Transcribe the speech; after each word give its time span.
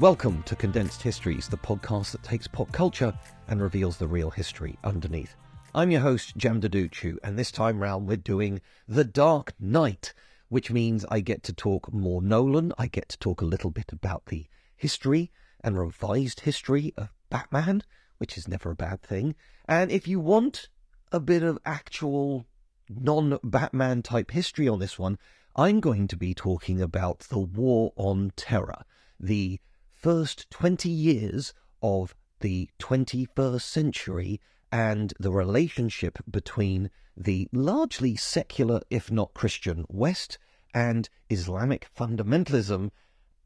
Welcome 0.00 0.44
to 0.44 0.54
Condensed 0.54 1.02
Histories, 1.02 1.48
the 1.48 1.56
podcast 1.56 2.12
that 2.12 2.22
takes 2.22 2.46
pop 2.46 2.70
culture 2.70 3.12
and 3.48 3.60
reveals 3.60 3.96
the 3.96 4.06
real 4.06 4.30
history 4.30 4.78
underneath. 4.84 5.34
I'm 5.74 5.90
your 5.90 6.02
host, 6.02 6.36
Jem 6.36 6.60
Duducu, 6.60 7.16
and 7.24 7.36
this 7.36 7.50
time 7.50 7.80
round 7.80 8.06
we're 8.06 8.16
doing 8.16 8.60
The 8.86 9.02
Dark 9.02 9.54
Knight, 9.58 10.14
which 10.50 10.70
means 10.70 11.04
I 11.10 11.18
get 11.18 11.42
to 11.42 11.52
talk 11.52 11.92
more 11.92 12.22
Nolan, 12.22 12.72
I 12.78 12.86
get 12.86 13.08
to 13.08 13.18
talk 13.18 13.40
a 13.40 13.44
little 13.44 13.72
bit 13.72 13.90
about 13.92 14.26
the 14.26 14.46
history 14.76 15.32
and 15.64 15.76
revised 15.76 16.38
history 16.38 16.94
of 16.96 17.08
Batman, 17.28 17.82
which 18.18 18.38
is 18.38 18.46
never 18.46 18.70
a 18.70 18.76
bad 18.76 19.02
thing. 19.02 19.34
And 19.66 19.90
if 19.90 20.06
you 20.06 20.20
want 20.20 20.68
a 21.10 21.18
bit 21.18 21.42
of 21.42 21.58
actual 21.66 22.46
non 22.88 23.40
Batman 23.42 24.02
type 24.02 24.30
history 24.30 24.68
on 24.68 24.78
this 24.78 24.96
one, 24.96 25.18
I'm 25.56 25.80
going 25.80 26.06
to 26.06 26.16
be 26.16 26.34
talking 26.34 26.80
about 26.80 27.18
the 27.30 27.40
War 27.40 27.92
on 27.96 28.30
Terror, 28.36 28.84
the 29.18 29.58
first 29.98 30.48
20 30.50 30.88
years 30.88 31.52
of 31.82 32.14
the 32.40 32.68
21st 32.78 33.62
century 33.62 34.40
and 34.70 35.12
the 35.18 35.32
relationship 35.32 36.18
between 36.30 36.90
the 37.16 37.48
largely 37.52 38.14
secular, 38.14 38.80
if 38.90 39.10
not 39.10 39.34
Christian, 39.34 39.84
West 39.88 40.38
and 40.72 41.08
Islamic 41.30 41.88
fundamentalism. 41.98 42.90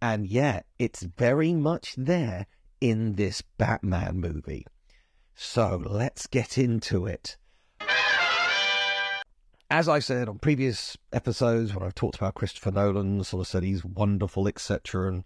And 0.01 0.27
yet, 0.27 0.67
it's 0.79 1.03
very 1.03 1.55
much 1.55 1.95
there 1.97 2.47
in 2.81 3.15
this 3.15 3.43
Batman 3.57 4.19
movie. 4.19 4.67
So 5.35 5.83
let's 5.87 6.27
get 6.27 6.59
into 6.59 7.07
it. 7.07 7.37
As 9.71 9.89
I 9.89 10.01
said 10.01 10.29
on 10.29 10.39
previous 10.39 10.99
episodes, 11.15 11.75
when 11.75 11.83
I've 11.83 11.95
talked 11.95 12.17
about 12.17 12.35
Christopher 12.35 12.73
Nolan, 12.73 13.25
sort 13.25 13.41
of 13.41 13.47
said 13.47 13.63
he's 13.63 13.83
wonderful, 13.83 14.47
etc., 14.47 15.09
and 15.09 15.25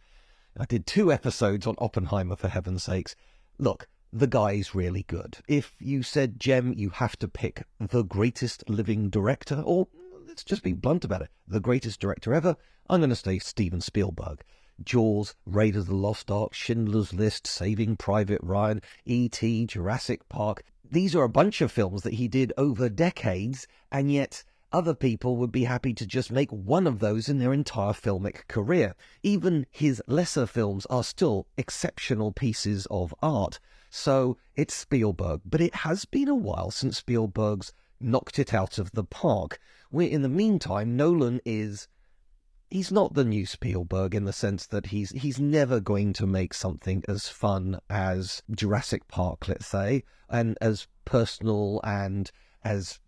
I 0.58 0.64
did 0.64 0.86
two 0.86 1.12
episodes 1.12 1.66
on 1.66 1.76
Oppenheimer, 1.78 2.36
for 2.36 2.48
heaven's 2.48 2.84
sakes. 2.84 3.14
Look, 3.58 3.88
the 4.12 4.26
guy's 4.26 4.74
really 4.74 5.02
good. 5.02 5.38
If 5.46 5.74
you 5.78 6.02
said, 6.02 6.40
Jem, 6.40 6.72
you 6.72 6.88
have 6.90 7.18
to 7.18 7.28
pick 7.28 7.64
the 7.78 8.02
greatest 8.02 8.68
living 8.68 9.10
director, 9.10 9.62
or 9.64 9.88
let's 10.26 10.44
just 10.44 10.62
be 10.62 10.72
blunt 10.72 11.04
about 11.04 11.22
it, 11.22 11.30
the 11.46 11.60
greatest 11.60 12.00
director 12.00 12.32
ever, 12.32 12.56
I'm 12.88 13.00
going 13.00 13.10
to 13.10 13.16
say 13.16 13.38
Steven 13.38 13.80
Spielberg. 13.82 14.42
Jaws, 14.82 15.34
Raiders 15.44 15.82
of 15.82 15.88
the 15.88 15.96
Lost 15.96 16.30
Ark, 16.30 16.54
Schindler's 16.54 17.12
List, 17.12 17.46
Saving 17.46 17.96
Private 17.96 18.40
Ryan, 18.42 18.80
E.T., 19.04 19.66
Jurassic 19.66 20.28
Park. 20.28 20.62
These 20.88 21.14
are 21.16 21.24
a 21.24 21.28
bunch 21.28 21.60
of 21.60 21.72
films 21.72 22.02
that 22.02 22.14
he 22.14 22.28
did 22.28 22.52
over 22.56 22.88
decades, 22.88 23.66
and 23.90 24.10
yet 24.12 24.44
other 24.76 24.94
people 24.94 25.38
would 25.38 25.50
be 25.50 25.64
happy 25.64 25.94
to 25.94 26.04
just 26.04 26.30
make 26.30 26.50
one 26.50 26.86
of 26.86 26.98
those 26.98 27.30
in 27.30 27.38
their 27.38 27.54
entire 27.54 27.94
filmic 27.94 28.46
career. 28.46 28.94
Even 29.22 29.64
his 29.70 30.02
lesser 30.06 30.46
films 30.46 30.84
are 30.90 31.02
still 31.02 31.46
exceptional 31.56 32.30
pieces 32.30 32.86
of 32.90 33.14
art. 33.22 33.58
So 33.88 34.36
it's 34.54 34.74
Spielberg, 34.74 35.40
but 35.46 35.62
it 35.62 35.76
has 35.76 36.04
been 36.04 36.28
a 36.28 36.34
while 36.34 36.70
since 36.70 36.98
Spielberg's 36.98 37.72
knocked 38.00 38.38
it 38.38 38.52
out 38.52 38.76
of 38.76 38.92
the 38.92 39.02
park. 39.02 39.58
Where 39.88 40.08
in 40.08 40.20
the 40.20 40.28
meantime, 40.28 40.94
Nolan 40.94 41.40
is 41.46 41.88
he's 42.68 42.92
not 42.92 43.14
the 43.14 43.24
new 43.24 43.46
Spielberg 43.46 44.14
in 44.14 44.24
the 44.24 44.32
sense 44.34 44.66
that 44.66 44.88
he's 44.88 45.08
he's 45.12 45.40
never 45.40 45.80
going 45.80 46.12
to 46.12 46.26
make 46.26 46.52
something 46.52 47.02
as 47.08 47.30
fun 47.30 47.80
as 47.88 48.42
Jurassic 48.50 49.08
Park, 49.08 49.48
let's 49.48 49.66
say, 49.66 50.04
and 50.28 50.58
as 50.60 50.86
personal 51.06 51.80
and 51.82 52.30
as 52.62 53.00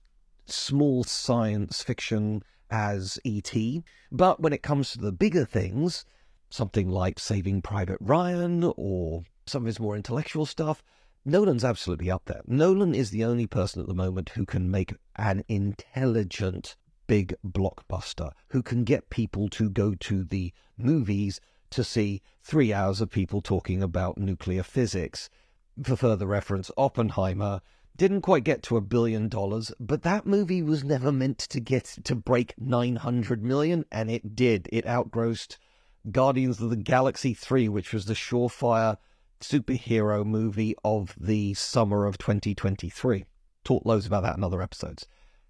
small 0.51 1.05
science 1.05 1.83
fiction 1.83 2.43
as 2.71 3.19
E.T. 3.25 3.85
But 4.11 4.41
when 4.41 4.53
it 4.53 4.63
comes 4.63 4.91
to 4.91 4.99
the 4.99 5.13
bigger 5.13 5.45
things, 5.45 6.05
something 6.51 6.89
like 6.89 7.19
Saving 7.19 7.63
Private 7.63 7.99
Ryan 8.01 8.73
or 8.77 9.25
some 9.47 9.63
of 9.63 9.67
his 9.67 9.81
more 9.81 9.97
intellectual 9.97 10.47
stuff, 10.47 10.83
Nolan's 11.25 11.65
absolutely 11.65 12.11
up 12.11 12.25
there. 12.27 12.43
Nolan 12.47 12.95
is 12.95 13.11
the 13.11 13.25
only 13.25 13.47
person 13.47 13.83
at 13.83 13.89
the 13.89 13.95
moment 13.95 14.31
who 14.31 14.47
can 14.47 14.71
make 14.71 14.95
an 15.17 15.45
intelligent 15.49 16.77
big 17.07 17.35
blockbuster, 17.45 18.33
who 18.49 18.63
can 18.63 18.85
get 18.85 19.11
people 19.11 19.49
to 19.49 19.69
go 19.69 19.95
to 19.95 20.25
the 20.25 20.53
movies 20.77 21.41
to 21.71 21.85
see 21.85 22.23
three 22.43 22.73
hours 22.73 23.01
of 23.01 23.11
people 23.11 23.43
talking 23.43 23.83
about 23.83 24.19
nuclear 24.19 24.63
physics. 24.63 25.29
For 25.83 25.97
further 25.97 26.27
reference, 26.27 26.71
Oppenheimer 26.77 27.61
didn't 27.99 28.23
quite 28.23 28.45
get 28.45 28.63
to 28.63 28.77
a 28.77 28.81
billion 28.81 29.29
dollars, 29.29 29.73
but 29.81 30.03
that 30.03 30.25
movie 30.25 30.63
was 30.63 30.85
never 30.85 31.11
meant 31.11 31.37
to 31.39 31.59
get 31.61 31.85
to 32.05 32.15
break 32.15 32.55
900 32.57 33.43
million, 33.43 33.85
and 33.91 34.09
it 34.09 34.37
did. 34.37 34.69
It 34.73 34.87
outgrossed 34.87 35.59
Guardians 36.11 36.63
of 36.63 36.71
the 36.71 36.77
Galaxy 36.77 37.35
3, 37.35 37.69
which 37.69 37.93
was 37.93 38.07
the 38.07 38.15
surefire 38.15 38.97
superhero 39.41 40.25
movie 40.25 40.77
of 40.85 41.15
the 41.19 41.55
summer 41.55 42.07
of 42.07 42.19
2023. 42.19 43.25
Talked 43.65 43.87
loads 43.87 44.07
about 44.07 44.23
that 44.23 44.37
in 44.37 44.45
other 44.45 44.63
episodes. 44.63 45.09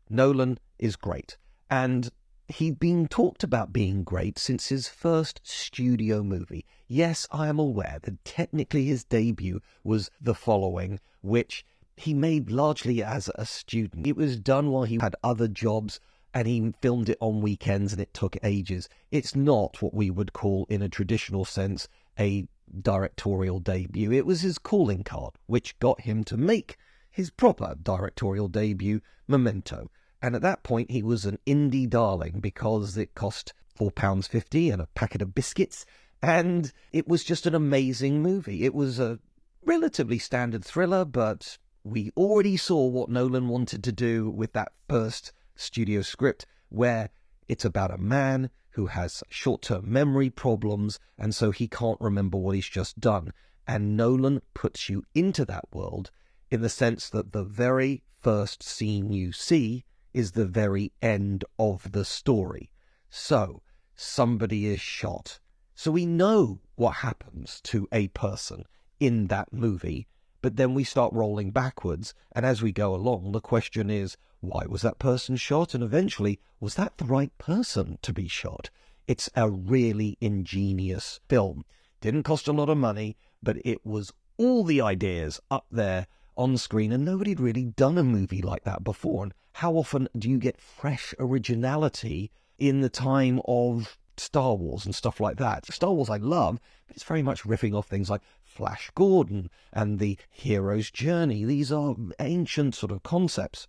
Nolan 0.09 0.59
is 0.79 0.97
great. 0.97 1.37
And 1.71 2.11
he'd 2.49 2.81
been 2.81 3.09
talked 3.09 3.45
about 3.45 3.75
being 3.75 4.05
great 4.05 4.39
since 4.39 4.69
his 4.69 4.89
first 4.89 5.41
studio 5.45 6.23
movie. 6.23 6.65
Yes, 6.87 7.29
I 7.31 7.49
am 7.49 7.59
aware 7.59 7.99
that 8.03 8.25
technically 8.25 8.87
his 8.87 9.05
debut 9.05 9.61
was 9.85 10.11
The 10.19 10.35
Following, 10.35 10.99
which 11.21 11.63
he 12.01 12.15
made 12.15 12.51
largely 12.51 13.03
as 13.03 13.31
a 13.35 13.47
student. 13.47 14.07
It 14.07 14.17
was 14.17 14.39
done 14.39 14.71
while 14.71 14.85
he 14.85 14.99
had 15.01 15.17
other 15.23 15.49
jobs 15.49 16.01
and 16.35 16.47
he 16.47 16.73
filmed 16.81 17.09
it 17.09 17.19
on 17.21 17.41
weekends 17.41 17.93
and 17.93 18.01
it 18.03 18.13
took 18.15 18.37
ages. 18.43 18.89
It's 19.11 19.35
not 19.35 19.81
what 19.81 19.95
we 19.95 20.11
would 20.11 20.33
call, 20.33 20.67
in 20.69 20.83
a 20.83 20.89
traditional 20.89 21.45
sense, 21.45 21.89
a 22.19 22.47
directorial 22.83 23.61
debut. 23.61 24.13
It 24.13 24.27
was 24.27 24.43
his 24.43 24.59
calling 24.59 25.05
card, 25.05 25.35
which 25.47 25.79
got 25.79 26.03
him 26.03 26.25
to 26.25 26.37
make 26.37 26.77
his 27.11 27.31
proper 27.31 27.75
directorial 27.83 28.49
debut, 28.49 29.01
Memento. 29.27 29.91
And 30.21 30.37
at 30.37 30.43
that 30.43 30.62
point, 30.62 30.91
he 30.91 31.03
was 31.03 31.25
an 31.25 31.39
indie 31.47 31.89
darling 31.89 32.41
because 32.41 32.97
it 32.97 33.15
cost 33.15 33.55
£4.50 33.79 34.73
and 34.73 34.83
a 34.83 34.89
packet 34.94 35.23
of 35.23 35.35
biscuits. 35.35 35.87
And 36.23 36.73
it 36.93 37.09
was 37.09 37.25
just 37.25 37.47
an 37.47 37.55
amazing 37.55 38.23
movie. 38.23 38.65
It 38.65 38.75
was 38.75 38.99
a 38.99 39.19
relatively 39.65 40.19
standard 40.19 40.65
thriller, 40.65 41.05
but 41.05 41.59
we 41.85 42.11
already 42.17 42.57
saw 42.57 42.87
what 42.87 43.09
Nolan 43.09 43.49
wanted 43.49 43.85
to 43.85 43.93
do 43.93 44.31
with 44.31 44.53
that 44.53 44.73
first 44.89 45.33
studio 45.55 46.03
script, 46.03 46.47
where 46.69 47.11
it's 47.47 47.65
about 47.65 47.91
a 47.91 47.99
man 47.99 48.51
who 48.71 48.87
has 48.87 49.23
short 49.29 49.63
term 49.63 49.91
memory 49.91 50.31
problems, 50.31 50.99
and 51.17 51.35
so 51.35 51.51
he 51.51 51.69
can't 51.69 52.01
remember 52.01 52.37
what 52.37 52.55
he's 52.55 52.69
just 52.69 53.01
done. 53.01 53.33
And 53.67 53.97
Nolan 53.97 54.43
puts 54.55 54.89
you 54.89 55.05
into 55.15 55.45
that 55.47 55.65
world 55.73 56.11
in 56.51 56.63
the 56.63 56.69
sense 56.69 57.11
that 57.11 57.33
the 57.33 57.45
very 57.45 58.03
first 58.21 58.63
scene 58.63 59.13
you 59.13 59.33
see 59.33 59.85
is 60.15 60.33
the 60.33 60.47
very 60.47 60.93
end 61.03 61.45
of 61.59 61.93
the 61.93 62.05
story. 62.05 62.71
So, 63.11 63.63
somebody 63.95 64.67
is 64.67 64.81
shot. 64.81 65.39
So 65.75 65.91
we 65.91 66.07
know 66.07 66.61
what 66.75 66.97
happens 66.97 67.61
to 67.65 67.87
a 67.93 68.09
person 68.09 68.65
in 68.99 69.29
that 69.29 69.53
movie 69.53 70.09
But 70.40 70.56
then 70.56 70.75
we 70.75 70.85
start 70.85 71.12
rolling 71.12 71.50
backwards, 71.50 72.14
and 72.32 72.46
as 72.46 72.62
we 72.62 72.70
go 72.70 72.94
along, 72.94 73.32
the 73.32 73.40
question 73.40 73.90
is, 73.90 74.17
why 74.40 74.67
was 74.69 74.82
that 74.82 74.99
person 74.99 75.37
shot? 75.37 75.75
And 75.75 75.82
eventually, 75.82 76.38
was 76.61 76.76
that 76.76 76.96
the 76.99 77.05
right 77.05 77.37
person 77.38 77.99
to 78.02 78.12
be 78.12 78.29
shot? 78.29 78.70
It's 79.08 79.29
a 79.35 79.50
really 79.50 80.17
ingenious 80.20 81.19
film. 81.29 81.64
Didn't 82.00 82.23
cost 82.23 82.46
a 82.46 82.52
lot 82.52 82.69
of 82.69 82.79
money, 82.79 83.17
but 83.43 83.56
it 83.64 83.85
was 83.85 84.12
all 84.37 84.62
the 84.62 84.81
ideas 84.81 85.40
up 85.50 85.67
there 85.70 86.06
on 86.37 86.56
screen, 86.56 86.93
and 86.93 87.05
nobody 87.05 87.32
had 87.32 87.41
really 87.41 87.64
done 87.64 87.99
a 87.99 88.05
movie 88.05 88.43
like 88.43 88.62
that 88.62 88.84
before. 88.84 89.25
And 89.25 89.34
how 89.55 89.73
often 89.73 90.08
do 90.17 90.31
you 90.31 90.38
get 90.38 90.61
fresh 90.61 91.14
originality 91.19 92.31
in 92.58 92.81
the 92.81 92.88
time 92.88 93.41
of 93.49 93.99
Star 94.17 94.55
Wars 94.55 94.87
and 94.87 94.94
stuff 94.94 95.19
like 95.19 95.38
that? 95.38 95.67
Star 95.67 95.93
Wars 95.93 96.08
I 96.08 96.19
love, 96.19 96.61
but 96.87 96.94
it's 96.94 97.05
very 97.05 97.23
much 97.23 97.43
riffing 97.43 97.75
off 97.75 97.88
things 97.88 98.08
like 98.08 98.23
Flash 98.58 98.90
Gordon 98.96 99.50
and 99.72 100.00
the 100.00 100.19
hero's 100.28 100.90
journey. 100.90 101.44
These 101.44 101.70
are 101.70 101.94
ancient 102.19 102.75
sort 102.75 102.90
of 102.90 103.05
concepts. 103.05 103.69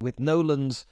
With 0.00 0.18
Nolan's 0.18 0.86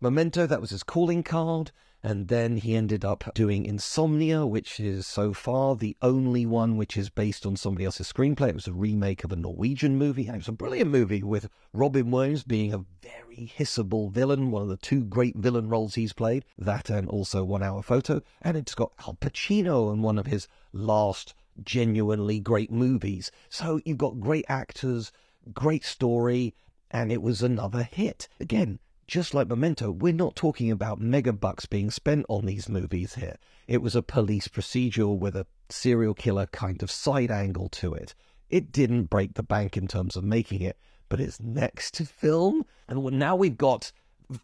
Memento, 0.00 0.48
that 0.48 0.60
was 0.60 0.70
his 0.70 0.82
calling 0.82 1.22
card. 1.22 1.70
And 2.02 2.26
then 2.26 2.56
he 2.56 2.74
ended 2.74 3.04
up 3.04 3.22
doing 3.36 3.64
Insomnia, 3.64 4.44
which 4.44 4.80
is 4.80 5.06
so 5.06 5.32
far 5.32 5.76
the 5.76 5.96
only 6.02 6.44
one 6.44 6.76
which 6.76 6.96
is 6.96 7.08
based 7.08 7.46
on 7.46 7.54
somebody 7.54 7.84
else's 7.84 8.12
screenplay. 8.12 8.48
It 8.48 8.56
was 8.56 8.66
a 8.66 8.72
remake 8.72 9.22
of 9.22 9.30
a 9.30 9.36
Norwegian 9.36 9.96
movie, 9.96 10.26
and 10.26 10.34
it 10.34 10.38
was 10.38 10.48
a 10.48 10.52
brilliant 10.52 10.90
movie 10.90 11.22
with 11.22 11.48
Robin 11.72 12.10
Williams 12.10 12.42
being 12.42 12.74
a 12.74 12.84
very 13.00 13.52
hissable 13.56 14.10
villain, 14.10 14.50
one 14.50 14.62
of 14.62 14.68
the 14.68 14.76
two 14.76 15.04
great 15.04 15.36
villain 15.36 15.68
roles 15.68 15.94
he's 15.94 16.12
played. 16.12 16.44
That 16.58 16.90
and 16.90 17.08
also 17.08 17.44
One 17.44 17.62
Hour 17.62 17.80
Photo. 17.82 18.22
And 18.40 18.56
it's 18.56 18.74
got 18.74 18.90
Al 19.06 19.14
Pacino 19.14 19.92
in 19.92 20.02
one 20.02 20.18
of 20.18 20.26
his 20.26 20.48
last 20.72 21.34
genuinely 21.62 22.40
great 22.40 22.70
movies. 22.70 23.30
So 23.48 23.80
you've 23.84 23.98
got 23.98 24.20
great 24.20 24.44
actors, 24.48 25.12
great 25.52 25.84
story, 25.84 26.54
and 26.90 27.10
it 27.10 27.22
was 27.22 27.42
another 27.42 27.82
hit. 27.82 28.28
Again, 28.40 28.78
just 29.06 29.34
like 29.34 29.48
Memento, 29.48 29.90
we're 29.90 30.12
not 30.12 30.36
talking 30.36 30.70
about 30.70 31.00
mega 31.00 31.32
bucks 31.32 31.66
being 31.66 31.90
spent 31.90 32.24
on 32.28 32.46
these 32.46 32.68
movies 32.68 33.14
here. 33.14 33.36
It 33.66 33.82
was 33.82 33.94
a 33.94 34.02
police 34.02 34.48
procedural 34.48 35.18
with 35.18 35.36
a 35.36 35.46
serial 35.68 36.14
killer 36.14 36.46
kind 36.46 36.82
of 36.82 36.90
side 36.90 37.30
angle 37.30 37.68
to 37.70 37.94
it. 37.94 38.14
It 38.48 38.72
didn't 38.72 39.10
break 39.10 39.34
the 39.34 39.42
bank 39.42 39.76
in 39.76 39.88
terms 39.88 40.16
of 40.16 40.24
making 40.24 40.62
it, 40.62 40.78
but 41.08 41.20
its 41.20 41.40
next 41.40 41.94
to 41.94 42.04
film, 42.04 42.64
and 42.88 43.02
now 43.18 43.36
we've 43.36 43.56
got 43.56 43.92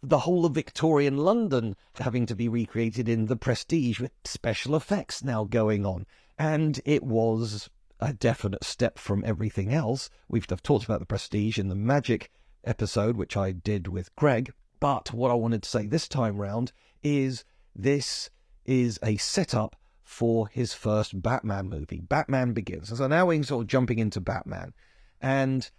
the 0.03 0.19
whole 0.19 0.45
of 0.45 0.53
Victorian 0.53 1.17
London 1.17 1.75
having 1.95 2.25
to 2.27 2.35
be 2.35 2.47
recreated 2.47 3.09
in 3.09 3.25
The 3.25 3.35
Prestige 3.35 3.99
with 3.99 4.11
special 4.23 4.75
effects 4.75 5.23
now 5.23 5.45
going 5.45 5.85
on. 5.85 6.05
And 6.39 6.79
it 6.85 7.03
was 7.03 7.69
a 7.99 8.13
definite 8.13 8.63
step 8.63 8.97
from 8.97 9.23
everything 9.25 9.73
else. 9.73 10.09
We've 10.29 10.47
talked 10.47 10.85
about 10.85 11.01
The 11.01 11.05
Prestige 11.05 11.59
in 11.59 11.67
the 11.67 11.75
Magic 11.75 12.31
episode, 12.63 13.17
which 13.17 13.35
I 13.35 13.51
did 13.51 13.89
with 13.89 14.15
Greg. 14.15 14.53
But 14.79 15.13
what 15.13 15.31
I 15.31 15.33
wanted 15.33 15.63
to 15.63 15.69
say 15.69 15.85
this 15.85 16.07
time 16.07 16.37
round 16.37 16.71
is 17.03 17.43
this 17.75 18.29
is 18.65 18.99
a 19.03 19.17
setup 19.17 19.75
for 20.01 20.47
his 20.47 20.73
first 20.73 21.21
Batman 21.21 21.69
movie. 21.69 21.99
Batman 21.99 22.53
Begins. 22.53 22.97
So 22.97 23.07
now 23.07 23.25
we're 23.25 23.43
sort 23.43 23.63
of 23.63 23.67
jumping 23.67 23.99
into 23.99 24.21
Batman. 24.21 24.73
And 25.21 25.69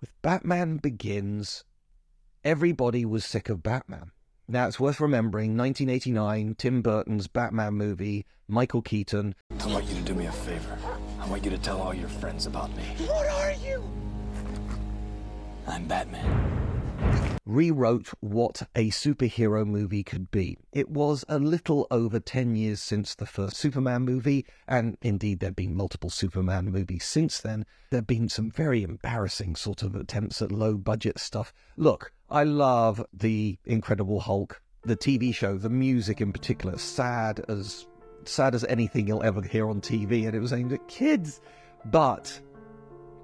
with 0.00 0.12
Batman 0.20 0.76
Begins, 0.76 1.64
everybody 2.44 3.06
was 3.06 3.24
sick 3.24 3.48
of 3.48 3.62
Batman. 3.62 4.12
Now 4.48 4.66
it's 4.66 4.80
worth 4.80 5.00
remembering 5.00 5.56
1989, 5.56 6.56
Tim 6.58 6.82
Burton's 6.82 7.26
Batman 7.26 7.74
movie, 7.74 8.26
Michael 8.48 8.82
Keaton. 8.82 9.34
I 9.60 9.66
want 9.66 9.86
you 9.86 9.94
to 9.94 10.02
do 10.02 10.14
me 10.14 10.26
a 10.26 10.32
favor. 10.32 10.78
I 11.20 11.28
want 11.28 11.44
you 11.44 11.50
to 11.50 11.58
tell 11.58 11.80
all 11.80 11.94
your 11.94 12.08
friends 12.08 12.46
about 12.46 12.74
me. 12.76 12.82
What 13.06 13.26
are 13.26 13.52
you? 13.52 13.82
I'm 15.66 15.86
Batman 15.86 16.61
rewrote 17.44 18.08
what 18.20 18.62
a 18.76 18.90
superhero 18.90 19.66
movie 19.66 20.04
could 20.04 20.30
be. 20.30 20.56
It 20.72 20.88
was 20.88 21.24
a 21.28 21.38
little 21.38 21.86
over 21.90 22.20
10 22.20 22.54
years 22.54 22.80
since 22.80 23.14
the 23.14 23.26
first 23.26 23.56
Superman 23.56 24.02
movie, 24.02 24.46
and 24.68 24.96
indeed 25.02 25.40
there 25.40 25.48
have 25.48 25.56
been 25.56 25.74
multiple 25.74 26.10
Superman 26.10 26.70
movies 26.70 27.04
since 27.04 27.40
then. 27.40 27.66
There 27.90 27.98
have 27.98 28.06
been 28.06 28.28
some 28.28 28.50
very 28.50 28.82
embarrassing 28.82 29.56
sort 29.56 29.82
of 29.82 29.94
attempts 29.94 30.40
at 30.40 30.52
low 30.52 30.76
budget 30.76 31.18
stuff. 31.18 31.52
Look, 31.76 32.12
I 32.30 32.44
love 32.44 33.04
The 33.12 33.58
Incredible 33.64 34.20
Hulk, 34.20 34.62
the 34.84 34.96
TV 34.96 35.34
show, 35.34 35.58
the 35.58 35.70
music 35.70 36.20
in 36.20 36.32
particular, 36.32 36.78
sad 36.78 37.44
as 37.48 37.86
sad 38.24 38.54
as 38.54 38.64
anything 38.64 39.08
you'll 39.08 39.22
ever 39.24 39.42
hear 39.42 39.68
on 39.68 39.80
TV, 39.80 40.26
and 40.26 40.34
it 40.34 40.40
was 40.40 40.52
aimed 40.52 40.72
at 40.72 40.86
kids. 40.86 41.40
But 41.86 42.40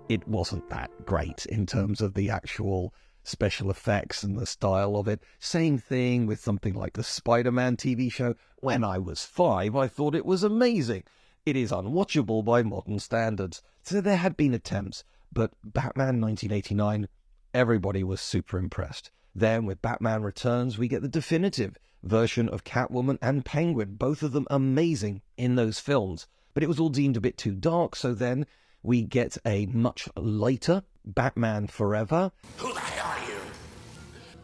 it 0.08 0.26
wasn't 0.26 0.68
that 0.70 0.90
great 1.06 1.46
in 1.46 1.66
terms 1.66 2.00
of 2.00 2.14
the 2.14 2.30
actual 2.30 2.92
special 3.28 3.70
effects 3.70 4.22
and 4.22 4.38
the 4.38 4.46
style 4.46 4.96
of 4.96 5.06
it. 5.06 5.22
Same 5.38 5.78
thing 5.78 6.26
with 6.26 6.40
something 6.40 6.74
like 6.74 6.94
the 6.94 7.04
Spider 7.04 7.52
Man 7.52 7.76
TV 7.76 8.10
show. 8.10 8.34
When 8.60 8.82
I 8.82 8.98
was 8.98 9.24
five, 9.24 9.76
I 9.76 9.86
thought 9.86 10.14
it 10.14 10.26
was 10.26 10.42
amazing. 10.42 11.04
It 11.44 11.56
is 11.56 11.70
unwatchable 11.70 12.44
by 12.44 12.62
modern 12.62 12.98
standards. 12.98 13.62
So 13.82 14.00
there 14.00 14.16
had 14.16 14.36
been 14.36 14.54
attempts, 14.54 15.04
but 15.32 15.52
Batman 15.62 16.20
1989, 16.20 17.08
everybody 17.54 18.02
was 18.02 18.20
super 18.20 18.58
impressed. 18.58 19.10
Then 19.34 19.66
with 19.66 19.82
Batman 19.82 20.22
Returns, 20.22 20.78
we 20.78 20.88
get 20.88 21.02
the 21.02 21.08
definitive 21.08 21.76
version 22.02 22.48
of 22.48 22.64
Catwoman 22.64 23.18
and 23.20 23.44
Penguin, 23.44 23.94
both 23.94 24.22
of 24.22 24.32
them 24.32 24.46
amazing 24.50 25.22
in 25.36 25.54
those 25.54 25.78
films. 25.78 26.26
But 26.54 26.62
it 26.62 26.68
was 26.68 26.80
all 26.80 26.88
deemed 26.88 27.16
a 27.16 27.20
bit 27.20 27.36
too 27.36 27.54
dark, 27.54 27.94
so 27.94 28.14
then 28.14 28.46
we 28.82 29.02
get 29.02 29.36
a 29.44 29.66
much 29.66 30.08
lighter 30.16 30.82
Batman 31.04 31.66
Forever. 31.66 32.32
Who 32.58 32.72
the 32.72 32.80
hell 32.80 33.06
are 33.06 33.28
you? 33.28 33.40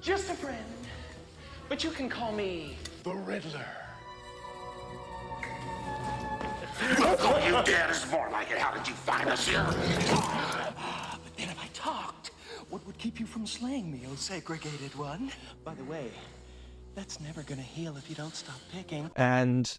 Just 0.01 0.31
a 0.31 0.35
friend. 0.35 0.65
But 1.69 1.85
you 1.85 1.91
can 1.91 2.09
call 2.09 2.33
me 2.33 2.77
the 3.03 3.15
Riddler. 3.15 3.67
Don't 6.99 7.19
call 7.19 7.41
you 7.41 7.53
dead. 7.65 7.91
It's 7.91 8.11
more 8.11 8.29
like 8.31 8.51
it. 8.51 8.59
How 8.59 8.75
did 8.77 8.87
you 8.87 8.95
find 8.95 9.29
us 9.29 9.47
here? 9.47 9.65
But 9.65 11.37
then 11.37 11.49
if 11.49 11.63
I 11.63 11.69
talked, 11.73 12.33
what 12.71 12.85
would 12.87 12.99
keep 12.99 13.21
you 13.21 13.27
from 13.27 13.47
slaying 13.47 13.91
me, 13.93 14.03
oh 14.11 14.15
segregated 14.17 14.95
one? 14.97 15.31
By 15.65 15.75
the 15.75 15.85
way, 15.85 16.11
that's 16.95 17.21
never 17.21 17.43
gonna 17.43 17.63
heal 17.63 17.97
if 17.97 18.11
you 18.11 18.17
don't 18.17 18.35
stop 18.35 18.59
picking. 18.73 19.11
And 19.17 19.79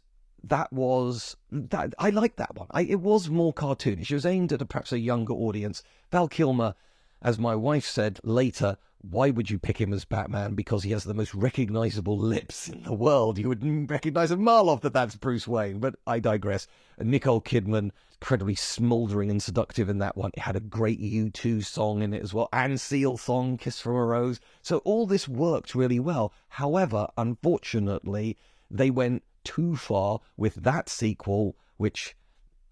that 0.50 0.72
was 0.72 1.36
that 1.52 1.94
I 2.00 2.10
liked 2.10 2.38
that 2.38 2.56
one. 2.56 2.68
I, 2.72 2.82
it 2.82 3.00
was 3.02 3.30
more 3.30 3.54
cartoonish. 3.54 4.12
It 4.12 4.14
was 4.14 4.26
aimed 4.26 4.54
at 4.54 4.62
a, 4.62 4.66
perhaps 4.66 4.92
a 4.92 5.00
younger 5.00 5.34
audience. 5.34 5.84
Val 6.12 6.28
Kilmer, 6.28 6.76
as 7.22 7.40
my 7.40 7.56
wife 7.56 7.86
said 7.86 8.20
later, 8.24 8.78
why 9.02 9.30
would 9.30 9.50
you 9.50 9.60
pick 9.60 9.80
him 9.80 9.94
as 9.94 10.06
Batman? 10.06 10.56
Because 10.56 10.84
he 10.84 10.92
has 10.92 11.04
the 11.04 11.14
most 11.14 11.34
recognizable 11.36 12.18
lips 12.18 12.68
in 12.68 12.84
the 12.84 12.94
world. 12.94 13.38
You 13.38 13.50
would 13.50 13.90
recognize 13.90 14.32
a 14.32 14.38
mile 14.38 14.70
off 14.70 14.82
that 14.82 14.94
that's 14.94 15.16
Bruce 15.16 15.48
Wayne. 15.48 15.80
But 15.80 15.96
I 16.08 16.20
digress. 16.20 16.68
Nicole 17.00 17.42
Kidman, 17.42 17.92
incredibly 18.20 18.56
smouldering 18.56 19.30
and 19.30 19.42
seductive 19.42 19.90
in 19.90 20.00
that 20.00 20.18
one. 20.18 20.32
It 20.34 20.42
had 20.42 20.56
a 20.56 20.62
great 20.62 21.00
U2 21.00 21.64
song 21.64 22.02
in 22.02 22.14
it 22.14 22.24
as 22.24 22.34
well. 22.34 22.50
Anne 22.52 22.78
Seal 22.78 23.18
song, 23.18 23.58
Kiss 23.58 23.80
from 23.80 23.96
a 23.96 24.06
Rose. 24.06 24.40
So 24.62 24.80
all 24.80 25.06
this 25.06 25.28
worked 25.28 25.76
really 25.76 26.00
well. 26.00 26.34
However, 26.50 27.08
unfortunately, 27.18 28.38
they 28.72 28.90
went 28.90 29.24
too 29.46 29.76
far 29.76 30.20
with 30.36 30.56
that 30.56 30.90
sequel, 30.90 31.56
which 31.78 32.16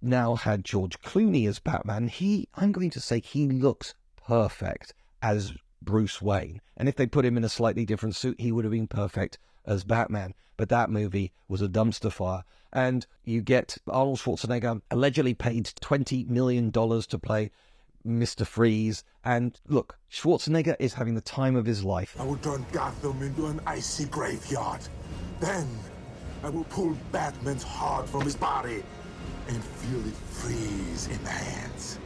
now 0.02 0.36
had 0.36 0.66
George 0.66 1.00
Clooney 1.02 1.48
as 1.48 1.60
Batman. 1.60 2.08
He, 2.08 2.50
I'm 2.56 2.72
going 2.72 2.90
to 2.92 3.00
say, 3.00 3.22
he 3.22 3.48
looks 3.48 3.96
perfect 4.18 4.94
as 5.22 5.54
Bruce 5.82 6.22
Wayne. 6.22 6.62
And 6.78 6.90
if 6.90 6.96
they 6.96 7.08
put 7.08 7.26
him 7.26 7.38
in 7.38 7.44
a 7.44 7.50
slightly 7.50 7.86
different 7.86 8.16
suit, 8.16 8.40
he 8.40 8.52
would 8.52 8.66
have 8.66 8.72
been 8.72 8.88
perfect 8.88 9.38
as 9.66 9.84
Batman. 9.84 10.34
But 10.58 10.70
that 10.70 10.90
movie 10.90 11.32
was 11.48 11.62
a 11.62 11.68
dumpster 11.68 12.12
fire. 12.12 12.44
And 12.72 13.06
you 13.24 13.42
get 13.42 13.78
Arnold 13.88 14.20
Schwarzenegger 14.20 14.82
allegedly 14.92 15.34
paid 15.34 15.66
$20 15.66 16.28
million 16.28 16.72
to 16.72 17.20
play 17.22 17.52
Mr. 18.06 18.46
Freeze. 18.46 19.04
And 19.24 19.60
look, 19.68 19.98
Schwarzenegger 20.12 20.76
is 20.80 20.94
having 20.94 21.16
the 21.16 21.22
time 21.22 21.56
of 21.56 21.66
his 21.66 21.84
life. 21.84 22.16
I 22.20 22.26
will 22.26 22.38
turn 22.38 22.66
Gotham 22.72 23.22
into 23.22 23.48
an 23.48 23.62
icy 23.66 24.06
graveyard. 24.06 24.82
Then 25.40 25.68
I 26.44 26.50
will 26.50 26.66
pull 26.66 26.98
Batman's 27.12 27.64
heart 27.64 28.08
from 28.10 28.22
his 28.22 28.36
body 28.36 28.84
and 29.48 29.64
feel 29.64 30.06
it 30.06 30.14
freeze 30.14 31.08
in 31.08 31.24
the 31.24 31.30
hands. 31.30 32.00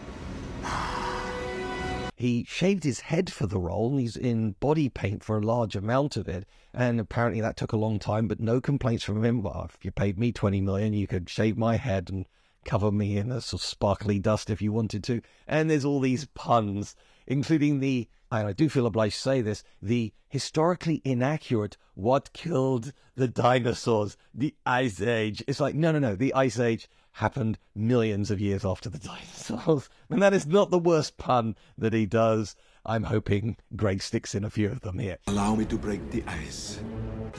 Ah. 0.63 2.11
he 2.15 2.43
shaved 2.47 2.83
his 2.83 2.99
head 2.99 3.31
for 3.31 3.47
the 3.47 3.59
role. 3.59 3.89
And 3.89 3.99
he's 3.99 4.15
in 4.15 4.51
body 4.59 4.89
paint 4.89 5.23
for 5.23 5.37
a 5.37 5.41
large 5.41 5.75
amount 5.75 6.17
of 6.17 6.27
it, 6.27 6.45
and 6.73 6.99
apparently 6.99 7.41
that 7.41 7.57
took 7.57 7.71
a 7.71 7.77
long 7.77 7.99
time. 7.99 8.27
But 8.27 8.39
no 8.39 8.61
complaints 8.61 9.03
from 9.03 9.23
him. 9.23 9.41
Well, 9.41 9.69
if 9.69 9.83
you 9.83 9.91
paid 9.91 10.19
me 10.19 10.31
twenty 10.31 10.61
million, 10.61 10.93
you 10.93 11.07
could 11.07 11.29
shave 11.29 11.57
my 11.57 11.77
head 11.77 12.09
and 12.09 12.25
cover 12.65 12.91
me 12.91 13.17
in 13.17 13.31
a 13.31 13.41
sort 13.41 13.61
of 13.61 13.65
sparkly 13.65 14.19
dust 14.19 14.49
if 14.49 14.61
you 14.61 14.71
wanted 14.71 15.03
to. 15.05 15.21
And 15.47 15.69
there's 15.69 15.85
all 15.85 15.99
these 15.99 16.25
puns, 16.35 16.95
including 17.25 17.79
the 17.79 18.07
and 18.31 18.47
I 18.47 18.53
do 18.53 18.69
feel 18.69 18.85
obliged 18.85 19.15
to 19.15 19.21
say 19.21 19.41
this, 19.41 19.63
the 19.81 20.13
historically 20.27 21.01
inaccurate 21.05 21.77
what 21.93 22.33
killed 22.33 22.93
the 23.15 23.27
dinosaurs, 23.27 24.17
the 24.33 24.55
Ice 24.65 25.01
Age. 25.01 25.43
It's 25.47 25.59
like, 25.59 25.75
no, 25.75 25.91
no, 25.91 25.99
no, 25.99 26.15
the 26.15 26.33
Ice 26.33 26.59
Age 26.59 26.89
happened 27.13 27.57
millions 27.73 28.29
of 28.29 28.39
years 28.39 28.63
after 28.65 28.89
the 28.89 28.99
dinosaurs. 29.49 29.89
And 30.09 30.21
that 30.21 30.33
is 30.33 30.45
not 30.45 30.69
the 30.69 30.77
worst 30.77 31.17
pun 31.17 31.55
that 31.77 31.93
he 31.93 32.05
does. 32.05 32.55
I'm 32.85 33.03
hoping 33.03 33.57
Greg 33.75 34.01
sticks 34.01 34.35
in 34.35 34.43
a 34.43 34.49
few 34.49 34.69
of 34.69 34.81
them 34.81 34.99
here. 34.99 35.17
Allow 35.27 35.55
me 35.55 35.65
to 35.65 35.77
break 35.77 36.09
the 36.11 36.23
ice. 36.27 36.79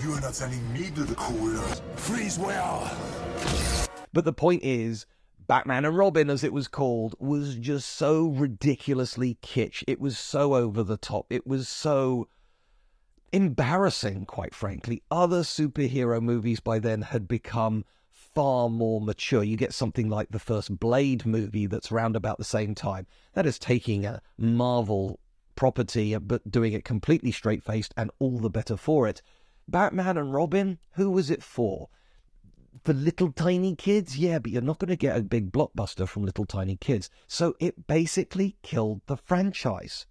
You 0.03 0.13
are 0.13 0.21
not 0.21 0.35
sending 0.35 0.73
me 0.73 0.91
to 0.91 1.05
the 1.05 1.15
cooler. 1.15 1.63
Freeze 1.97 2.39
well. 2.39 2.91
But 4.13 4.25
the 4.25 4.33
point 4.33 4.63
is, 4.63 5.07
Batman 5.49 5.87
and 5.87 5.97
Robin, 5.97 6.29
as 6.29 6.45
it 6.45 6.53
was 6.53 6.69
called, 6.69 7.15
was 7.19 7.55
just 7.55 7.89
so 7.89 8.27
ridiculously 8.27 9.39
kitsch. 9.43 9.83
It 9.87 9.99
was 9.99 10.19
so 10.19 10.55
over 10.55 10.83
the 10.83 10.99
top. 10.99 11.27
It 11.31 11.47
was 11.47 11.69
so 11.69 12.29
embarrassing, 13.33 14.27
quite 14.27 14.55
frankly. 14.55 15.03
Other 15.11 15.41
superhero 15.41 16.21
movies 16.21 16.61
by 16.61 16.79
then 16.79 17.01
had 17.01 17.27
become 17.27 17.87
far 18.11 18.69
more 18.69 19.01
mature. 19.01 19.43
You 19.43 19.57
get 19.57 19.73
something 19.73 20.11
like 20.11 20.29
the 20.31 20.39
first 20.39 20.79
Blade 20.79 21.25
movie 21.25 21.67
that's 21.67 21.91
around 21.91 22.15
about 22.15 22.37
the 22.37 22.45
same 22.45 22.75
time. 22.75 23.07
That 23.33 23.47
is 23.47 23.59
taking 23.59 24.05
a 24.05 24.21
Marvel 24.37 25.19
property 25.57 26.15
uh, 26.15 26.21
but 26.21 26.51
doing 26.51 26.75
it 26.75 26.85
completely 26.85 27.33
straight 27.33 27.65
faced 27.65 27.95
and 27.97 28.11
all 28.19 28.39
the 28.39 28.51
better 28.51 28.77
for 28.77 29.09
it. 29.09 29.23
Batman 29.67 30.19
and 30.19 30.33
Robin, 30.33 30.79
who 30.93 31.11
was 31.11 31.31
it 31.31 31.43
for? 31.43 31.89
For 32.85 32.93
little 32.93 33.33
tiny 33.33 33.75
kids? 33.75 34.19
Yeah, 34.19 34.39
but 34.39 34.53
you're 34.53 34.63
not 34.63 34.79
going 34.79 34.89
to 34.89 34.97
get 34.97 35.17
a 35.17 35.23
big 35.23 35.53
blockbuster 35.53 36.07
from 36.07 36.25
little 36.25 36.45
tiny 36.45 36.77
kids. 36.77 37.11
So 37.27 37.55
it 37.59 37.87
basically 37.87 38.57
killed 38.63 39.01
the 39.07 39.17
franchise. 39.17 40.07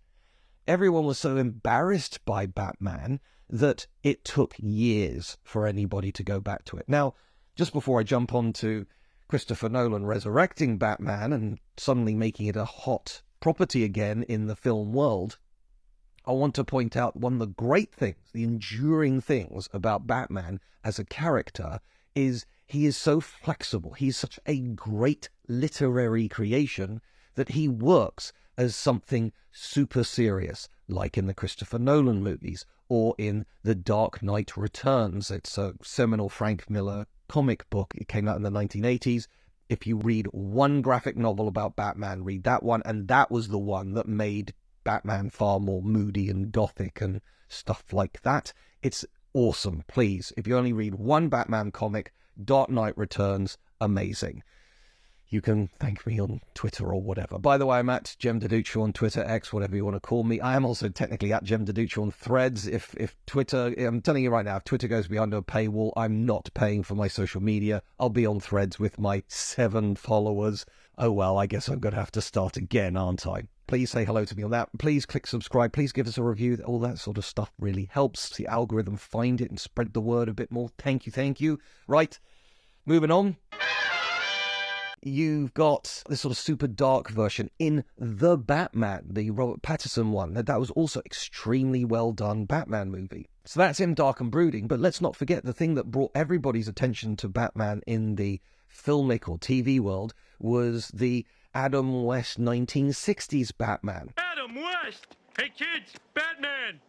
Everyone 0.68 1.06
was 1.06 1.18
so 1.18 1.38
embarrassed 1.38 2.26
by 2.26 2.46
Batman 2.46 3.20
that 3.50 3.88
it 4.04 4.26
took 4.26 4.56
years 4.58 5.38
for 5.44 5.66
anybody 5.66 6.12
to 6.12 6.24
go 6.24 6.40
back 6.40 6.66
to 6.66 6.78
it. 6.78 6.90
Now, 6.90 7.14
just 7.56 7.74
before 7.74 8.00
I 8.00 8.04
jump 8.04 8.34
on 8.34 8.54
to 8.54 8.86
Christopher 9.28 9.70
Nolan 9.70 10.06
resurrecting 10.06 10.78
Batman 10.78 11.34
and 11.34 11.60
suddenly 11.78 12.16
making 12.16 12.48
it 12.48 12.56
a 12.56 12.66
hot 12.66 13.22
property 13.40 13.84
again 13.84 14.24
in 14.24 14.48
the 14.48 14.56
film 14.56 14.94
world, 14.94 15.38
I 16.26 16.32
want 16.32 16.56
to 16.56 16.64
point 16.64 16.98
out 16.98 17.16
one 17.16 17.34
of 17.34 17.40
the 17.40 17.48
great 17.48 17.94
things, 17.94 18.18
the 18.34 18.44
enduring 18.44 19.22
things 19.22 19.70
about 19.72 20.08
Batman 20.08 20.60
as 20.84 21.00
a 21.00 21.06
character 21.06 21.80
is 22.18 22.48
he 22.66 22.88
is 22.88 22.98
so 22.98 23.22
flexible. 23.22 23.94
He's 23.94 24.18
such 24.18 24.40
a 24.48 24.60
great 24.60 25.30
literary 25.48 26.28
creation 26.28 27.00
that 27.36 27.50
he 27.50 27.68
works 27.68 28.34
as 28.58 28.76
something 28.76 29.32
super 29.52 30.04
serious, 30.04 30.68
like 30.90 31.16
in 31.18 31.28
the 31.28 31.36
Christopher 31.36 31.78
Nolan 31.78 32.24
movies 32.24 32.66
or 32.90 33.14
in 33.20 33.46
The 33.64 33.76
Dark 33.76 34.24
Knight 34.24 34.58
Returns. 34.58 35.30
It's 35.30 35.58
a 35.60 35.76
seminal 35.84 36.28
Frank 36.28 36.70
Miller 36.70 37.06
comic 37.30 37.70
book. 37.70 37.94
It 37.96 38.08
came 38.08 38.28
out 38.28 38.38
in 38.38 38.44
the 38.44 38.50
1980s. 38.50 39.28
If 39.70 39.86
you 39.86 39.98
read 39.98 40.26
one 40.32 40.82
graphic 40.82 41.18
novel 41.18 41.48
about 41.48 41.76
Batman, 41.76 42.24
read 42.24 42.44
that 42.46 42.64
one. 42.64 42.82
And 42.84 43.08
that 43.10 43.30
was 43.30 43.50
the 43.50 43.60
one 43.60 43.94
that 43.94 44.08
made 44.08 44.54
Batman 44.84 45.30
far 45.30 45.60
more 45.60 45.84
moody 45.84 46.30
and 46.30 46.52
gothic 46.52 47.00
and 47.00 47.22
stuff 47.48 47.94
like 47.94 48.22
that. 48.24 48.54
It's 48.82 49.06
awesome. 49.38 49.84
Please, 49.88 50.34
if 50.36 50.48
you 50.48 50.58
only 50.58 50.74
read 50.74 50.96
one 50.96 51.29
Batman 51.29 51.72
comic, 51.72 52.12
Dark 52.44 52.70
Knight 52.70 52.98
Returns, 52.98 53.58
amazing 53.79 54.44
you 55.29 55.41
can 55.41 55.67
thank 55.79 56.06
me 56.08 56.20
on 56.20 56.39
Twitter 56.53 56.94
or 56.94 57.01
whatever. 57.01 57.38
By 57.38 57.58
the 57.58 57.65
way, 57.65 57.79
I'm 57.79 57.89
at 57.89 58.15
Jem 58.17 58.39
Duducu 58.39 58.82
on 58.82 58.94
Twitter, 58.94 59.24
X, 59.24 59.51
whatever 59.51 59.75
you 59.75 59.84
want 59.84 59.96
to 59.96 60.00
call 60.00 60.24
me. 60.24 60.39
I 60.39 60.56
am 60.56 60.65
also 60.65 60.88
technically 60.88 61.34
at 61.34 61.44
Jem 61.44 61.65
Duducu 61.65 62.01
on 62.01 62.12
Threads. 62.12 62.65
If 62.65 62.96
if 62.98 63.15
Twitter, 63.25 63.74
I'm 63.77 64.01
telling 64.01 64.24
you 64.24 64.29
right 64.29 64.46
now, 64.46 64.58
if 64.58 64.63
Twitter 64.63 64.88
goes 64.88 65.08
behind 65.08 65.34
a 65.34 65.41
paywall, 65.41 65.91
I'm 65.98 66.25
not 66.25 66.50
paying 66.53 66.84
for 66.84 66.96
my 66.96 67.08
social 67.08 67.41
media. 67.41 67.82
I'll 68.00 68.10
be 68.10 68.25
on 68.25 68.39
Threads 68.39 68.79
with 68.79 69.00
my 69.00 69.24
seven 69.27 69.96
followers. 69.96 70.65
Oh 70.98 71.12
well, 71.12 71.38
I 71.38 71.46
guess 71.46 71.67
I'm 71.67 71.79
going 71.79 71.94
to 71.94 72.00
have 72.00 72.12
to 72.12 72.22
start 72.22 72.56
again, 72.56 72.96
aren't 72.96 73.27
I? 73.27 73.44
Please 73.68 73.92
say 73.92 74.06
hello 74.06 74.26
to 74.26 74.36
me 74.36 74.44
on 74.44 74.52
that. 74.52 74.70
Please 74.80 75.06
click 75.06 75.28
subscribe. 75.28 75.74
Please 75.74 75.92
give 75.92 76.08
us 76.08 76.18
a 76.18 76.24
review. 76.24 76.58
All 76.66 76.80
that 76.80 77.00
sort 77.00 77.18
of 77.18 77.26
stuff 77.26 77.52
really 77.60 77.90
helps 77.92 78.36
the 78.36 78.48
algorithm 78.48 78.98
find 78.98 79.42
it 79.42 79.50
and 79.50 79.60
spread 79.60 79.94
the 79.94 80.02
word 80.02 80.30
a 80.30 80.34
bit 80.34 80.52
more. 80.52 80.70
Thank 80.78 81.06
you, 81.06 81.12
thank 81.12 81.42
you. 81.42 81.60
Right, 81.88 82.18
moving 82.86 83.12
on 83.12 83.38
you've 85.04 85.54
got 85.54 86.04
this 86.10 86.22
sort 86.22 86.32
of 86.32 86.38
super 86.38 86.68
dark 86.68 87.10
version 87.10 87.50
in 87.60 87.84
The 87.98 88.38
Batman, 88.38 89.06
the 89.10 89.32
Robert 89.32 89.62
Pattinson 89.62 90.10
one. 90.10 90.34
That 90.34 90.60
was 90.60 90.72
also 90.72 91.02
extremely 91.06 91.86
well 91.86 92.12
done 92.12 92.46
Batman 92.46 92.92
movie. 92.92 93.30
So 93.46 93.60
that's 93.60 93.80
him 93.80 93.94
dark 93.94 94.20
and 94.20 94.32
brooding. 94.32 94.68
But 94.68 94.80
let's 94.80 95.02
not 95.02 95.16
forget 95.16 95.46
the 95.46 95.54
thing 95.54 95.76
that 95.76 95.92
brought 95.92 96.12
everybody's 96.14 96.68
attention 96.68 97.16
to 97.18 97.30
Batman 97.30 97.82
in 97.88 98.16
the 98.16 98.42
filmic 98.70 99.30
or 99.30 99.38
TV 99.38 99.80
world 99.80 100.14
was 100.40 100.90
the 100.90 101.26
Adam 101.54 102.04
West 102.04 102.39
1960s 102.39 103.51
Batman. 103.58 104.13
Adam 104.18 104.56
West! 104.56 105.08
Hey 105.38 105.50
kids, 105.50 105.94
Batman! 106.13 106.80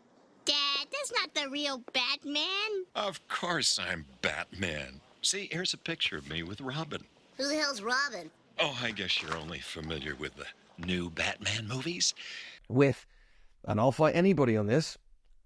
Dad, 0.44 0.86
that's 0.90 1.12
not 1.12 1.34
the 1.34 1.50
real 1.50 1.82
Batman. 1.92 2.84
Of 2.94 3.26
course 3.28 3.78
I'm 3.78 4.06
Batman. 4.22 5.00
See, 5.22 5.48
here's 5.50 5.74
a 5.74 5.78
picture 5.78 6.16
of 6.16 6.28
me 6.28 6.42
with 6.42 6.60
Robin. 6.60 7.04
Who 7.36 7.48
the 7.48 7.56
hell's 7.56 7.82
Robin? 7.82 8.30
Oh, 8.58 8.76
I 8.82 8.90
guess 8.90 9.22
you're 9.22 9.36
only 9.36 9.58
familiar 9.58 10.14
with 10.14 10.34
the 10.36 10.46
new 10.84 11.10
Batman 11.10 11.68
movies. 11.68 12.14
With, 12.68 13.06
and 13.64 13.78
I'll 13.78 13.92
fight 13.92 14.16
anybody 14.16 14.56
on 14.56 14.66
this, 14.66 14.98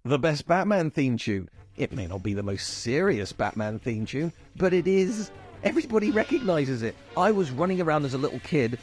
the 0.04 0.19
best 0.19 0.47
Batman 0.47 0.90
theme 0.90 1.16
tune. 1.16 1.49
It 1.76 1.92
may 1.92 2.07
not 2.07 2.23
be 2.23 2.35
the 2.35 2.42
most 2.42 2.66
serious 2.66 3.33
Batman 3.33 3.78
theme 3.78 4.07
tune, 4.07 4.33
but 4.57 4.73
it 4.73 4.87
is. 4.87 5.31
Everybody 5.64 6.11
recognizes 6.11 6.83
it. 6.83 6.97
I 7.16 7.31
was 7.31 7.50
running 7.50 7.81
around 7.81 8.04
as 8.04 8.14
a 8.14 8.19
little 8.19 8.40
kid 8.40 8.78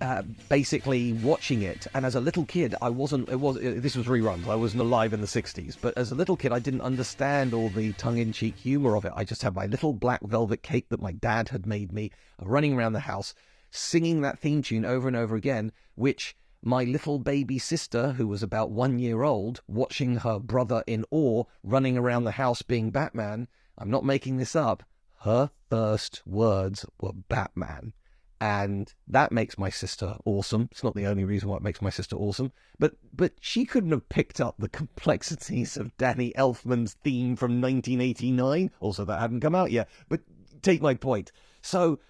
uh, 0.00 0.22
basically 0.48 1.12
watching 1.12 1.62
it. 1.62 1.86
And 1.94 2.06
as 2.06 2.14
a 2.14 2.20
little 2.20 2.44
kid, 2.46 2.74
I 2.80 2.88
wasn't. 2.88 3.28
It 3.28 3.36
was 3.36 3.58
this 3.60 3.96
was 3.96 4.06
reruns. 4.06 4.48
I 4.48 4.54
wasn't 4.54 4.82
alive 4.82 5.12
in 5.12 5.20
the 5.20 5.26
'60s, 5.26 5.76
but 5.80 5.96
as 5.98 6.10
a 6.10 6.14
little 6.14 6.36
kid, 6.36 6.52
I 6.52 6.58
didn't 6.58 6.80
understand 6.80 7.52
all 7.52 7.68
the 7.68 7.92
tongue-in-cheek 7.92 8.56
humor 8.56 8.96
of 8.96 9.04
it. 9.04 9.12
I 9.14 9.24
just 9.24 9.42
had 9.42 9.54
my 9.54 9.66
little 9.66 9.92
black 9.92 10.22
velvet 10.22 10.62
cape 10.62 10.88
that 10.88 11.02
my 11.02 11.12
dad 11.12 11.50
had 11.50 11.66
made 11.66 11.92
me, 11.92 12.10
running 12.40 12.74
around 12.74 12.94
the 12.94 13.00
house, 13.00 13.34
singing 13.70 14.22
that 14.22 14.38
theme 14.38 14.62
tune 14.62 14.84
over 14.84 15.06
and 15.06 15.16
over 15.16 15.36
again, 15.36 15.72
which 15.96 16.34
my 16.62 16.84
little 16.84 17.18
baby 17.18 17.58
sister, 17.58 18.12
who 18.12 18.26
was 18.26 18.42
about 18.42 18.70
one 18.70 18.98
year 18.98 19.22
old, 19.22 19.60
watching 19.68 20.16
her 20.16 20.38
brother 20.38 20.82
in 20.86 21.04
awe 21.10 21.44
running 21.62 21.98
around 21.98 22.24
the 22.24 22.32
house 22.32 22.62
being 22.62 22.90
Batman. 22.90 23.48
I'm 23.76 23.90
not 23.90 24.04
making 24.04 24.36
this 24.36 24.56
up. 24.56 24.82
Her 25.24 25.50
first 25.68 26.22
words 26.26 26.86
were 27.00 27.12
Batman 27.12 27.92
and 28.40 28.94
that 29.06 29.32
makes 29.32 29.58
my 29.58 29.68
sister 29.68 30.16
awesome. 30.24 30.68
It's 30.72 30.82
not 30.82 30.94
the 30.94 31.06
only 31.06 31.24
reason 31.24 31.48
why 31.48 31.56
it 31.56 31.62
makes 31.62 31.82
my 31.82 31.90
sister 31.90 32.16
awesome, 32.16 32.52
but 32.78 32.94
but 33.12 33.34
she 33.40 33.66
couldn't 33.66 33.90
have 33.90 34.08
picked 34.08 34.40
up 34.40 34.54
the 34.58 34.68
complexities 34.68 35.76
of 35.76 35.96
Danny 35.98 36.32
Elfman's 36.36 36.94
theme 37.04 37.36
from 37.36 37.60
1989. 37.60 38.70
Also, 38.80 39.04
that 39.04 39.20
hadn't 39.20 39.40
come 39.40 39.54
out 39.54 39.70
yet. 39.70 39.88
But 40.08 40.20
take 40.62 40.80
my 40.80 40.94
point. 40.94 41.32
So, 41.60 42.00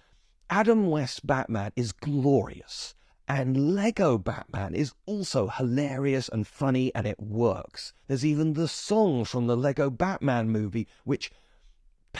Adam 0.49 0.89
West 0.89 1.27
Batman 1.27 1.73
is 1.75 1.91
glorious, 1.91 2.95
and 3.27 3.75
Lego 3.75 4.17
Batman 4.17 4.73
is 4.73 4.93
also 5.05 5.47
hilarious 5.47 6.29
and 6.29 6.47
funny, 6.47 6.95
and 6.95 7.05
it 7.05 7.19
works. 7.19 7.91
There's 8.07 8.25
even 8.25 8.53
the 8.53 8.69
song 8.69 9.25
from 9.25 9.47
the 9.47 9.57
Lego 9.57 9.89
Batman 9.89 10.49
movie, 10.49 10.87
which 11.03 11.29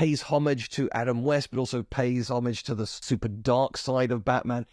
pays 0.01 0.23
homage 0.23 0.67
to 0.69 0.89
Adam 0.93 1.21
West, 1.21 1.51
but 1.51 1.59
also 1.59 1.83
pays 1.83 2.31
homage 2.31 2.63
to 2.63 2.73
the 2.73 2.87
super 2.87 3.27
dark 3.27 3.77
side 3.77 4.11
of 4.11 4.25
Batman. 4.25 4.65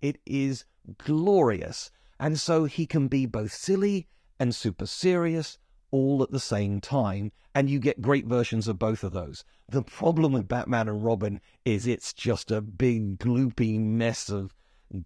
It 0.00 0.18
is 0.24 0.64
glorious. 0.96 1.90
And 2.18 2.40
so 2.40 2.64
he 2.64 2.86
can 2.86 3.08
be 3.08 3.26
both 3.26 3.52
silly 3.52 4.06
and 4.40 4.54
super 4.54 4.86
serious 4.86 5.58
all 5.96 6.22
at 6.22 6.30
the 6.30 6.38
same 6.38 6.80
time, 6.80 7.32
and 7.54 7.70
you 7.70 7.78
get 7.78 8.02
great 8.02 8.26
versions 8.26 8.68
of 8.68 8.78
both 8.78 9.02
of 9.02 9.12
those. 9.12 9.44
The 9.68 9.82
problem 9.82 10.32
with 10.32 10.46
Batman 10.46 10.88
and 10.88 11.02
Robin 11.02 11.40
is 11.64 11.86
it's 11.86 12.12
just 12.12 12.50
a 12.50 12.60
big 12.60 13.18
gloopy 13.18 13.80
mess 13.80 14.28
of 14.28 14.54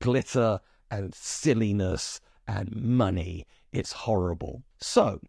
glitter 0.01 0.61
and 0.91 1.15
silliness 1.15 2.21
and 2.49 2.75
money. 2.75 3.47
It's 3.73 3.93
horrible. 3.93 4.65
So, 4.79 5.21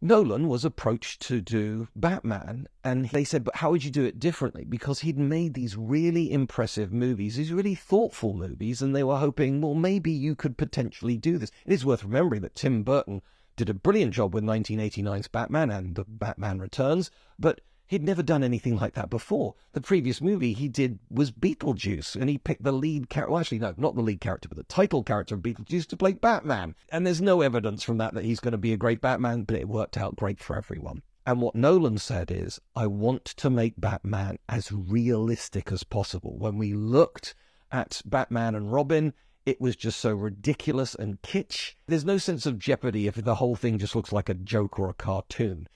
Nolan 0.00 0.48
was 0.48 0.64
approached 0.64 1.20
to 1.22 1.40
do 1.40 1.88
Batman, 1.94 2.68
and 2.82 3.10
they 3.10 3.24
said, 3.24 3.42
But 3.44 3.56
how 3.56 3.72
would 3.72 3.84
you 3.84 3.90
do 3.90 4.04
it 4.04 4.20
differently? 4.20 4.64
Because 4.64 5.00
he'd 5.00 5.18
made 5.18 5.54
these 5.54 5.76
really 5.76 6.32
impressive 6.32 6.92
movies, 6.92 7.36
these 7.36 7.52
really 7.52 7.74
thoughtful 7.74 8.32
movies, 8.32 8.80
and 8.80 8.94
they 8.94 9.02
were 9.02 9.18
hoping, 9.18 9.60
well, 9.60 9.74
maybe 9.74 10.12
you 10.12 10.34
could 10.34 10.56
potentially 10.56 11.16
do 11.16 11.36
this. 11.36 11.50
It 11.66 11.72
is 11.72 11.84
worth 11.84 12.04
remembering 12.04 12.42
that 12.42 12.54
Tim 12.54 12.84
Burton 12.84 13.22
did 13.58 13.68
a 13.68 13.74
brilliant 13.74 14.14
job 14.14 14.34
with 14.34 14.44
1989's 14.44 15.28
Batman 15.28 15.70
and 15.70 15.94
The 15.94 16.04
Batman 16.04 16.58
Returns, 16.58 17.10
but 17.38 17.60
He'd 17.88 18.04
never 18.04 18.22
done 18.22 18.44
anything 18.44 18.76
like 18.76 18.92
that 18.94 19.08
before. 19.08 19.54
The 19.72 19.80
previous 19.80 20.20
movie 20.20 20.52
he 20.52 20.68
did 20.68 20.98
was 21.10 21.32
Beetlejuice, 21.32 22.16
and 22.16 22.28
he 22.28 22.36
picked 22.36 22.62
the 22.62 22.70
lead 22.70 23.08
character. 23.08 23.32
Well, 23.32 23.40
actually, 23.40 23.60
no, 23.60 23.72
not 23.78 23.94
the 23.94 24.02
lead 24.02 24.20
character, 24.20 24.46
but 24.46 24.58
the 24.58 24.64
title 24.64 25.02
character 25.02 25.34
of 25.34 25.40
Beetlejuice 25.40 25.86
to 25.86 25.96
play 25.96 26.12
Batman. 26.12 26.74
And 26.92 27.06
there's 27.06 27.22
no 27.22 27.40
evidence 27.40 27.82
from 27.82 27.96
that 27.96 28.12
that 28.12 28.26
he's 28.26 28.40
going 28.40 28.52
to 28.52 28.58
be 28.58 28.74
a 28.74 28.76
great 28.76 29.00
Batman, 29.00 29.44
but 29.44 29.56
it 29.56 29.70
worked 29.70 29.96
out 29.96 30.16
great 30.16 30.38
for 30.38 30.54
everyone. 30.54 31.00
And 31.24 31.40
what 31.40 31.54
Nolan 31.54 31.96
said 31.96 32.30
is, 32.30 32.60
I 32.76 32.86
want 32.86 33.24
to 33.24 33.48
make 33.48 33.80
Batman 33.80 34.38
as 34.50 34.70
realistic 34.70 35.72
as 35.72 35.82
possible. 35.82 36.36
When 36.36 36.58
we 36.58 36.74
looked 36.74 37.34
at 37.72 38.02
Batman 38.04 38.54
and 38.54 38.70
Robin, 38.70 39.14
it 39.48 39.62
was 39.62 39.76
just 39.76 39.98
so 39.98 40.14
ridiculous 40.14 40.94
and 40.94 41.22
kitsch. 41.22 41.72
There's 41.86 42.04
no 42.04 42.18
sense 42.18 42.44
of 42.44 42.58
jeopardy 42.58 43.06
if 43.06 43.14
the 43.14 43.36
whole 43.36 43.56
thing 43.56 43.78
just 43.78 43.96
looks 43.96 44.12
like 44.12 44.28
a 44.28 44.34
joke 44.34 44.78
or 44.78 44.90
a 44.90 44.92
cartoon. 44.92 45.68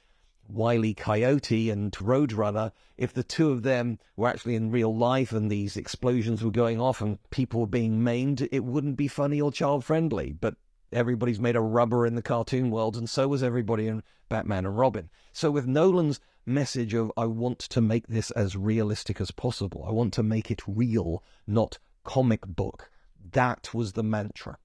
Wily 0.46 0.92
Coyote 0.92 1.70
and 1.70 1.90
Roadrunner, 1.92 2.72
if 2.98 3.14
the 3.14 3.22
two 3.22 3.50
of 3.50 3.62
them 3.62 3.98
were 4.14 4.28
actually 4.28 4.56
in 4.56 4.70
real 4.70 4.94
life 4.94 5.32
and 5.32 5.50
these 5.50 5.78
explosions 5.78 6.44
were 6.44 6.50
going 6.50 6.78
off 6.82 7.00
and 7.00 7.18
people 7.30 7.60
were 7.60 7.66
being 7.66 8.04
maimed, 8.04 8.46
it 8.52 8.62
wouldn't 8.62 8.98
be 8.98 9.08
funny 9.08 9.40
or 9.40 9.50
child 9.50 9.86
friendly. 9.86 10.34
But 10.34 10.56
everybody's 10.92 11.40
made 11.40 11.56
a 11.56 11.62
rubber 11.62 12.04
in 12.04 12.14
the 12.14 12.20
cartoon 12.20 12.70
world, 12.70 12.98
and 12.98 13.08
so 13.08 13.26
was 13.26 13.42
everybody 13.42 13.88
in 13.88 14.02
Batman 14.28 14.66
and 14.66 14.76
Robin. 14.76 15.08
So 15.32 15.50
with 15.50 15.66
Nolan's 15.66 16.20
message 16.44 16.92
of 16.92 17.10
I 17.16 17.24
want 17.24 17.60
to 17.60 17.80
make 17.80 18.08
this 18.08 18.30
as 18.32 18.54
realistic 18.54 19.18
as 19.18 19.30
possible, 19.30 19.82
I 19.88 19.92
want 19.92 20.12
to 20.12 20.22
make 20.22 20.50
it 20.50 20.60
real, 20.66 21.24
not 21.46 21.78
comic 22.04 22.46
book. 22.46 22.90
That 23.30 23.72
was 23.72 23.92
the 23.92 24.02
mantra. 24.02 24.58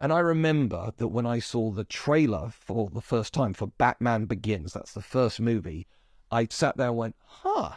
And 0.00 0.12
I 0.12 0.18
remember 0.18 0.92
that 0.96 1.08
when 1.08 1.26
I 1.26 1.38
saw 1.38 1.70
the 1.70 1.84
trailer 1.84 2.50
for 2.50 2.90
the 2.90 3.00
first 3.00 3.32
time 3.32 3.54
for 3.54 3.68
Batman 3.68 4.24
Begins, 4.24 4.72
that's 4.72 4.92
the 4.92 5.00
first 5.00 5.40
movie, 5.40 5.86
I 6.30 6.48
sat 6.50 6.76
there 6.76 6.88
and 6.88 6.96
went, 6.96 7.16
huh, 7.24 7.74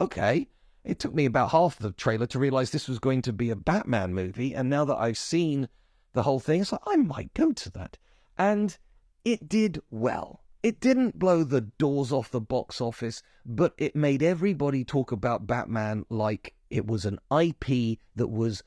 okay. 0.00 0.48
It 0.84 0.98
took 0.98 1.14
me 1.14 1.24
about 1.24 1.50
half 1.50 1.78
the 1.78 1.90
trailer 1.92 2.26
to 2.26 2.38
realize 2.38 2.70
this 2.70 2.88
was 2.88 2.98
going 2.98 3.22
to 3.22 3.32
be 3.32 3.50
a 3.50 3.56
Batman 3.56 4.14
movie. 4.14 4.54
And 4.54 4.70
now 4.70 4.84
that 4.84 4.98
I've 4.98 5.18
seen 5.18 5.68
the 6.12 6.22
whole 6.22 6.38
thing, 6.38 6.60
it's 6.60 6.70
like, 6.70 6.82
I 6.86 6.96
might 6.96 7.34
go 7.34 7.52
to 7.52 7.70
that. 7.72 7.98
And 8.38 8.76
it 9.24 9.48
did 9.48 9.80
well. 9.90 10.42
It 10.62 10.80
didn't 10.80 11.18
blow 11.18 11.42
the 11.42 11.62
doors 11.62 12.12
off 12.12 12.30
the 12.30 12.40
box 12.40 12.80
office, 12.80 13.22
but 13.44 13.74
it 13.78 13.96
made 13.96 14.22
everybody 14.22 14.84
talk 14.84 15.12
about 15.12 15.46
Batman 15.46 16.06
like 16.08 16.54
it 16.70 16.86
was 16.86 17.04
an 17.04 17.18
IP 17.30 17.98
that 18.16 18.28
was 18.28 18.62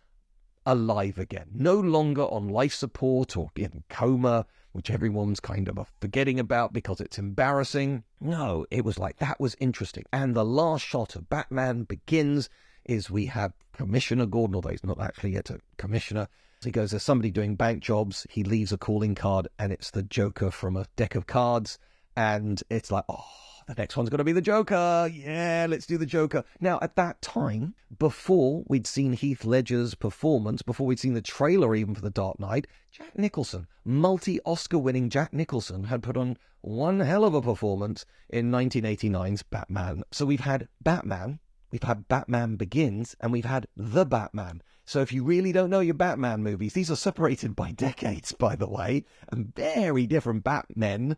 alive 0.67 1.17
again, 1.17 1.47
no 1.53 1.79
longer 1.79 2.23
on 2.23 2.49
life 2.49 2.73
support 2.73 3.37
or 3.37 3.49
in 3.55 3.83
coma, 3.89 4.45
which 4.73 4.91
everyone's 4.91 5.39
kind 5.39 5.69
of 5.69 5.91
forgetting 6.01 6.39
about 6.39 6.73
because 6.73 6.99
it's 6.99 7.17
embarrassing. 7.17 8.03
No, 8.19 8.65
it 8.69 8.83
was 8.83 8.99
like 8.99 9.17
that 9.17 9.39
was 9.39 9.55
interesting. 9.59 10.03
And 10.11 10.35
the 10.35 10.45
last 10.45 10.85
shot 10.85 11.15
of 11.15 11.29
Batman 11.29 11.83
begins 11.83 12.49
is 12.85 13.09
we 13.09 13.27
have 13.27 13.53
Commissioner 13.73 14.25
Gordon, 14.25 14.55
although 14.55 14.69
he's 14.69 14.83
not 14.83 14.99
actually 14.99 15.31
yet 15.31 15.49
a 15.49 15.59
commissioner. 15.77 16.27
He 16.63 16.71
goes, 16.71 16.91
There's 16.91 17.03
somebody 17.03 17.31
doing 17.31 17.55
bank 17.55 17.81
jobs. 17.81 18.27
He 18.29 18.43
leaves 18.43 18.71
a 18.71 18.77
calling 18.77 19.15
card, 19.15 19.47
and 19.57 19.71
it's 19.71 19.91
the 19.91 20.03
Joker 20.03 20.51
from 20.51 20.75
a 20.75 20.85
deck 20.95 21.15
of 21.15 21.27
cards. 21.27 21.79
And 22.15 22.61
it's 22.69 22.91
like, 22.91 23.05
oh, 23.07 23.25
the 23.67 23.75
next 23.77 23.97
one's 23.97 24.09
going 24.09 24.19
to 24.19 24.23
be 24.23 24.31
the 24.31 24.41
Joker. 24.41 25.09
Yeah, 25.13 25.67
let's 25.69 25.85
do 25.85 25.97
the 25.97 26.05
Joker. 26.05 26.45
Now, 26.61 26.79
at 26.81 26.95
that 26.95 27.21
time, 27.21 27.75
before 27.99 28.63
we'd 28.67 28.87
seen 28.87 29.11
Heath 29.11 29.43
Ledger's 29.43 29.93
performance, 29.93 30.61
before 30.61 30.87
we'd 30.87 30.99
seen 30.99 31.13
the 31.13 31.21
trailer 31.21 31.75
even 31.75 31.93
for 31.93 32.01
The 32.01 32.09
Dark 32.09 32.39
Knight, 32.39 32.65
Jack 32.91 33.17
Nicholson, 33.17 33.67
multi 33.83 34.39
Oscar 34.45 34.77
winning 34.77 35.09
Jack 35.09 35.33
Nicholson, 35.33 35.83
had 35.85 36.01
put 36.01 36.15
on 36.15 36.37
one 36.61 37.01
hell 37.01 37.25
of 37.25 37.33
a 37.33 37.41
performance 37.41 38.05
in 38.29 38.51
1989's 38.51 39.43
Batman. 39.43 40.03
So 40.11 40.25
we've 40.25 40.39
had 40.39 40.69
Batman, 40.81 41.39
we've 41.69 41.83
had 41.83 42.07
Batman 42.07 42.55
Begins, 42.55 43.17
and 43.19 43.33
we've 43.33 43.45
had 43.45 43.67
The 43.75 44.05
Batman. 44.05 44.63
So 44.85 45.01
if 45.01 45.11
you 45.11 45.25
really 45.25 45.51
don't 45.51 45.69
know 45.69 45.81
your 45.81 45.93
Batman 45.93 46.41
movies, 46.41 46.71
these 46.71 46.89
are 46.89 46.95
separated 46.95 47.53
by 47.53 47.71
decades, 47.73 48.31
by 48.31 48.55
the 48.55 48.69
way, 48.69 49.03
and 49.29 49.53
very 49.53 50.07
different 50.07 50.45
Batmen 50.45 51.17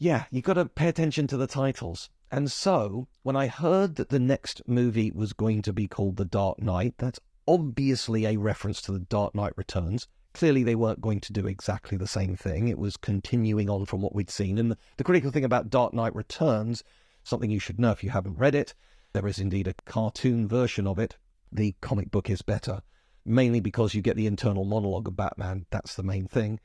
yeah, 0.00 0.24
you've 0.30 0.44
got 0.44 0.54
to 0.54 0.64
pay 0.64 0.88
attention 0.88 1.26
to 1.26 1.36
the 1.36 1.46
titles. 1.46 2.08
And 2.32 2.50
so, 2.50 3.06
when 3.22 3.36
I 3.36 3.48
heard 3.48 3.96
that 3.96 4.08
the 4.08 4.18
next 4.18 4.62
movie 4.66 5.10
was 5.10 5.34
going 5.34 5.60
to 5.60 5.74
be 5.74 5.86
called 5.86 6.16
The 6.16 6.24
Dark 6.24 6.62
Knight, 6.62 6.94
that's 6.96 7.20
obviously 7.46 8.24
a 8.24 8.38
reference 8.38 8.80
to 8.82 8.92
The 8.92 8.98
Dark 8.98 9.34
Knight 9.34 9.52
Returns. 9.56 10.08
Clearly, 10.32 10.62
they 10.62 10.74
weren't 10.74 11.02
going 11.02 11.20
to 11.20 11.34
do 11.34 11.46
exactly 11.46 11.98
the 11.98 12.06
same 12.06 12.34
thing. 12.34 12.66
It 12.66 12.78
was 12.78 12.96
continuing 12.96 13.68
on 13.68 13.84
from 13.84 14.00
what 14.00 14.14
we'd 14.14 14.30
seen. 14.30 14.56
And 14.56 14.70
the, 14.70 14.78
the 14.96 15.04
critical 15.04 15.30
thing 15.30 15.44
about 15.44 15.68
Dark 15.68 15.92
Knight 15.92 16.16
Returns, 16.16 16.82
something 17.22 17.50
you 17.50 17.60
should 17.60 17.78
know 17.78 17.90
if 17.90 18.02
you 18.02 18.08
haven't 18.08 18.38
read 18.38 18.54
it, 18.54 18.72
there 19.12 19.26
is 19.26 19.38
indeed 19.38 19.68
a 19.68 19.74
cartoon 19.84 20.48
version 20.48 20.86
of 20.86 20.98
it. 20.98 21.18
The 21.52 21.74
comic 21.82 22.10
book 22.10 22.30
is 22.30 22.40
better, 22.40 22.80
mainly 23.26 23.60
because 23.60 23.92
you 23.92 24.00
get 24.00 24.16
the 24.16 24.26
internal 24.26 24.64
monologue 24.64 25.08
of 25.08 25.16
Batman. 25.16 25.66
That's 25.70 25.94
the 25.94 26.02
main 26.02 26.26
thing 26.26 26.58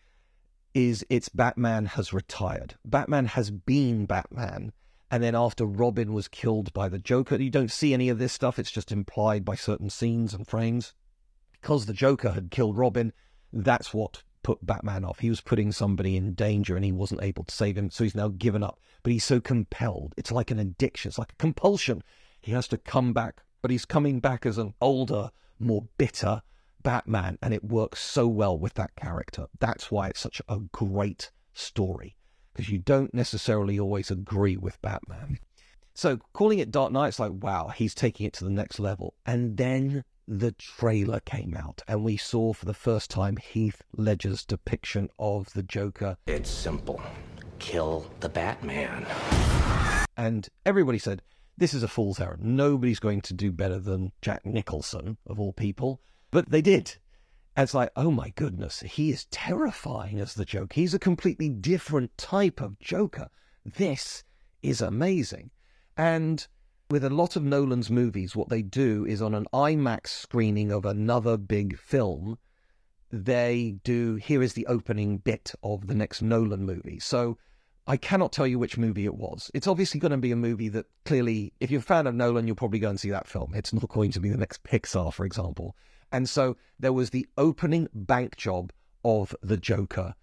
is 0.76 1.06
it's 1.10 1.30
Batman 1.30 1.86
has 1.86 2.14
retired. 2.14 2.76
Batman 2.86 3.26
has 3.26 3.50
been 3.50 4.06
Batman. 4.06 4.74
And 5.10 5.24
then 5.24 5.34
after 5.34 5.66
Robin 5.66 6.14
was 6.14 6.28
killed 6.28 6.74
by 6.74 6.90
the 6.90 7.00
Joker, 7.00 7.38
you 7.38 7.50
don't 7.50 7.72
see 7.72 7.94
any 7.94 8.10
of 8.10 8.20
this 8.20 8.34
stuff. 8.34 8.60
It's 8.60 8.72
just 8.72 8.92
implied 8.92 9.46
by 9.46 9.56
certain 9.56 9.90
scenes 9.90 10.34
and 10.34 10.46
frames. 10.46 10.94
Because 11.54 11.86
the 11.86 11.94
Joker 11.94 12.32
had 12.32 12.52
killed 12.52 12.78
Robin, 12.78 13.14
that's 13.54 13.94
what 13.94 14.24
put 14.44 14.66
Batman 14.66 15.06
off. 15.06 15.20
He 15.20 15.30
was 15.30 15.42
putting 15.42 15.72
somebody 15.72 16.18
in 16.18 16.34
danger 16.34 16.76
and 16.76 16.84
he 16.84 16.92
wasn't 16.92 17.24
able 17.24 17.46
to 17.46 17.56
save 17.56 17.78
him. 17.78 17.90
So 17.90 18.04
he's 18.04 18.14
now 18.14 18.28
given 18.28 18.62
up. 18.62 18.80
But 19.02 19.14
he's 19.14 19.24
so 19.24 19.40
compelled. 19.40 20.14
It's 20.18 20.32
like 20.32 20.52
an 20.52 20.60
addiction. 20.60 21.10
It's 21.10 21.18
like 21.18 21.32
a 21.32 21.38
compulsion. 21.38 22.04
He 22.42 22.52
has 22.52 22.68
to 22.68 22.78
come 22.78 23.14
back. 23.14 23.42
But 23.62 23.72
he's 23.72 23.86
coming 23.86 24.20
back 24.20 24.46
as 24.46 24.58
an 24.58 24.74
older, 24.82 25.32
more 25.58 25.88
bitter, 25.98 26.42
Batman, 26.86 27.38
and 27.42 27.54
it 27.54 27.66
works 27.66 28.00
so 28.00 28.28
well 28.28 28.58
with 28.58 28.76
that 28.76 28.96
character. 28.96 29.48
That's 29.60 29.92
why 29.92 30.08
it's 30.08 30.22
such 30.22 30.42
a 30.48 30.60
great 30.72 31.32
story, 31.54 32.16
because 32.54 32.70
you 32.70 32.78
don't 32.80 33.14
necessarily 33.14 33.78
always 33.78 34.10
agree 34.10 34.56
with 34.56 34.82
Batman. 34.82 35.40
So 35.94 36.20
calling 36.32 36.60
it 36.60 36.72
Dark 36.72 36.92
Knight, 36.94 37.10
it's 37.10 37.20
like, 37.20 37.34
wow, 37.34 37.68
he's 37.68 37.94
taking 37.94 38.26
it 38.26 38.34
to 38.34 38.44
the 38.44 38.50
next 38.50 38.80
level. 38.80 39.16
And 39.26 39.58
then 39.58 40.04
the 40.28 40.54
trailer 40.54 41.20
came 41.20 41.56
out, 41.58 41.82
and 41.88 42.04
we 42.04 42.18
saw 42.18 42.54
for 42.54 42.66
the 42.66 42.74
first 42.74 43.10
time 43.10 43.38
Heath 43.38 43.82
Ledger's 43.98 44.46
depiction 44.46 45.10
of 45.20 45.52
the 45.54 45.64
Joker. 45.64 46.18
It's 46.28 46.50
simple 46.50 47.02
kill 47.60 48.06
the 48.20 48.30
Batman. 48.30 49.06
And 50.18 50.48
everybody 50.66 51.00
said, 51.00 51.22
this 51.58 51.74
is 51.74 51.84
a 51.84 51.88
fool's 51.88 52.20
errand. 52.20 52.44
Nobody's 52.44 53.00
going 53.00 53.22
to 53.22 53.34
do 53.34 53.52
better 53.52 53.80
than 53.80 54.12
Jack 54.22 54.46
Nicholson, 54.46 55.18
of 55.26 55.40
all 55.40 55.54
people. 55.54 56.02
But 56.36 56.50
they 56.50 56.62
did. 56.62 56.98
And 57.56 57.64
it's 57.64 57.74
like, 57.74 57.92
oh 57.96 58.12
my 58.12 58.34
goodness, 58.36 58.82
he 58.82 59.10
is 59.10 59.24
terrifying 59.32 60.20
as 60.20 60.34
the 60.34 60.44
Joker. 60.44 60.74
He's 60.74 60.94
a 60.94 61.00
completely 61.00 61.48
different 61.48 62.18
type 62.18 62.60
of 62.60 62.78
Joker. 62.78 63.30
This 63.64 64.26
is 64.62 64.82
amazing. 64.82 65.52
And 65.96 66.46
with 66.90 67.06
a 67.06 67.10
lot 67.10 67.38
of 67.38 67.44
Nolan's 67.46 67.90
movies, 67.90 68.36
what 68.36 68.50
they 68.50 68.62
do 68.62 69.06
is 69.06 69.22
on 69.22 69.34
an 69.34 69.48
IMAX 69.54 70.08
screening 70.08 70.74
of 70.74 70.84
another 70.84 71.38
big 71.38 71.80
film, 71.80 72.38
they 73.10 73.78
do 73.86 74.16
here 74.16 74.44
is 74.44 74.52
the 74.52 74.68
opening 74.68 75.20
bit 75.20 75.54
of 75.64 75.88
the 75.88 75.96
next 75.96 76.22
Nolan 76.22 76.66
movie. 76.66 77.00
So 77.00 77.38
I 77.88 77.96
cannot 77.96 78.34
tell 78.34 78.46
you 78.46 78.60
which 78.60 78.78
movie 78.78 79.06
it 79.06 79.16
was. 79.16 79.50
It's 79.54 79.68
obviously 79.68 80.02
going 80.02 80.12
to 80.12 80.18
be 80.18 80.34
a 80.34 80.36
movie 80.36 80.68
that 80.68 80.88
clearly, 81.06 81.54
if 81.62 81.72
you're 81.72 81.80
a 81.80 81.82
fan 81.82 82.08
of 82.08 82.14
Nolan, 82.14 82.46
you'll 82.46 82.58
probably 82.58 82.80
go 82.80 82.90
and 82.90 83.00
see 83.00 83.12
that 83.12 83.30
film. 83.30 83.54
It's 83.56 83.72
not 83.72 83.88
going 83.88 84.12
to 84.12 84.20
be 84.20 84.28
the 84.28 84.38
next 84.38 84.64
Pixar, 84.64 85.14
for 85.14 85.26
example. 85.26 85.78
And 86.12 86.30
so 86.30 86.58
there 86.80 86.94
was 86.94 87.10
the 87.10 87.28
opening 87.38 87.88
bank 87.94 88.38
job 88.38 88.72
of 89.04 89.36
the 89.42 89.58
Joker 89.58 90.16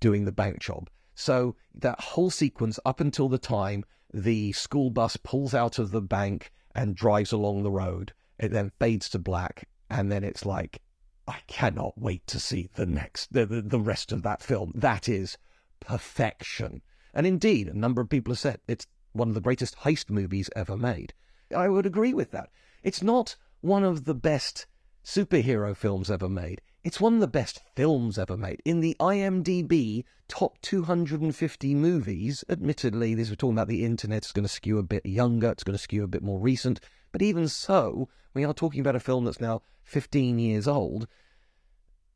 doing 0.00 0.24
the 0.24 0.32
bank 0.32 0.60
job. 0.60 0.90
So 1.14 1.56
that 1.74 2.00
whole 2.00 2.30
sequence 2.30 2.78
up 2.84 3.00
until 3.00 3.28
the 3.28 3.38
time 3.38 3.84
the 4.12 4.52
school 4.52 4.90
bus 4.90 5.16
pulls 5.16 5.54
out 5.54 5.78
of 5.78 5.90
the 5.90 6.02
bank 6.02 6.52
and 6.74 6.94
drives 6.94 7.32
along 7.32 7.62
the 7.62 7.70
road, 7.70 8.12
it 8.38 8.50
then 8.50 8.72
fades 8.78 9.08
to 9.10 9.18
black, 9.18 9.68
and 9.88 10.12
then 10.12 10.22
it's 10.24 10.44
like, 10.44 10.82
I 11.26 11.38
cannot 11.46 11.94
wait 11.96 12.26
to 12.28 12.38
see 12.38 12.68
the 12.74 12.86
next, 12.86 13.32
the, 13.32 13.46
the, 13.46 13.62
the 13.62 13.80
rest 13.80 14.12
of 14.12 14.22
that 14.22 14.42
film. 14.42 14.72
That 14.74 15.08
is 15.08 15.38
perfection. 15.80 16.82
And 17.14 17.26
indeed, 17.26 17.68
a 17.68 17.78
number 17.78 18.02
of 18.02 18.10
people 18.10 18.32
have 18.32 18.38
said 18.38 18.60
it's 18.68 18.86
one 19.12 19.28
of 19.28 19.34
the 19.34 19.40
greatest 19.40 19.78
heist 19.78 20.10
movies 20.10 20.50
ever 20.54 20.76
made. 20.76 21.14
I 21.54 21.68
would 21.68 21.86
agree 21.86 22.12
with 22.12 22.30
that. 22.32 22.50
It's 22.82 23.02
not 23.02 23.36
one 23.60 23.84
of 23.84 24.04
the 24.04 24.14
best 24.14 24.66
superhero 25.06 25.74
films 25.76 26.10
ever 26.10 26.28
made. 26.28 26.60
It's 26.82 27.00
one 27.00 27.14
of 27.14 27.20
the 27.20 27.28
best 27.28 27.62
films 27.76 28.18
ever 28.18 28.36
made. 28.36 28.60
In 28.64 28.80
the 28.80 28.96
IMDb 28.98 30.02
top 30.26 30.60
250 30.62 31.74
movies, 31.76 32.44
admittedly, 32.48 33.14
this 33.14 33.30
we're 33.30 33.36
talking 33.36 33.54
about 33.54 33.68
the 33.68 33.84
internet, 33.84 34.18
it's 34.24 34.32
going 34.32 34.44
to 34.44 34.48
skew 34.48 34.78
a 34.78 34.82
bit 34.82 35.06
younger, 35.06 35.50
it's 35.50 35.62
going 35.62 35.76
to 35.76 35.82
skew 35.82 36.02
a 36.02 36.08
bit 36.08 36.24
more 36.24 36.40
recent. 36.40 36.80
But 37.12 37.22
even 37.22 37.46
so, 37.46 38.08
we 38.34 38.44
are 38.44 38.52
talking 38.52 38.80
about 38.80 38.96
a 38.96 39.00
film 39.00 39.24
that's 39.24 39.40
now 39.40 39.62
15 39.84 40.40
years 40.40 40.66
old. 40.66 41.06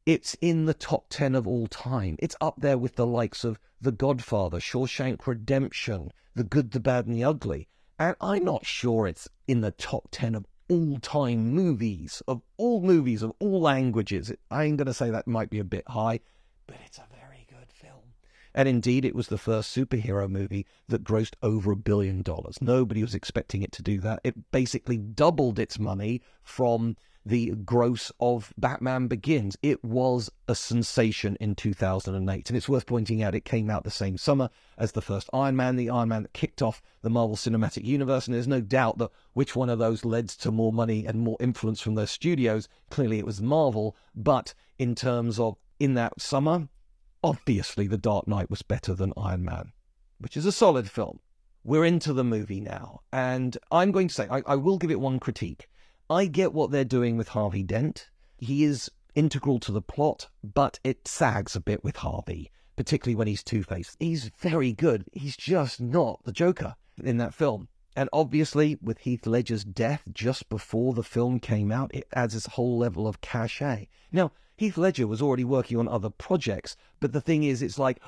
It's 0.05 0.37
in 0.41 0.67
the 0.67 0.75
top 0.75 1.07
10 1.11 1.37
of 1.37 1.47
all 1.47 1.69
time. 1.69 2.17
It's 2.19 2.37
up 2.41 2.57
there 2.59 2.77
with 2.77 2.97
the 2.97 3.07
likes 3.07 3.45
of 3.45 3.61
The 3.81 3.93
Godfather, 3.93 4.59
Shawshank 4.59 5.29
Redemption, 5.29 6.11
The 6.35 6.43
Good, 6.45 6.73
the 6.73 6.81
Bad, 6.81 7.07
and 7.07 7.15
the 7.15 7.23
Ugly. 7.23 7.69
And 8.01 8.17
I'm 8.21 8.45
not 8.45 8.67
sure 8.67 9.07
it's 9.07 9.29
in 9.47 9.61
the 9.61 9.71
top 9.71 10.09
10 10.11 10.35
of 10.35 10.45
all 10.71 10.99
time 11.01 11.51
movies, 11.51 12.23
of 12.29 12.43
all 12.57 12.81
movies, 12.81 13.23
of 13.23 13.33
all 13.41 13.61
languages. 13.61 14.33
I'm 14.51 14.77
going 14.77 14.87
to 14.87 14.95
say 14.95 15.11
that 15.11 15.27
might 15.27 15.51
be 15.51 15.59
a 15.59 15.65
bit 15.65 15.89
high, 15.89 16.21
but 16.67 16.77
it's 16.87 16.99
a 16.99 17.07
very 17.13 17.47
good 17.49 17.73
film. 17.73 18.15
And 18.55 18.69
indeed, 18.69 19.05
it 19.05 19.15
was 19.15 19.29
the 19.29 19.39
first 19.39 19.77
superhero 19.77 20.29
movie 20.29 20.67
that 20.89 21.05
grossed 21.05 21.35
over 21.43 21.73
a 21.73 21.77
billion 21.77 22.23
dollars. 22.23 22.63
Nobody 22.63 23.03
was 23.03 23.15
expecting 23.15 23.63
it 23.63 23.73
to 23.73 23.83
do 23.83 24.01
that. 24.01 24.21
It 24.23 24.51
basically 24.53 24.97
doubled 24.97 25.59
its 25.59 25.79
money 25.79 26.23
from 26.43 26.97
the 27.25 27.51
gross 27.51 28.11
of 28.21 28.53
Batman 28.57 29.07
Begins. 29.07 29.57
It 29.63 29.85
was 29.85 30.31
a 30.49 30.55
sensation 30.55 31.37
in 31.41 31.55
2008. 31.55 32.49
And 32.49 32.57
it's 32.57 32.69
worth 32.69 32.87
pointing 32.87 33.23
out 33.23 33.35
it 33.35 33.45
came 33.45 33.71
out 33.71 33.85
the 33.85 33.91
same 33.91 34.17
summer 34.17 34.51
as 34.79 34.93
the 34.93 35.03
first 35.03 35.29
Iron 35.33 35.57
Man, 35.57 35.77
the 35.77 35.91
Iron 35.91 36.09
Man 36.09 36.23
that 36.23 36.33
kicked 36.33 36.63
off 36.63 36.83
the 37.03 37.11
Marvel 37.11 37.37
Cinematic 37.37 37.85
Universe. 37.85 38.27
And 38.27 38.35
there's 38.35 38.49
no 38.49 38.61
doubt 38.61 38.99
that 38.99 39.11
which 39.35 39.55
one 39.55 39.69
of 39.69 39.79
those 39.79 40.05
led 40.05 40.29
to 40.29 40.51
more 40.51 40.73
money 40.73 41.07
and 41.07 41.21
more 41.21 41.37
influence 41.41 41.81
from 41.81 41.95
their 41.95 42.07
studios. 42.07 42.69
Clearly 42.91 43.19
it 43.19 43.27
was 43.27 43.41
Marvel. 43.41 43.97
But 44.15 44.55
in 44.79 44.95
terms 44.95 45.39
of 45.39 45.57
in 45.79 45.95
that 45.95 46.21
summer, 46.21 46.69
obviously 47.23 47.87
The 47.87 47.99
Dark 47.99 48.27
Knight 48.27 48.51
was 48.51 48.63
better 48.63 48.95
than 48.95 49.13
Iron 49.17 49.45
Man, 49.45 49.73
which 50.19 50.37
is 50.37 50.47
a 50.47 50.53
solid 50.53 50.91
film. 50.91 51.21
We're 51.63 51.85
into 51.85 52.15
the 52.15 52.25
movie 52.25 52.61
now. 52.61 53.01
And 53.13 53.57
I'm 53.71 53.93
going 53.93 54.09
to 54.09 54.15
say, 54.15 54.27
I, 54.31 54.43
I 54.47 54.57
will 54.57 54.79
give 54.79 54.91
it 54.91 55.01
one 55.01 55.21
critique. 55.21 55.69
I 56.11 56.27
get 56.27 56.53
what 56.53 56.73
they're 56.73 56.85
doing 56.85 57.17
with 57.17 57.29
Harvey 57.29 57.63
Dent. 57.63 58.11
He 58.37 58.65
is 58.65 58.91
integral 59.15 59.61
to 59.61 59.71
the 59.71 59.81
plot, 59.81 60.29
but 60.43 60.81
it 60.83 61.07
sags 61.07 61.55
a 61.55 61.61
bit 61.61 61.85
with 61.85 61.99
Harvey, 61.99 62.51
particularly 62.75 63.15
when 63.15 63.29
he's 63.29 63.45
Two 63.45 63.63
Face. 63.63 63.97
He's 64.01 64.33
very 64.37 64.73
good. 64.73 65.05
He's 65.13 65.37
just 65.37 65.81
not 65.81 66.25
the 66.25 66.33
Joker 66.33 66.75
in 67.01 67.19
that 67.19 67.33
film. 67.33 67.69
And 67.95 68.09
obviously, 68.13 68.77
with 68.83 68.99
Heath 68.99 69.25
Ledger's 69.25 69.65
death 69.65 70.03
just 70.13 70.49
before 70.49 70.95
the 70.95 71.05
film 71.05 71.39
came 71.39 71.71
out, 71.71 71.95
it 71.95 72.09
adds 72.13 72.35
this 72.35 72.47
whole 72.47 72.77
level 72.77 73.07
of 73.07 73.21
cachet. 73.21 73.89
Now, 74.11 74.33
Heath 74.57 74.77
Ledger 74.77 75.07
was 75.07 75.23
already 75.23 75.45
working 75.45 75.79
on 75.79 75.87
other 75.87 76.11
projects, 76.11 76.77
but 76.99 77.13
the 77.13 77.21
thing 77.21 77.45
is, 77.45 77.63
it's 77.63 77.79
like, 77.79 78.01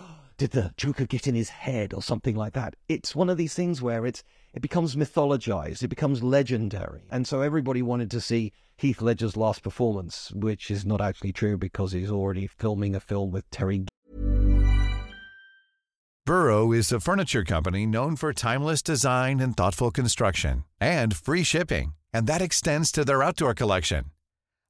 did 0.43 0.51
the 0.51 0.75
Joker 0.77 1.07
get 1.07 1.29
in 1.29 1.37
his 1.37 1.51
head 1.51 1.95
or 1.95 2.03
something 2.03 2.35
like 2.35 2.55
that? 2.55 2.75
It's 2.89 3.15
one 3.15 3.31
of 3.31 3.37
these 3.37 3.55
things 3.55 3.81
where 3.81 4.05
it's 4.05 4.25
it 4.53 4.61
becomes 4.61 4.97
mythologized, 4.97 5.85
it 5.85 5.89
becomes 5.89 6.21
legendary. 6.21 7.05
And 7.13 7.29
so 7.29 7.43
everybody 7.43 7.81
wanted 7.81 8.11
to 8.11 8.21
see 8.21 8.53
Heath 8.77 9.01
Ledger's 9.01 9.37
last 9.37 9.63
performance, 9.63 10.33
which 10.35 10.69
is 10.69 10.85
not 10.85 11.01
actually 11.01 11.33
true 11.33 11.57
because 11.57 11.93
he's 11.93 12.11
already 12.11 12.49
filming 12.49 12.97
a 12.97 13.01
film 13.01 13.31
with 13.31 13.49
Terry. 13.51 13.85
Burrow 16.27 16.73
is 16.73 16.91
a 16.91 16.99
furniture 16.99 17.45
company 17.45 17.87
known 17.87 18.17
for 18.17 18.33
timeless 18.33 18.83
design 18.83 19.39
and 19.39 19.57
thoughtful 19.57 19.93
construction 19.93 20.65
and 20.81 21.15
free 21.15 21.45
shipping, 21.45 21.95
and 22.13 22.27
that 22.27 22.43
extends 22.43 22.91
to 22.91 23.05
their 23.05 23.23
outdoor 23.23 23.55
collection. 23.55 24.07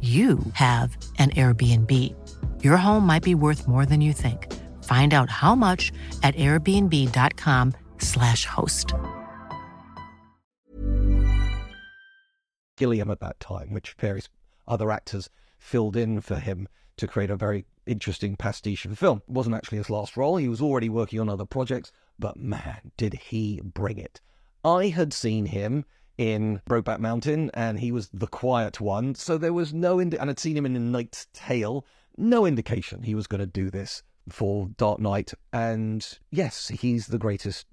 you 0.00 0.38
have 0.52 0.96
an 1.18 1.30
Airbnb. 1.30 2.14
Your 2.62 2.76
home 2.76 3.04
might 3.04 3.24
be 3.24 3.34
worth 3.34 3.66
more 3.66 3.84
than 3.84 4.00
you 4.00 4.12
think. 4.12 4.54
Find 4.84 5.12
out 5.12 5.28
how 5.28 5.56
much 5.56 5.90
at 6.22 6.36
airbnb.com/slash 6.36 8.44
host. 8.44 8.94
Gilliam 12.76 13.10
at 13.10 13.18
that 13.18 13.40
time, 13.40 13.72
which 13.72 13.96
various 13.98 14.28
other 14.68 14.92
actors 14.92 15.28
filled 15.58 15.96
in 15.96 16.20
for 16.20 16.36
him 16.36 16.68
to 16.96 17.08
create 17.08 17.30
a 17.30 17.36
very 17.36 17.66
interesting 17.86 18.36
pastiche 18.36 18.84
of 18.84 18.92
the 18.92 18.96
film. 18.96 19.20
It 19.28 19.32
wasn't 19.32 19.56
actually 19.56 19.78
his 19.78 19.90
last 19.90 20.16
role. 20.16 20.36
He 20.36 20.48
was 20.48 20.62
already 20.62 20.88
working 20.88 21.18
on 21.18 21.28
other 21.28 21.44
projects, 21.44 21.90
but 22.18 22.36
man, 22.36 22.92
did 22.96 23.14
he 23.14 23.60
bring 23.62 23.98
it. 23.98 24.20
I 24.64 24.88
had 24.88 25.12
seen 25.12 25.46
him 25.46 25.84
in 26.18 26.60
Brokeback 26.68 26.98
Mountain, 26.98 27.50
and 27.54 27.78
he 27.78 27.92
was 27.92 28.10
the 28.12 28.26
quiet 28.26 28.80
one. 28.80 29.14
So 29.14 29.38
there 29.38 29.52
was 29.52 29.72
no, 29.72 30.00
indi- 30.00 30.18
and 30.18 30.28
I'd 30.28 30.38
seen 30.38 30.56
him 30.56 30.66
in 30.66 30.76
A 30.76 30.80
Knight's 30.80 31.28
Tale, 31.32 31.86
no 32.16 32.44
indication 32.44 33.04
he 33.04 33.14
was 33.14 33.28
going 33.28 33.40
to 33.40 33.46
do 33.46 33.70
this 33.70 34.02
for 34.28 34.68
Dark 34.76 34.98
Knight. 34.98 35.32
And 35.52 36.06
yes, 36.30 36.68
he's 36.68 37.06
the 37.06 37.18
greatest 37.18 37.66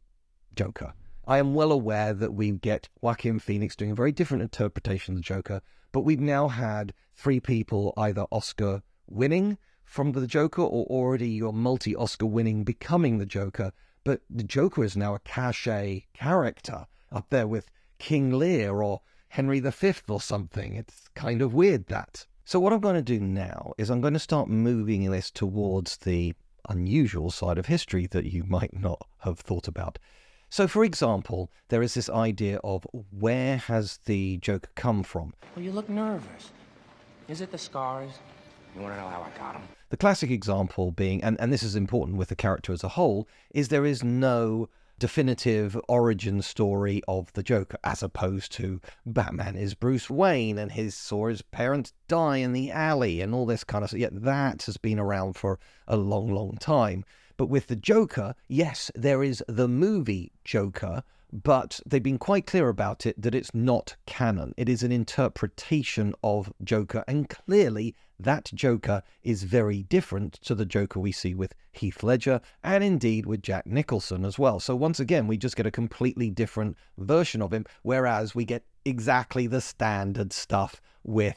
Joker. 0.56 0.94
I 1.28 1.40
am 1.40 1.56
well 1.56 1.72
aware 1.72 2.14
that 2.14 2.36
we 2.36 2.52
get 2.52 2.88
Joaquin 3.02 3.40
Phoenix 3.40 3.76
doing 3.76 3.92
a 3.92 3.96
very 3.96 4.12
different 4.12 4.44
interpretation 4.44 5.16
of 5.16 5.18
the 5.18 5.24
Joker, 5.24 5.62
but 5.92 6.02
we've 6.02 6.22
now 6.22 6.48
had 6.48 6.94
three 7.16 7.40
people 7.40 7.94
either 7.98 8.28
Oscar 8.32 8.84
winning 9.08 9.58
from 9.84 10.12
the 10.12 10.28
Joker 10.28 10.62
or 10.62 10.86
already 10.86 11.30
your 11.30 11.52
multi 11.52 11.96
Oscar 11.96 12.28
winning 12.28 12.64
becoming 12.64 13.18
the 13.18 13.26
Joker. 13.26 13.72
But 14.04 14.22
the 14.30 14.44
Joker 14.44 14.84
is 14.84 14.96
now 14.96 15.16
a 15.16 15.20
cachet 15.20 16.06
character 16.14 16.86
up 17.12 17.32
there 17.32 17.48
with 17.48 17.72
King 18.06 18.30
Lear 18.30 18.84
or 18.84 19.02
Henry 19.30 19.60
V 19.60 19.94
or 20.10 20.22
something. 20.22 20.76
It's 20.76 21.10
kind 21.16 21.42
of 21.42 21.56
weird 21.56 21.88
that. 21.88 22.28
So, 22.44 22.60
what 22.60 22.72
I'm 22.72 22.80
going 22.80 22.94
to 22.94 23.02
do 23.02 23.20
now 23.20 23.74
is 23.80 23.90
I'm 23.90 24.00
going 24.00 24.14
to 24.14 24.20
start 24.20 24.48
moving 24.48 25.10
this 25.10 25.32
towards 25.32 25.98
the 25.98 26.36
unusual 26.70 27.32
side 27.32 27.58
of 27.58 27.66
history 27.66 28.06
that 28.12 28.32
you 28.32 28.44
might 28.44 28.80
not 28.80 29.08
have 29.22 29.40
thought 29.40 29.68
about. 29.68 29.98
So, 30.52 30.68
for 30.68 30.84
example, 30.84 31.50
there 31.70 31.82
is 31.82 31.96
this 31.96 32.08
idea 32.08 32.60
of 32.64 32.86
where 33.10 33.58
has 33.58 33.98
the 34.06 34.38
Joker 34.38 34.70
come 34.76 35.02
from? 35.02 35.34
Well, 35.56 35.66
you 35.66 35.72
look 35.72 35.90
nervous. 35.90 36.52
Is 37.28 37.42
it 37.42 37.52
the 37.52 37.58
scars? 37.58 38.12
You 38.76 38.82
want 38.82 38.94
to 38.94 39.02
know 39.02 39.08
how 39.08 39.22
I 39.24 39.36
got 39.36 39.54
them? 39.54 39.64
The 39.90 39.98
classic 39.98 40.30
example 40.30 40.92
being, 40.92 41.24
and, 41.24 41.42
and 41.42 41.52
this 41.52 41.64
is 41.64 41.76
important 41.76 42.20
with 42.20 42.30
the 42.30 42.36
character 42.36 42.72
as 42.72 42.84
a 42.84 42.90
whole, 42.90 43.28
is 43.50 43.70
there 43.70 43.84
is 43.84 44.04
no 44.04 44.70
definitive 45.00 45.78
origin 45.88 46.42
story 46.42 47.02
of 47.08 47.32
the 47.34 47.44
Joker, 47.44 47.78
as 47.84 48.02
opposed 48.02 48.52
to 48.54 48.82
Batman 49.06 49.56
is 49.56 49.74
Bruce 49.74 50.10
Wayne 50.10 50.58
and 50.58 50.72
his 50.72 50.96
saw 50.96 51.28
his 51.28 51.42
parents 51.42 51.94
die 52.08 52.38
in 52.38 52.54
the 52.54 52.72
alley 52.72 53.22
and 53.22 53.34
all 53.34 53.46
this 53.46 53.64
kind 53.64 53.84
of 53.84 53.90
stuff. 53.90 54.00
Yet 54.00 54.24
that 54.24 54.64
has 54.64 54.78
been 54.78 55.00
around 55.00 55.34
for 55.36 55.60
a 55.88 55.98
long, 55.98 56.34
long 56.34 56.58
time. 56.58 57.04
But 57.38 57.48
with 57.48 57.68
the 57.68 57.76
Joker, 57.76 58.36
yes, 58.48 58.92
there 58.96 59.22
is 59.22 59.44
the 59.48 59.68
movie 59.68 60.32
Joker, 60.46 61.04
but 61.34 61.82
they've 61.86 62.02
been 62.02 62.18
quite 62.18 62.48
clear 62.48 62.70
about 62.70 63.06
it 63.06 63.22
that 63.22 63.36
it's 63.36 63.54
not 63.54 63.98
canon. 64.06 64.54
It 64.56 64.70
is 64.70 64.84
an 64.84 64.94
interpretation 64.94 66.14
of 66.24 66.54
Joker, 66.64 67.04
and 67.08 67.28
clearly 67.28 67.94
that 68.20 68.52
Joker 68.54 69.04
is 69.24 69.44
very 69.44 69.84
different 69.84 70.34
to 70.44 70.56
the 70.56 70.66
Joker 70.66 71.00
we 71.00 71.12
see 71.12 71.34
with 71.34 71.54
Heath 71.72 72.04
Ledger 72.04 72.42
and 72.64 72.84
indeed 72.84 73.26
with 73.26 73.42
Jack 73.42 73.66
Nicholson 73.66 74.26
as 74.26 74.40
well. 74.40 74.60
So 74.60 74.76
once 74.76 75.00
again, 75.00 75.28
we 75.28 75.38
just 75.38 75.56
get 75.56 75.66
a 75.66 75.72
completely 75.72 76.30
different 76.30 76.78
version 76.98 77.42
of 77.42 77.52
him, 77.52 77.66
whereas 77.84 78.34
we 78.34 78.46
get 78.46 78.64
exactly 78.86 79.48
the 79.48 79.62
standard 79.62 80.32
stuff 80.32 80.82
with 81.04 81.36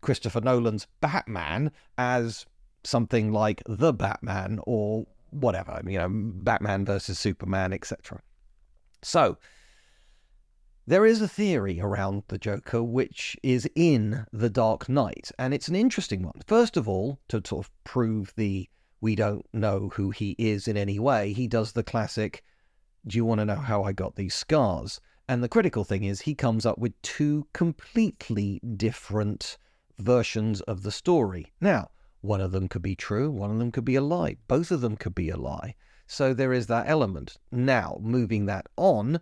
Christopher 0.00 0.40
Nolan's 0.40 0.86
Batman 1.00 1.72
as 1.96 2.44
something 2.82 3.32
like 3.32 3.62
the 3.66 3.92
Batman 3.92 4.60
or 4.64 5.06
whatever, 5.30 5.80
you 5.86 5.98
know, 5.98 6.08
Batman 6.10 6.84
versus 6.84 7.18
Superman, 7.18 7.72
etc. 7.72 8.20
So, 9.02 9.38
there 10.86 11.06
is 11.06 11.22
a 11.22 11.28
theory 11.28 11.80
around 11.80 12.24
the 12.28 12.36
Joker 12.36 12.82
which 12.82 13.36
is 13.42 13.68
in 13.74 14.26
The 14.32 14.50
Dark 14.50 14.86
Knight, 14.88 15.32
and 15.38 15.54
it's 15.54 15.68
an 15.68 15.74
interesting 15.74 16.22
one. 16.22 16.42
First 16.46 16.76
of 16.76 16.86
all, 16.86 17.18
to 17.28 17.40
sort 17.44 17.66
of 17.66 17.70
prove 17.84 18.34
the 18.36 18.68
we 19.00 19.14
don't 19.14 19.46
know 19.52 19.90
who 19.94 20.10
he 20.10 20.34
is 20.38 20.68
in 20.68 20.76
any 20.76 20.98
way, 20.98 21.32
he 21.32 21.46
does 21.46 21.72
the 21.72 21.82
classic, 21.82 22.42
Do 23.06 23.16
you 23.16 23.24
want 23.24 23.38
to 23.40 23.44
know 23.44 23.56
how 23.56 23.82
I 23.82 23.92
got 23.92 24.16
these 24.16 24.34
scars? 24.34 25.00
And 25.26 25.42
the 25.42 25.48
critical 25.48 25.84
thing 25.84 26.04
is, 26.04 26.22
he 26.22 26.34
comes 26.34 26.66
up 26.66 26.78
with 26.78 27.00
two 27.00 27.46
completely 27.54 28.60
different 28.76 29.56
versions 29.98 30.60
of 30.62 30.82
the 30.82 30.92
story. 30.92 31.52
Now, 31.60 31.90
one 32.20 32.40
of 32.40 32.52
them 32.52 32.68
could 32.68 32.82
be 32.82 32.96
true, 32.96 33.30
one 33.30 33.50
of 33.50 33.58
them 33.58 33.70
could 33.70 33.84
be 33.84 33.96
a 33.96 34.02
lie, 34.02 34.36
both 34.48 34.70
of 34.70 34.82
them 34.82 34.96
could 34.96 35.14
be 35.14 35.30
a 35.30 35.36
lie. 35.36 35.76
So 36.06 36.34
there 36.34 36.52
is 36.52 36.66
that 36.66 36.88
element. 36.88 37.38
Now, 37.50 37.98
moving 38.02 38.46
that 38.46 38.66
on, 38.76 39.20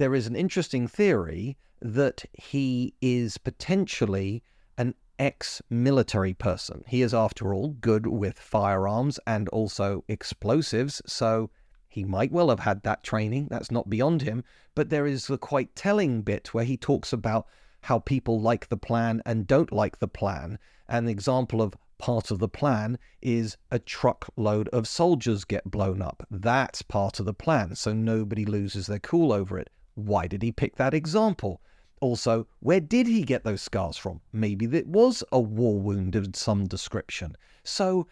there 0.00 0.14
is 0.14 0.26
an 0.26 0.34
interesting 0.34 0.88
theory 0.88 1.58
that 1.82 2.24
he 2.32 2.94
is 3.02 3.36
potentially 3.36 4.42
an 4.78 4.94
ex 5.18 5.60
military 5.68 6.32
person. 6.32 6.82
He 6.86 7.02
is, 7.02 7.12
after 7.12 7.52
all, 7.52 7.76
good 7.82 8.06
with 8.06 8.38
firearms 8.38 9.20
and 9.26 9.46
also 9.50 10.02
explosives, 10.08 11.02
so 11.04 11.50
he 11.86 12.02
might 12.02 12.32
well 12.32 12.48
have 12.48 12.60
had 12.60 12.82
that 12.84 13.04
training. 13.04 13.48
That's 13.50 13.70
not 13.70 13.90
beyond 13.90 14.22
him. 14.22 14.42
But 14.74 14.88
there 14.88 15.06
is 15.06 15.28
a 15.28 15.36
quite 15.36 15.76
telling 15.76 16.22
bit 16.22 16.54
where 16.54 16.64
he 16.64 16.78
talks 16.78 17.12
about 17.12 17.46
how 17.82 17.98
people 17.98 18.40
like 18.40 18.70
the 18.70 18.78
plan 18.78 19.20
and 19.26 19.46
don't 19.46 19.70
like 19.70 19.98
the 19.98 20.08
plan. 20.08 20.58
An 20.88 21.08
example 21.08 21.60
of 21.60 21.76
part 21.98 22.30
of 22.30 22.38
the 22.38 22.48
plan 22.48 22.98
is 23.20 23.58
a 23.70 23.78
truckload 23.78 24.68
of 24.68 24.88
soldiers 24.88 25.44
get 25.44 25.70
blown 25.70 26.00
up. 26.00 26.26
That's 26.30 26.80
part 26.80 27.20
of 27.20 27.26
the 27.26 27.34
plan, 27.34 27.74
so 27.74 27.92
nobody 27.92 28.46
loses 28.46 28.86
their 28.86 28.98
cool 28.98 29.30
over 29.30 29.58
it. 29.58 29.68
Why 30.06 30.26
did 30.26 30.42
he 30.42 30.52
pick 30.52 30.76
that 30.76 30.94
example? 30.94 31.60
Also, 32.00 32.46
where 32.60 32.80
did 32.80 33.06
he 33.06 33.22
get 33.22 33.44
those 33.44 33.60
scars 33.60 33.96
from? 33.96 34.20
Maybe 34.32 34.64
it 34.76 34.86
was 34.86 35.22
a 35.30 35.40
war 35.40 35.78
wound 35.78 36.16
of 36.16 36.34
some 36.34 36.66
description. 36.66 37.36
So 37.62 38.06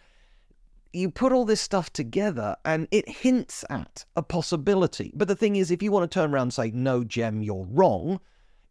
you 0.93 1.11
put 1.11 1.33
all 1.33 1.45
this 1.45 1.61
stuff 1.61 1.93
together 1.93 2.57
and 2.65 2.89
it 2.91 3.09
hints 3.09 3.65
at 3.71 4.05
a 4.17 4.23
possibility. 4.23 5.13
But 5.15 5.29
the 5.29 5.37
thing 5.37 5.57
is, 5.57 5.71
if 5.71 5.83
you 5.83 5.93
want 5.93 6.11
to 6.11 6.15
turn 6.15 6.33
around 6.33 6.43
and 6.43 6.55
say, 6.55 6.71
no, 6.71 7.05
Jem, 7.05 7.43
you're 7.43 7.67
wrong, 7.71 8.21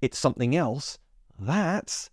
it's 0.02 0.18
something 0.18 0.56
else, 0.56 1.00
that's 1.40 2.10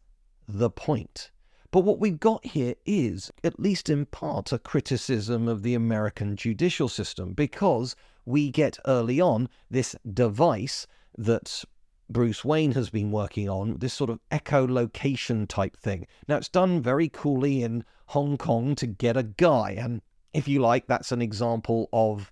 the 0.48 0.70
point. 0.70 1.30
But 1.70 1.80
what 1.80 1.98
we've 1.98 2.20
got 2.20 2.46
here 2.46 2.74
is, 2.86 3.32
at 3.42 3.58
least 3.58 3.90
in 3.90 4.06
part, 4.06 4.52
a 4.52 4.58
criticism 4.58 5.48
of 5.48 5.62
the 5.62 5.74
American 5.74 6.36
judicial 6.36 6.88
system 6.88 7.32
because 7.32 7.96
we 8.24 8.50
get 8.50 8.78
early 8.87 9.20
on 9.20 9.48
this 9.70 9.96
device 10.12 10.87
that 11.16 11.64
Bruce 12.10 12.44
Wayne 12.44 12.72
has 12.72 12.90
been 12.90 13.10
working 13.10 13.48
on, 13.48 13.78
this 13.78 13.94
sort 13.94 14.10
of 14.10 14.20
echolocation 14.30 15.48
type 15.48 15.76
thing. 15.76 16.06
Now, 16.28 16.37
it's 16.37 16.48
done 16.48 16.82
very 16.82 17.08
coolly 17.08 17.62
in 17.62 17.84
Hong 18.06 18.37
Kong 18.37 18.74
to 18.76 18.87
get 18.87 19.16
a 19.16 19.22
guy, 19.22 19.72
and 19.72 20.02
if 20.32 20.46
you 20.46 20.60
like, 20.60 20.87
that's 20.87 21.12
an 21.12 21.22
example 21.22 21.88
of 21.92 22.30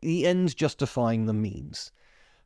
the 0.00 0.26
ends 0.26 0.54
justifying 0.54 1.26
the 1.26 1.32
means. 1.32 1.92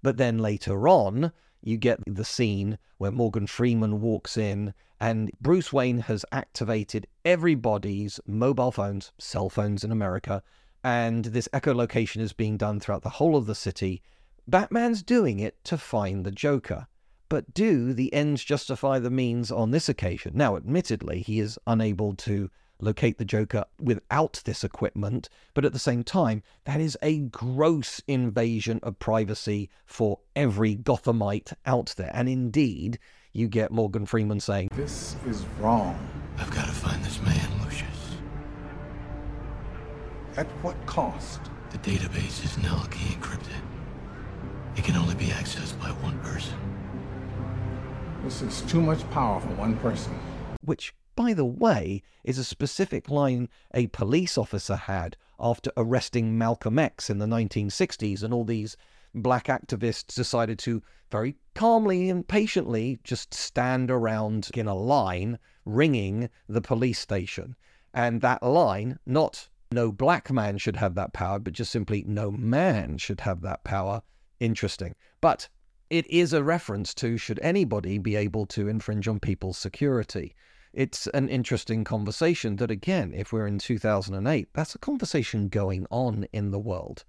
But 0.02 0.16
then 0.16 0.38
later 0.38 0.88
on, 0.88 1.32
you 1.62 1.76
get 1.76 2.00
the 2.06 2.24
scene 2.24 2.78
where 2.98 3.10
Morgan 3.10 3.46
Freeman 3.46 4.00
walks 4.00 4.36
in 4.36 4.74
and 5.00 5.30
Bruce 5.40 5.72
Wayne 5.72 6.00
has 6.00 6.24
activated 6.32 7.06
everybody's 7.24 8.20
mobile 8.26 8.72
phones, 8.72 9.12
cell 9.18 9.48
phones 9.48 9.84
in 9.84 9.92
America, 9.92 10.42
and 10.82 11.26
this 11.26 11.48
echolocation 11.52 12.20
is 12.20 12.32
being 12.32 12.56
done 12.56 12.80
throughout 12.80 13.02
the 13.02 13.10
whole 13.10 13.36
of 13.36 13.46
the 13.46 13.54
city. 13.54 14.02
Batman's 14.46 15.02
doing 15.02 15.38
it 15.38 15.62
to 15.64 15.76
find 15.76 16.24
the 16.24 16.30
Joker. 16.30 16.86
But 17.28 17.52
do 17.52 17.92
the 17.92 18.12
ends 18.14 18.42
justify 18.42 18.98
the 18.98 19.10
means 19.10 19.50
on 19.50 19.70
this 19.70 19.88
occasion? 19.88 20.32
Now, 20.34 20.56
admittedly, 20.56 21.20
he 21.20 21.40
is 21.40 21.58
unable 21.66 22.14
to 22.14 22.50
locate 22.80 23.18
the 23.18 23.24
Joker 23.24 23.64
without 23.80 24.40
this 24.44 24.64
equipment, 24.64 25.28
but 25.52 25.64
at 25.64 25.72
the 25.72 25.78
same 25.78 26.04
time, 26.04 26.42
that 26.64 26.80
is 26.80 26.96
a 27.02 27.18
gross 27.18 28.00
invasion 28.06 28.80
of 28.82 28.98
privacy 28.98 29.68
for 29.84 30.20
every 30.36 30.76
Gothamite 30.76 31.52
out 31.66 31.94
there. 31.96 32.10
And 32.14 32.28
indeed, 32.28 32.98
you 33.32 33.48
get 33.48 33.72
Morgan 33.72 34.06
Freeman 34.06 34.40
saying, 34.40 34.70
This 34.72 35.16
is 35.26 35.44
wrong. 35.60 35.98
I've 36.38 36.50
got 36.50 36.66
to 36.66 36.72
find 36.72 37.04
this 37.04 37.20
man, 37.22 37.50
Lucius. 37.64 37.97
At 40.38 40.46
what 40.62 40.76
cost? 40.86 41.40
The 41.70 41.78
database 41.78 42.44
is 42.44 42.56
now 42.58 42.84
key 42.92 43.16
encrypted. 43.16 43.60
It 44.76 44.84
can 44.84 44.94
only 44.94 45.16
be 45.16 45.24
accessed 45.24 45.76
by 45.80 45.88
one 45.88 46.16
person. 46.20 46.56
This 48.22 48.42
is 48.42 48.60
too 48.70 48.80
much 48.80 49.02
power 49.10 49.40
for 49.40 49.48
one 49.56 49.76
person. 49.78 50.16
Which 50.60 50.94
by 51.16 51.32
the 51.32 51.44
way, 51.44 52.04
is 52.22 52.38
a 52.38 52.44
specific 52.44 53.10
line 53.10 53.48
a 53.74 53.88
police 53.88 54.38
officer 54.38 54.76
had 54.76 55.16
after 55.40 55.72
arresting 55.76 56.38
Malcolm 56.38 56.78
X 56.78 57.10
in 57.10 57.18
the 57.18 57.26
1960s, 57.26 58.22
and 58.22 58.32
all 58.32 58.44
these 58.44 58.76
black 59.12 59.46
activists 59.46 60.14
decided 60.14 60.60
to 60.60 60.84
very 61.10 61.34
calmly 61.56 62.08
and 62.10 62.28
patiently 62.28 63.00
just 63.02 63.34
stand 63.34 63.90
around 63.90 64.50
in 64.54 64.68
a 64.68 64.74
line 64.76 65.40
ringing 65.64 66.30
the 66.48 66.60
police 66.60 67.00
station. 67.00 67.56
And 67.92 68.20
that 68.20 68.44
line, 68.44 69.00
not 69.04 69.48
no 69.72 69.92
black 69.92 70.30
man 70.30 70.58
should 70.58 70.76
have 70.76 70.94
that 70.94 71.12
power, 71.12 71.38
but 71.38 71.52
just 71.52 71.72
simply 71.72 72.04
no 72.06 72.30
man 72.30 72.98
should 72.98 73.20
have 73.20 73.42
that 73.42 73.64
power. 73.64 74.02
Interesting. 74.40 74.94
But 75.20 75.48
it 75.90 76.06
is 76.10 76.32
a 76.32 76.42
reference 76.42 76.94
to 76.94 77.16
should 77.16 77.40
anybody 77.40 77.98
be 77.98 78.16
able 78.16 78.46
to 78.46 78.68
infringe 78.68 79.08
on 79.08 79.20
people's 79.20 79.58
security 79.58 80.34
it's 80.78 81.06
an 81.08 81.28
interesting 81.28 81.82
conversation 81.82 82.56
that, 82.56 82.70
again, 82.70 83.12
if 83.14 83.32
we're 83.32 83.46
in 83.46 83.58
2008, 83.58 84.48
that's 84.52 84.74
a 84.74 84.78
conversation 84.78 85.48
going 85.48 85.86
on 85.90 86.26
in 86.32 86.50
the 86.50 86.58
world. 86.58 87.04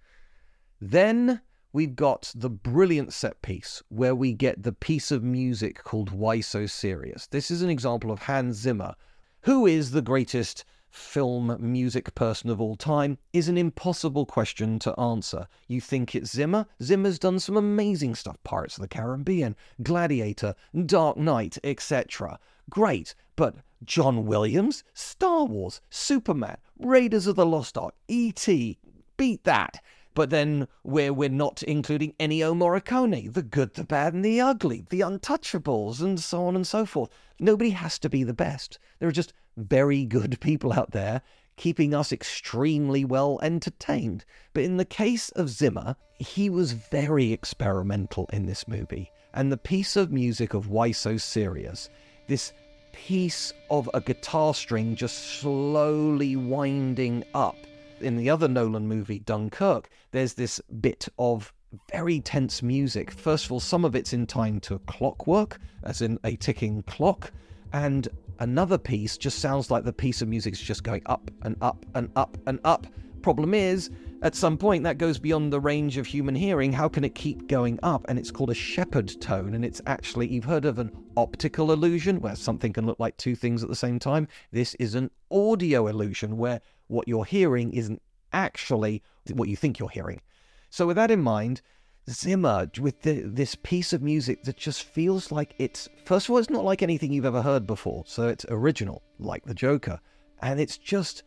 Then 0.79 1.41
we've 1.73 1.95
got 1.95 2.31
the 2.33 2.49
brilliant 2.49 3.13
set 3.13 3.41
piece 3.41 3.83
where 3.89 4.15
we 4.15 4.33
get 4.33 4.63
the 4.63 4.71
piece 4.71 5.11
of 5.11 5.23
music 5.23 5.83
called 5.83 6.09
Why 6.09 6.39
So 6.39 6.65
Serious. 6.65 7.27
This 7.27 7.51
is 7.51 7.61
an 7.61 7.69
example 7.69 8.11
of 8.11 8.23
Hans 8.23 8.55
Zimmer, 8.55 8.95
who 9.41 9.65
is 9.65 9.91
the 9.91 10.01
greatest 10.01 10.63
film 10.91 11.56
music 11.60 12.13
person 12.15 12.49
of 12.49 12.60
all 12.60 12.75
time 12.75 13.17
is 13.34 13.47
an 13.47 13.58
impossible 13.58 14.25
question 14.25 14.80
to 14.80 14.99
answer. 14.99 15.47
You 15.67 15.82
think 15.82 16.15
it's 16.15 16.32
Zimmer? 16.32 16.65
Zimmer's 16.82 17.19
done 17.19 17.39
some 17.39 17.58
amazing 17.58 18.15
stuff 18.15 18.38
Pirates 18.43 18.78
of 18.78 18.82
the 18.82 18.88
Caribbean, 18.88 19.56
Gladiator, 19.84 20.56
Dark 20.86 21.17
Knight, 21.17 21.58
etc. 21.63 22.39
Great, 22.69 23.15
but 23.36 23.56
John 23.84 24.25
Williams, 24.25 24.84
Star 24.93 25.45
Wars, 25.45 25.82
Superman, 25.89 26.58
Raiders 26.78 27.28
of 27.28 27.36
the 27.36 27.45
Lost 27.45 27.78
Ark, 27.78 27.95
E.T., 28.08 28.78
beat 29.17 29.43
that. 29.43 29.82
But 30.15 30.32
then 30.32 30.67
where 30.82 31.13
we're 31.13 31.30
not 31.30 31.63
including 31.63 32.13
Ennio 32.19 32.54
Morricone, 32.54 33.32
the 33.32 33.43
good, 33.43 33.75
the 33.75 33.84
bad, 33.84 34.13
and 34.13 34.25
the 34.25 34.41
ugly, 34.41 34.86
the 34.89 34.99
untouchables, 35.02 36.02
and 36.02 36.19
so 36.19 36.45
on 36.45 36.56
and 36.56 36.67
so 36.67 36.86
forth. 36.86 37.10
Nobody 37.39 37.69
has 37.69 37.97
to 37.99 38.10
be 38.10 38.23
the 38.23 38.34
best. 38.34 38.80
There 38.99 39.08
are 39.08 39.13
just 39.13 39.34
very 39.59 40.05
good 40.05 40.39
people 40.41 40.73
out 40.73 40.91
there 40.91 41.21
keeping 41.57 41.93
us 41.93 42.13
extremely 42.13 43.03
well 43.03 43.37
entertained. 43.41 44.23
But 44.53 44.63
in 44.63 44.77
the 44.77 44.85
case 44.85 45.29
of 45.31 45.49
Zimmer, 45.49 45.97
he 46.17 46.49
was 46.49 46.71
very 46.71 47.33
experimental 47.33 48.29
in 48.31 48.45
this 48.45 48.65
movie. 48.65 49.11
And 49.33 49.51
the 49.51 49.57
piece 49.57 49.97
of 49.97 50.09
music 50.09 50.53
of 50.53 50.69
Why 50.69 50.93
So 50.93 51.17
Serious 51.17 51.89
this 52.27 52.53
piece 52.93 53.51
of 53.69 53.89
a 53.93 53.99
guitar 53.99 54.53
string 54.53 54.95
just 54.95 55.39
slowly 55.39 56.35
winding 56.35 57.25
up 57.33 57.57
in 57.99 58.15
the 58.15 58.29
other 58.29 58.47
Nolan 58.47 58.87
movie, 58.87 59.19
Dunkirk, 59.19 59.89
there's 60.11 60.35
this 60.35 60.61
bit 60.79 61.09
of 61.17 61.51
very 61.91 62.21
tense 62.21 62.63
music. 62.63 63.11
First 63.11 63.45
of 63.45 63.51
all, 63.51 63.59
some 63.59 63.83
of 63.83 63.95
it's 63.95 64.13
in 64.13 64.25
time 64.25 64.59
to 64.61 64.79
clockwork, 64.79 65.59
as 65.83 66.01
in 66.01 66.19
a 66.23 66.35
ticking 66.35 66.83
clock, 66.83 67.31
and 67.73 68.07
another 68.39 68.78
piece 68.78 69.17
just 69.17 69.39
sounds 69.39 69.69
like 69.69 69.84
the 69.84 69.93
piece 69.93 70.21
of 70.21 70.28
music 70.28 70.54
is 70.54 70.62
just 70.62 70.84
going 70.84 71.02
up 71.06 71.32
and 71.43 71.56
up 71.62 71.86
and 71.95 72.10
up 72.15 72.38
and 72.47 72.60
up. 72.63 72.88
Problem 73.21 73.54
is, 73.54 73.89
at 74.21 74.36
some 74.36 74.58
point 74.58 74.84
that 74.84 74.97
goes 74.97 75.17
beyond 75.17 75.52
the 75.52 75.60
range 75.60 75.97
of 75.97 76.06
human 76.06 76.36
hearing. 76.36 76.73
How 76.73 76.89
can 76.89 77.04
it 77.04 77.15
keep 77.15 77.47
going 77.47 77.80
up? 77.84 78.06
And 78.08 78.19
it's 78.19 78.32
called 78.32 78.49
a 78.49 78.56
Shepard 78.56 79.19
tone, 79.21 79.54
and 79.54 79.63
it's 79.63 79.82
actually, 79.86 80.28
you've 80.28 80.45
heard 80.45 80.65
of 80.65 80.80
an 80.80 80.91
optical 81.15 81.71
illusion 81.71 82.19
where 82.19 82.36
something 82.36 82.73
can 82.73 82.86
look 82.86 82.99
like 82.99 83.15
two 83.17 83.36
things 83.36 83.63
at 83.63 83.69
the 83.69 83.75
same 83.75 83.99
time. 83.99 84.28
This 84.52 84.75
is 84.75 84.95
an 84.95 85.12
audio 85.32 85.88
illusion 85.88 86.38
where 86.38 86.62
what 86.88 87.08
you're 87.08 87.25
hearing 87.25 87.71
isn't 87.73 88.02
actually 88.34 89.02
what 89.34 89.49
you 89.49 89.56
think 89.56 89.80
you're 89.80 89.89
hearing. 89.89 90.21
So, 90.69 90.88
with 90.88 90.97
that 90.97 91.12
in 91.12 91.21
mind, 91.21 91.62
Zimmer 92.09 92.69
with 92.79 93.01
the, 93.01 93.21
this 93.21 93.55
piece 93.55 93.93
of 93.93 94.01
music 94.01 94.43
that 94.43 94.57
just 94.57 94.83
feels 94.83 95.31
like 95.31 95.55
it's, 95.57 95.89
first 96.05 96.27
of 96.27 96.31
all, 96.31 96.38
it's 96.38 96.49
not 96.49 96.63
like 96.63 96.81
anything 96.81 97.12
you've 97.12 97.25
ever 97.25 97.41
heard 97.41 97.65
before. 97.65 98.03
So, 98.05 98.27
it's 98.27 98.45
original, 98.49 99.01
like 99.19 99.43
the 99.45 99.53
Joker. 99.53 99.99
And 100.41 100.59
it's 100.59 100.77
just, 100.77 101.23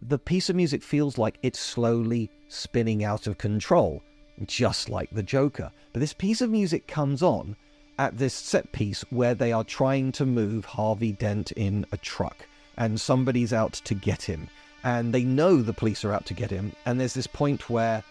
the 0.00 0.18
piece 0.18 0.50
of 0.50 0.56
music 0.56 0.82
feels 0.82 1.18
like 1.18 1.38
it's 1.42 1.58
slowly 1.58 2.30
spinning 2.48 3.04
out 3.04 3.26
of 3.26 3.38
control, 3.38 4.02
just 4.46 4.88
like 4.88 5.10
the 5.10 5.22
Joker. 5.22 5.70
But 5.92 6.00
this 6.00 6.12
piece 6.12 6.40
of 6.40 6.50
music 6.50 6.86
comes 6.86 7.22
on 7.22 7.56
at 7.98 8.18
this 8.18 8.34
set 8.34 8.70
piece 8.72 9.02
where 9.10 9.34
they 9.34 9.52
are 9.52 9.64
trying 9.64 10.12
to 10.12 10.26
move 10.26 10.64
Harvey 10.64 11.12
Dent 11.12 11.52
in 11.52 11.86
a 11.92 11.96
truck, 11.96 12.46
and 12.76 13.00
somebody's 13.00 13.52
out 13.52 13.72
to 13.72 13.94
get 13.94 14.22
him. 14.22 14.48
And 14.84 15.12
they 15.12 15.24
know 15.24 15.62
the 15.62 15.72
police 15.72 16.04
are 16.04 16.12
out 16.12 16.26
to 16.26 16.34
get 16.34 16.50
him. 16.50 16.72
And 16.84 17.00
there's 17.00 17.14
this 17.14 17.26
point 17.26 17.70
where 17.70 18.04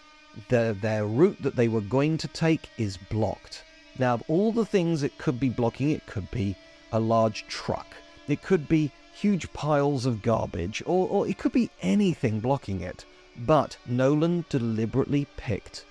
the, 0.48 0.76
their 0.80 1.06
route 1.06 1.42
that 1.42 1.56
they 1.56 1.68
were 1.68 1.80
going 1.80 2.18
to 2.18 2.28
take 2.28 2.68
is 2.78 2.96
blocked. 2.96 3.64
Now, 3.98 4.14
of 4.14 4.22
all 4.28 4.52
the 4.52 4.66
things 4.66 5.02
it 5.02 5.16
could 5.18 5.40
be 5.40 5.48
blocking, 5.48 5.90
it 5.90 6.06
could 6.06 6.30
be 6.30 6.56
a 6.92 7.00
large 7.00 7.46
truck, 7.46 7.86
it 8.28 8.42
could 8.42 8.68
be 8.68 8.92
huge 9.12 9.50
piles 9.52 10.04
of 10.04 10.22
garbage, 10.22 10.82
or, 10.84 11.08
or 11.08 11.28
it 11.28 11.38
could 11.38 11.52
be 11.52 11.70
anything 11.80 12.40
blocking 12.40 12.80
it. 12.82 13.04
But 13.38 13.76
Nolan 13.86 14.44
deliberately 14.48 15.26
picked 15.36 15.84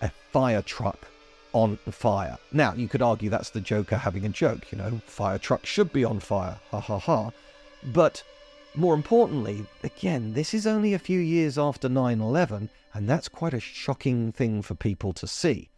a 0.00 0.10
fire 0.32 0.62
truck 0.62 1.08
on 1.52 1.76
fire. 1.90 2.38
Now, 2.52 2.74
you 2.74 2.88
could 2.88 3.02
argue 3.02 3.30
that's 3.30 3.50
the 3.50 3.60
Joker 3.60 3.96
having 3.96 4.24
a 4.24 4.28
joke, 4.28 4.70
you 4.70 4.78
know, 4.78 5.00
fire 5.06 5.38
truck 5.38 5.66
should 5.66 5.92
be 5.92 6.04
on 6.04 6.20
fire, 6.20 6.58
ha 6.70 6.80
ha 6.80 6.98
ha. 6.98 7.30
But 7.92 8.22
more 8.74 8.94
importantly, 8.94 9.66
again, 9.82 10.34
this 10.34 10.54
is 10.54 10.66
only 10.66 10.94
a 10.94 10.98
few 10.98 11.18
years 11.18 11.58
after 11.58 11.88
9 11.88 12.20
11, 12.20 12.68
and 12.94 13.08
that's 13.08 13.28
quite 13.28 13.54
a 13.54 13.60
shocking 13.60 14.32
thing 14.32 14.62
for 14.62 14.74
people 14.74 15.12
to 15.14 15.26
see. 15.26 15.70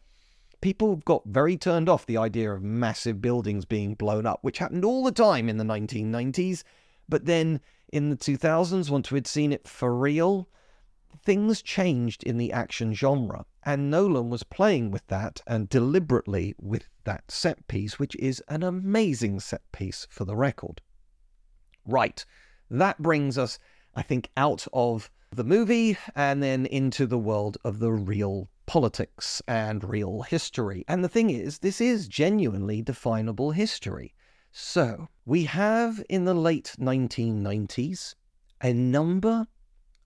People 0.61 0.97
got 0.97 1.25
very 1.25 1.57
turned 1.57 1.89
off 1.89 2.07
the 2.07 2.19
idea 2.19 2.53
of 2.53 2.63
massive 2.63 3.21
buildings 3.23 3.65
being 3.65 3.95
blown 3.95 4.27
up, 4.27 4.41
which 4.43 4.59
happened 4.59 4.85
all 4.85 5.03
the 5.03 5.13
time 5.13 5.49
in 5.49 5.57
the 5.57 5.65
1990s. 5.65 6.63
But 7.09 7.25
then 7.25 7.61
in 7.93 8.11
the 8.11 8.17
2000s, 8.17 8.91
once 8.91 9.11
we'd 9.11 9.27
seen 9.27 9.53
it 9.53 9.67
for 9.67 9.97
real, 9.97 10.49
things 11.25 11.63
changed 11.63 12.23
in 12.23 12.39
the 12.39 12.53
action 12.53 12.95
genre, 12.95 13.45
and 13.65 13.91
Nolan 13.91 14.31
was 14.31 14.43
playing 14.43 14.91
with 14.91 15.07
that 15.09 15.41
and 15.47 15.69
deliberately 15.69 16.55
with 16.61 16.89
that 17.05 17.31
set 17.31 17.67
piece, 17.67 17.99
which 17.99 18.15
is 18.17 18.43
an 18.49 18.63
amazing 18.63 19.41
set 19.41 19.63
piece 19.73 20.07
for 20.11 20.25
the 20.25 20.37
record. 20.37 20.81
Right, 21.85 22.25
that 22.71 23.03
brings 23.03 23.37
us, 23.37 23.59
I 23.95 24.03
think, 24.03 24.31
out 24.37 24.67
of 24.73 25.11
the 25.33 25.45
movie 25.45 25.97
and 26.17 26.43
then 26.43 26.67
into 26.67 27.07
the 27.07 27.19
world 27.19 27.57
of 27.65 27.79
the 27.79 27.93
real 27.93 28.49
politics 28.67 29.41
and 29.47 29.85
real 29.85 30.23
history. 30.23 30.85
And 30.89 31.05
the 31.05 31.09
thing 31.09 31.31
is, 31.31 31.59
this 31.59 31.81
is 31.81 32.09
genuinely 32.09 32.83
definable 32.83 33.53
history. 33.53 34.13
So, 34.51 35.09
we 35.25 35.45
have 35.45 36.03
in 36.09 36.25
the 36.25 36.35
late 36.35 36.75
1990s 36.81 38.17
a 38.61 38.73
number 38.73 39.47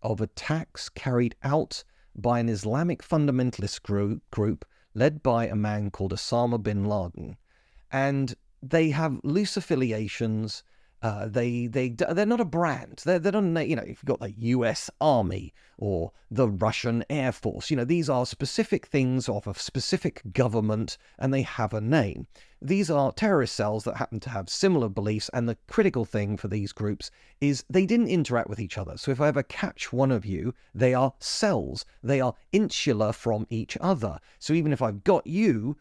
of 0.03 0.21
attacks 0.21 0.91
carried 0.91 1.35
out 1.43 1.83
by 2.15 2.39
an 2.39 2.51
Islamic 2.51 3.03
fundamentalist 3.03 3.83
group, 3.83 4.23
group 4.31 4.67
led 4.93 5.23
by 5.23 5.47
a 5.47 5.57
man 5.57 5.91
called 5.91 6.13
Osama 6.13 6.63
bin 6.63 6.85
Laden. 6.85 7.39
And 7.91 8.35
they 8.63 8.91
have 8.91 9.21
loose 9.25 9.57
affiliations. 9.57 10.63
Uh, 11.05 11.29
they 11.29 11.67
they 11.67 11.91
they're 11.91 12.25
not 12.25 12.41
a 12.41 12.47
brand. 12.47 13.03
They're 13.05 13.19
they're 13.19 13.31
not 13.31 13.69
you 13.69 13.77
know 13.77 13.83
if 13.83 13.89
you've 13.89 14.07
got 14.07 14.21
the 14.21 14.33
U.S. 14.39 14.89
Army 15.03 15.53
or 15.77 16.13
the 16.31 16.49
Russian 16.49 17.05
Air 17.11 17.31
Force. 17.31 17.71
You 17.71 17.77
know 17.77 17.85
these 17.85 18.09
are 18.09 18.25
specific 18.25 18.87
things 18.87 19.29
of 19.29 19.47
a 19.47 19.53
specific 19.53 20.23
government, 20.33 20.97
and 21.19 21.35
they 21.35 21.43
have 21.43 21.75
a 21.75 21.81
name. 21.83 22.27
These 22.63 22.91
are 22.91 23.13
terrorist 23.13 23.55
cells 23.55 23.85
that 23.85 23.99
happen 23.99 24.19
to 24.21 24.31
have 24.31 24.49
similar 24.49 24.89
beliefs, 24.89 25.29
and 25.35 25.47
the 25.47 25.59
critical 25.69 26.07
thing 26.07 26.39
for 26.39 26.49
these 26.49 26.73
groups 26.73 27.11
is 27.39 27.67
they 27.69 27.85
didn't 27.85 28.09
interact 28.09 28.49
with 28.49 28.59
each 28.59 28.79
other. 28.79 28.97
So 28.97 29.11
if 29.11 29.21
I 29.21 29.29
ever 29.29 29.43
catch 29.43 29.93
one 29.93 30.11
of 30.11 30.25
you, 30.25 30.55
they 30.75 30.95
are 30.95 31.13
cells. 31.19 31.85
They 32.03 32.23
are 32.23 32.35
insular 32.51 33.13
from 33.13 33.47
each 33.51 33.77
other. 33.79 34.21
So 34.39 34.55
even 34.55 34.73
if 34.73 34.81
I've 34.81 35.05
got 35.05 35.27
you, 35.27 35.77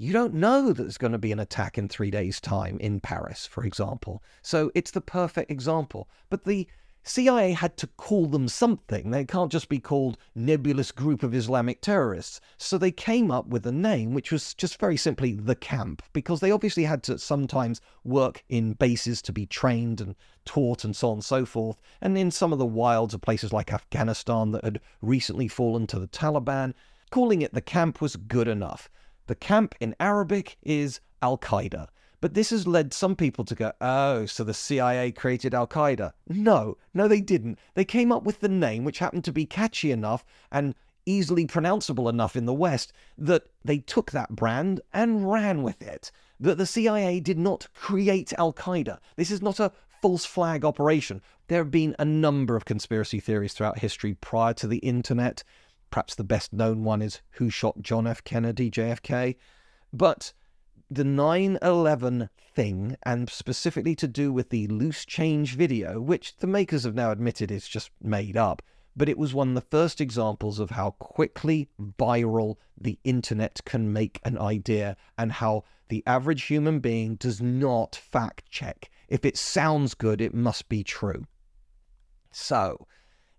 you 0.00 0.12
don't 0.12 0.32
know 0.32 0.68
that 0.68 0.82
there's 0.82 0.96
going 0.96 1.12
to 1.12 1.18
be 1.18 1.32
an 1.32 1.40
attack 1.40 1.76
in 1.76 1.88
three 1.88 2.10
days' 2.10 2.40
time 2.40 2.78
in 2.78 3.00
Paris, 3.00 3.46
for 3.46 3.64
example. 3.64 4.22
So 4.42 4.70
it's 4.76 4.92
the 4.92 5.00
perfect 5.00 5.50
example. 5.50 6.08
But 6.30 6.44
the 6.44 6.68
CIA 7.02 7.50
had 7.50 7.76
to 7.78 7.88
call 7.88 8.26
them 8.26 8.46
something. 8.46 9.10
They 9.10 9.24
can't 9.24 9.50
just 9.50 9.68
be 9.68 9.80
called 9.80 10.16
Nebulous 10.36 10.92
Group 10.92 11.24
of 11.24 11.34
Islamic 11.34 11.80
Terrorists. 11.80 12.40
So 12.58 12.78
they 12.78 12.92
came 12.92 13.32
up 13.32 13.48
with 13.48 13.66
a 13.66 13.72
name, 13.72 14.14
which 14.14 14.30
was 14.30 14.54
just 14.54 14.78
very 14.78 14.96
simply 14.96 15.32
the 15.32 15.56
camp, 15.56 16.02
because 16.12 16.38
they 16.38 16.52
obviously 16.52 16.84
had 16.84 17.02
to 17.04 17.18
sometimes 17.18 17.80
work 18.04 18.44
in 18.48 18.74
bases 18.74 19.20
to 19.22 19.32
be 19.32 19.46
trained 19.46 20.00
and 20.00 20.14
taught 20.44 20.84
and 20.84 20.94
so 20.94 21.08
on 21.08 21.14
and 21.14 21.24
so 21.24 21.44
forth. 21.44 21.80
And 22.00 22.16
in 22.16 22.30
some 22.30 22.52
of 22.52 22.60
the 22.60 22.66
wilds 22.66 23.14
of 23.14 23.22
places 23.22 23.52
like 23.52 23.72
Afghanistan 23.72 24.52
that 24.52 24.62
had 24.64 24.80
recently 25.02 25.48
fallen 25.48 25.88
to 25.88 25.98
the 25.98 26.06
Taliban, 26.06 26.74
calling 27.10 27.42
it 27.42 27.52
the 27.52 27.60
camp 27.60 28.00
was 28.00 28.14
good 28.14 28.46
enough. 28.46 28.88
The 29.28 29.34
camp 29.34 29.74
in 29.78 29.94
Arabic 30.00 30.56
is 30.62 31.00
Al 31.20 31.36
Qaeda. 31.36 31.88
But 32.22 32.32
this 32.32 32.48
has 32.48 32.66
led 32.66 32.94
some 32.94 33.14
people 33.14 33.44
to 33.44 33.54
go, 33.54 33.72
oh, 33.78 34.24
so 34.24 34.42
the 34.42 34.54
CIA 34.54 35.12
created 35.12 35.54
Al 35.54 35.66
Qaeda. 35.66 36.12
No, 36.28 36.78
no, 36.94 37.06
they 37.06 37.20
didn't. 37.20 37.58
They 37.74 37.84
came 37.84 38.10
up 38.10 38.24
with 38.24 38.40
the 38.40 38.48
name, 38.48 38.84
which 38.84 39.00
happened 39.00 39.24
to 39.24 39.32
be 39.32 39.44
catchy 39.44 39.92
enough 39.92 40.24
and 40.50 40.74
easily 41.04 41.46
pronounceable 41.46 42.08
enough 42.08 42.36
in 42.36 42.46
the 42.46 42.54
West, 42.54 42.94
that 43.18 43.44
they 43.62 43.78
took 43.78 44.12
that 44.12 44.30
brand 44.34 44.80
and 44.94 45.30
ran 45.30 45.62
with 45.62 45.82
it. 45.82 46.10
That 46.40 46.56
the 46.56 46.66
CIA 46.66 47.20
did 47.20 47.38
not 47.38 47.68
create 47.74 48.32
Al 48.38 48.54
Qaeda. 48.54 48.98
This 49.16 49.30
is 49.30 49.42
not 49.42 49.60
a 49.60 49.72
false 50.00 50.24
flag 50.24 50.64
operation. 50.64 51.20
There 51.48 51.58
have 51.58 51.70
been 51.70 51.94
a 51.98 52.04
number 52.04 52.56
of 52.56 52.64
conspiracy 52.64 53.20
theories 53.20 53.52
throughout 53.52 53.80
history 53.80 54.14
prior 54.14 54.54
to 54.54 54.66
the 54.66 54.78
internet. 54.78 55.44
Perhaps 55.90 56.14
the 56.14 56.24
best 56.24 56.52
known 56.52 56.84
one 56.84 57.02
is 57.02 57.20
who 57.32 57.50
shot 57.50 57.82
John 57.82 58.06
F. 58.06 58.22
Kennedy, 58.22 58.70
JFK. 58.70 59.36
But 59.92 60.32
the 60.90 61.04
9 61.04 61.58
11 61.62 62.30
thing, 62.54 62.96
and 63.04 63.28
specifically 63.30 63.94
to 63.96 64.08
do 64.08 64.32
with 64.32 64.50
the 64.50 64.66
loose 64.68 65.04
change 65.04 65.54
video, 65.54 66.00
which 66.00 66.36
the 66.38 66.46
makers 66.46 66.84
have 66.84 66.94
now 66.94 67.10
admitted 67.10 67.50
is 67.50 67.68
just 67.68 67.90
made 68.02 68.36
up, 68.36 68.62
but 68.96 69.08
it 69.08 69.18
was 69.18 69.32
one 69.32 69.50
of 69.50 69.54
the 69.54 69.60
first 69.60 70.00
examples 70.00 70.58
of 70.58 70.70
how 70.70 70.90
quickly 70.90 71.68
viral 71.80 72.56
the 72.80 72.98
internet 73.04 73.60
can 73.64 73.92
make 73.92 74.20
an 74.24 74.36
idea 74.38 74.96
and 75.16 75.30
how 75.32 75.62
the 75.88 76.02
average 76.06 76.44
human 76.44 76.80
being 76.80 77.14
does 77.14 77.40
not 77.40 77.94
fact 77.94 78.50
check. 78.50 78.90
If 79.08 79.24
it 79.24 79.36
sounds 79.36 79.94
good, 79.94 80.20
it 80.20 80.34
must 80.34 80.68
be 80.68 80.82
true. 80.82 81.26
So, 82.32 82.86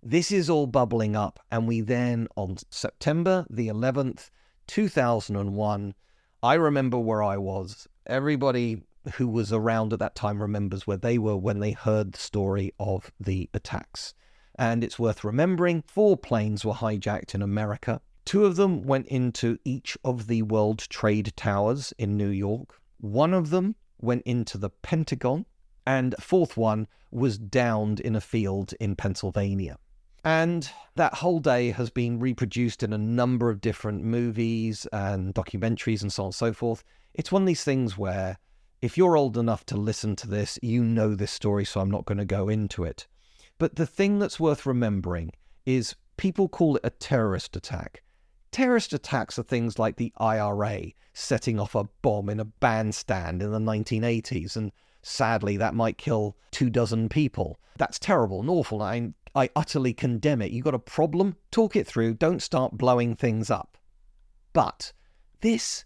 this 0.01 0.31
is 0.31 0.49
all 0.49 0.65
bubbling 0.65 1.15
up, 1.15 1.39
and 1.51 1.67
we 1.67 1.81
then, 1.81 2.27
on 2.37 2.55
September 2.69 3.45
the 3.49 3.67
11th, 3.67 4.29
2001, 4.67 5.93
I 6.41 6.53
remember 6.53 6.97
where 6.97 7.21
I 7.21 7.37
was. 7.37 7.87
Everybody 8.07 8.83
who 9.15 9.27
was 9.27 9.51
around 9.51 9.91
at 9.91 9.99
that 9.99 10.15
time 10.15 10.41
remembers 10.41 10.87
where 10.87 10.97
they 10.97 11.17
were 11.17 11.35
when 11.35 11.59
they 11.59 11.71
heard 11.71 12.13
the 12.13 12.19
story 12.19 12.73
of 12.79 13.11
the 13.19 13.49
attacks. 13.53 14.13
And 14.57 14.83
it's 14.83 14.99
worth 14.99 15.23
remembering 15.23 15.83
four 15.85 16.15
planes 16.15 16.63
were 16.63 16.73
hijacked 16.73 17.35
in 17.35 17.41
America. 17.41 18.01
Two 18.23 18.45
of 18.45 18.55
them 18.55 18.83
went 18.83 19.07
into 19.07 19.57
each 19.65 19.97
of 20.05 20.27
the 20.27 20.43
World 20.43 20.79
Trade 20.79 21.33
Towers 21.35 21.93
in 21.97 22.15
New 22.15 22.29
York. 22.29 22.79
One 22.99 23.33
of 23.33 23.49
them 23.49 23.75
went 23.99 24.23
into 24.23 24.57
the 24.57 24.69
Pentagon. 24.69 25.45
And 25.85 26.15
fourth 26.19 26.55
one 26.55 26.87
was 27.11 27.37
downed 27.37 27.99
in 27.99 28.15
a 28.15 28.21
field 28.21 28.73
in 28.79 28.95
Pennsylvania. 28.95 29.77
And 30.23 30.69
that 30.95 31.15
whole 31.15 31.39
day 31.39 31.71
has 31.71 31.89
been 31.89 32.19
reproduced 32.19 32.83
in 32.83 32.93
a 32.93 32.97
number 32.97 33.49
of 33.49 33.61
different 33.61 34.03
movies 34.03 34.85
and 34.91 35.33
documentaries 35.33 36.01
and 36.01 36.11
so 36.11 36.23
on 36.23 36.27
and 36.27 36.35
so 36.35 36.53
forth. 36.53 36.83
It's 37.13 37.31
one 37.31 37.43
of 37.43 37.47
these 37.47 37.63
things 37.63 37.97
where 37.97 38.37
if 38.81 38.97
you're 38.97 39.17
old 39.17 39.37
enough 39.37 39.65
to 39.67 39.77
listen 39.77 40.15
to 40.17 40.27
this, 40.27 40.57
you 40.61 40.83
know 40.83 41.15
this 41.15 41.31
story, 41.31 41.65
so 41.65 41.81
I'm 41.81 41.91
not 41.91 42.05
going 42.05 42.17
to 42.17 42.25
go 42.25 42.49
into 42.49 42.83
it. 42.83 43.07
But 43.57 43.75
the 43.75 43.85
thing 43.85 44.19
that's 44.19 44.39
worth 44.39 44.65
remembering 44.65 45.31
is 45.65 45.95
people 46.17 46.47
call 46.47 46.77
it 46.77 46.85
a 46.85 46.89
terrorist 46.89 47.55
attack. 47.55 48.03
Terrorist 48.51 48.93
attacks 48.93 49.37
are 49.37 49.43
things 49.43 49.77
like 49.77 49.97
the 49.97 50.13
IRA 50.17 50.91
setting 51.13 51.59
off 51.59 51.75
a 51.75 51.89
bomb 52.01 52.29
in 52.29 52.39
a 52.39 52.45
bandstand 52.45 53.41
in 53.41 53.51
the 53.51 53.59
1980s, 53.59 54.55
and 54.55 54.71
sadly, 55.01 55.57
that 55.57 55.75
might 55.75 55.97
kill 55.97 56.37
two 56.51 56.69
dozen 56.69 57.09
people. 57.09 57.59
That's 57.77 57.99
terrible 57.99 58.39
and 58.39 58.49
awful. 58.49 58.81
I, 58.81 59.13
I 59.35 59.49
utterly 59.55 59.93
condemn 59.93 60.41
it. 60.41 60.51
You've 60.51 60.65
got 60.65 60.73
a 60.73 60.79
problem? 60.79 61.35
Talk 61.51 61.75
it 61.75 61.87
through. 61.87 62.15
Don't 62.15 62.41
start 62.41 62.77
blowing 62.77 63.15
things 63.15 63.49
up. 63.49 63.77
But 64.53 64.93
this 65.41 65.85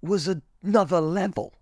was 0.00 0.28
another 0.62 1.00
level. 1.00 1.54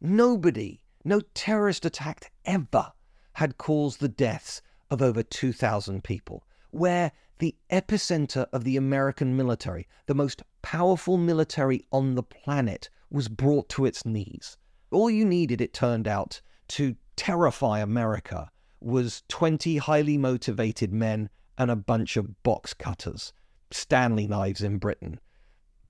Nobody, 0.00 0.80
no 1.04 1.20
terrorist 1.34 1.84
attack 1.84 2.32
ever 2.44 2.92
had 3.34 3.58
caused 3.58 4.00
the 4.00 4.08
deaths 4.08 4.62
of 4.90 5.02
over 5.02 5.22
2,000 5.22 6.02
people, 6.02 6.44
where 6.70 7.12
the 7.38 7.54
epicenter 7.70 8.46
of 8.52 8.64
the 8.64 8.76
American 8.76 9.36
military, 9.36 9.86
the 10.06 10.14
most 10.14 10.42
powerful 10.62 11.16
military 11.16 11.86
on 11.92 12.14
the 12.14 12.22
planet, 12.22 12.90
was 13.10 13.28
brought 13.28 13.68
to 13.70 13.84
its 13.84 14.04
knees. 14.04 14.56
All 14.90 15.10
you 15.10 15.24
needed, 15.24 15.60
it 15.60 15.72
turned 15.72 16.08
out, 16.08 16.40
to 16.68 16.96
terrify 17.16 17.80
America 17.80 18.50
was 18.80 19.22
20 19.28 19.78
highly 19.78 20.16
motivated 20.16 20.92
men 20.92 21.30
and 21.58 21.70
a 21.70 21.76
bunch 21.76 22.16
of 22.16 22.42
box 22.42 22.72
cutters, 22.72 23.32
Stanley 23.70 24.26
knives 24.26 24.62
in 24.62 24.78
Britain. 24.78 25.20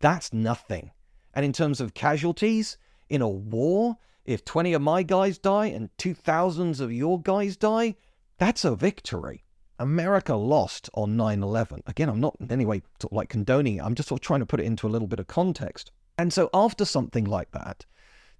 That's 0.01 0.33
nothing. 0.33 0.91
And 1.33 1.45
in 1.45 1.53
terms 1.53 1.81
of 1.81 1.95
casualties, 1.95 2.77
in 3.09 3.23
a 3.23 3.29
war, 3.29 3.99
if 4.25 4.45
20 4.45 4.73
of 4.73 4.83
my 4.83 5.03
guys 5.03 5.39
die 5.39 5.67
and 5.67 5.91
2,000 5.99 6.81
of 6.81 6.93
your 6.93 7.21
guys 7.21 7.57
die, 7.57 7.95
that's 8.39 8.65
a 8.65 8.75
victory. 8.75 9.45
America 9.79 10.35
lost 10.35 10.91
on 10.95 11.17
9 11.17 11.43
11. 11.43 11.83
Again, 11.87 12.09
I'm 12.09 12.21
not 12.21 12.37
in 12.39 12.53
any 12.53 12.67
way 12.67 12.83
sort 13.01 13.13
of 13.13 13.17
like 13.17 13.29
condoning 13.29 13.77
it. 13.77 13.83
I'm 13.83 13.95
just 13.95 14.09
sort 14.09 14.21
of 14.21 14.27
trying 14.27 14.41
to 14.41 14.47
put 14.47 14.61
it 14.61 14.67
into 14.67 14.87
a 14.87 14.91
little 14.91 15.09
bit 15.09 15.21
of 15.21 15.27
context. 15.27 15.91
And 16.19 16.33
so, 16.33 16.51
after 16.53 16.85
something 16.85 17.25
like 17.25 17.53
that, 17.53 17.87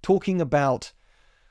talking 0.03 0.39
about, 0.39 0.93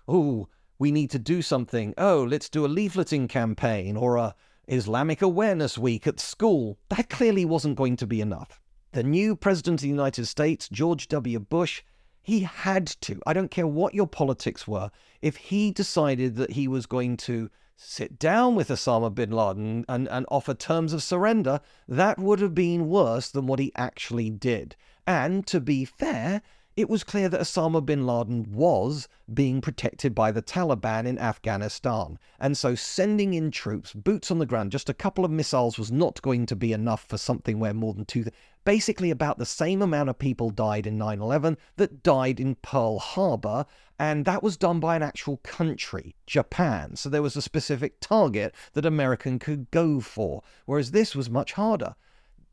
oh, 0.07 0.49
we 0.81 0.91
need 0.91 1.11
to 1.11 1.19
do 1.19 1.43
something. 1.43 1.93
Oh, 1.99 2.27
let's 2.29 2.49
do 2.49 2.65
a 2.65 2.69
leafleting 2.69 3.29
campaign 3.29 3.99
or 3.99 4.17
a 4.17 4.35
Islamic 4.67 5.21
Awareness 5.21 5.77
Week 5.77 6.07
at 6.07 6.19
school. 6.19 6.79
That 6.89 7.11
clearly 7.11 7.45
wasn't 7.45 7.77
going 7.77 7.97
to 7.97 8.07
be 8.07 8.23
enough. 8.23 8.63
The 8.93 9.03
new 9.03 9.37
President 9.37 9.81
of 9.81 9.83
the 9.83 9.89
United 9.89 10.25
States, 10.25 10.71
George 10.71 11.07
W. 11.09 11.39
Bush, 11.39 11.83
he 12.23 12.41
had 12.41 12.87
to. 13.03 13.21
I 13.27 13.35
don't 13.35 13.51
care 13.51 13.67
what 13.67 13.95
your 13.95 14.07
politics 14.07 14.67
were. 14.67 14.91
If 15.21 15.37
he 15.37 15.71
decided 15.71 16.37
that 16.37 16.53
he 16.53 16.67
was 16.67 16.87
going 16.87 17.19
to 17.19 17.51
sit 17.77 18.19
down 18.19 18.55
with 18.55 18.69
Osama 18.69 19.15
bin 19.15 19.33
Laden 19.33 19.85
and, 19.87 20.09
and 20.09 20.25
offer 20.31 20.55
terms 20.55 20.95
of 20.95 21.03
surrender, 21.03 21.61
that 21.89 22.19
would 22.19 22.41
have 22.41 22.55
been 22.55 22.89
worse 22.89 23.31
than 23.31 23.47
what 23.47 23.59
he 23.59 23.71
actually 23.77 24.31
did. 24.31 24.77
And 25.07 25.47
to 25.49 25.61
be 25.61 25.85
fair, 25.85 26.41
it 26.81 26.89
was 26.89 27.05
clear 27.05 27.29
that 27.29 27.41
Osama 27.41 27.85
bin 27.85 28.07
Laden 28.07 28.51
was 28.51 29.07
being 29.33 29.61
protected 29.61 30.15
by 30.15 30.33
the 30.33 30.43
Taliban 30.43 31.07
in 31.07 31.19
Afghanistan. 31.19 32.19
And 32.39 32.57
so 32.57 32.75
sending 32.75 33.35
in 33.35 33.51
troops, 33.51 33.93
boots 33.93 34.31
on 34.31 34.39
the 34.39 34.47
ground, 34.47 34.73
just 34.73 34.89
a 34.89 34.95
couple 34.95 35.25
of 35.25 35.31
missiles 35.31 35.79
was 35.79 35.93
not 35.93 36.23
going 36.23 36.47
to 36.47 36.57
be 36.57 36.73
enough 36.73 37.05
for 37.07 37.19
something 37.19 37.59
where 37.59 37.75
more 37.75 37.93
than 37.93 38.07
two. 38.07 38.25
Basically, 38.65 39.11
about 39.11 39.39
the 39.39 39.47
same 39.47 39.83
amount 39.83 40.09
of 40.09 40.19
people 40.19 40.51
died 40.51 40.87
in 40.87 40.99
9 40.99 41.21
11 41.21 41.57
that 41.77 42.03
died 42.03 42.41
in 42.41 42.55
Pearl 42.57 42.99
Harbor, 42.99 43.67
and 43.99 44.25
that 44.25 44.43
was 44.43 44.57
done 44.57 44.81
by 44.81 44.97
an 44.97 45.03
actual 45.03 45.37
country, 45.39 46.15
Japan. 46.27 46.97
So 46.97 47.09
there 47.09 47.23
was 47.23 47.37
a 47.37 47.43
specific 47.43 48.01
target 48.01 48.55
that 48.73 48.87
American 48.87 49.39
could 49.39 49.71
go 49.71 50.01
for, 50.01 50.43
whereas 50.67 50.91
this 50.91 51.15
was 51.15 51.29
much 51.29 51.53
harder. 51.53 51.95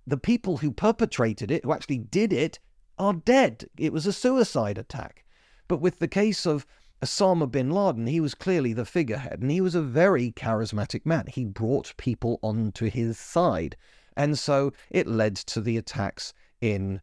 The 0.05 0.17
people 0.17 0.57
who 0.57 0.71
perpetrated 0.71 1.51
it, 1.51 1.63
who 1.63 1.73
actually 1.73 1.99
did 1.99 2.31
it, 2.31 2.59
are 2.97 3.13
dead. 3.13 3.69
It 3.77 3.93
was 3.93 4.05
a 4.05 4.13
suicide 4.13 4.77
attack. 4.77 5.25
But 5.67 5.81
with 5.81 5.99
the 5.99 6.07
case 6.07 6.45
of 6.45 6.65
Osama 7.03 7.49
bin 7.51 7.69
Laden, 7.69 8.07
he 8.07 8.19
was 8.19 8.33
clearly 8.33 8.73
the 8.73 8.85
figurehead, 8.85 9.41
and 9.41 9.51
he 9.51 9.61
was 9.61 9.75
a 9.75 9.81
very 9.81 10.31
charismatic 10.31 11.05
man. 11.05 11.25
He 11.27 11.45
brought 11.45 11.95
people 11.97 12.39
onto 12.41 12.89
his 12.89 13.19
side. 13.19 13.75
And 14.15 14.39
so 14.39 14.73
it 14.89 15.05
led 15.05 15.35
to 15.35 15.61
the 15.61 15.77
attacks 15.77 16.33
in 16.59 17.01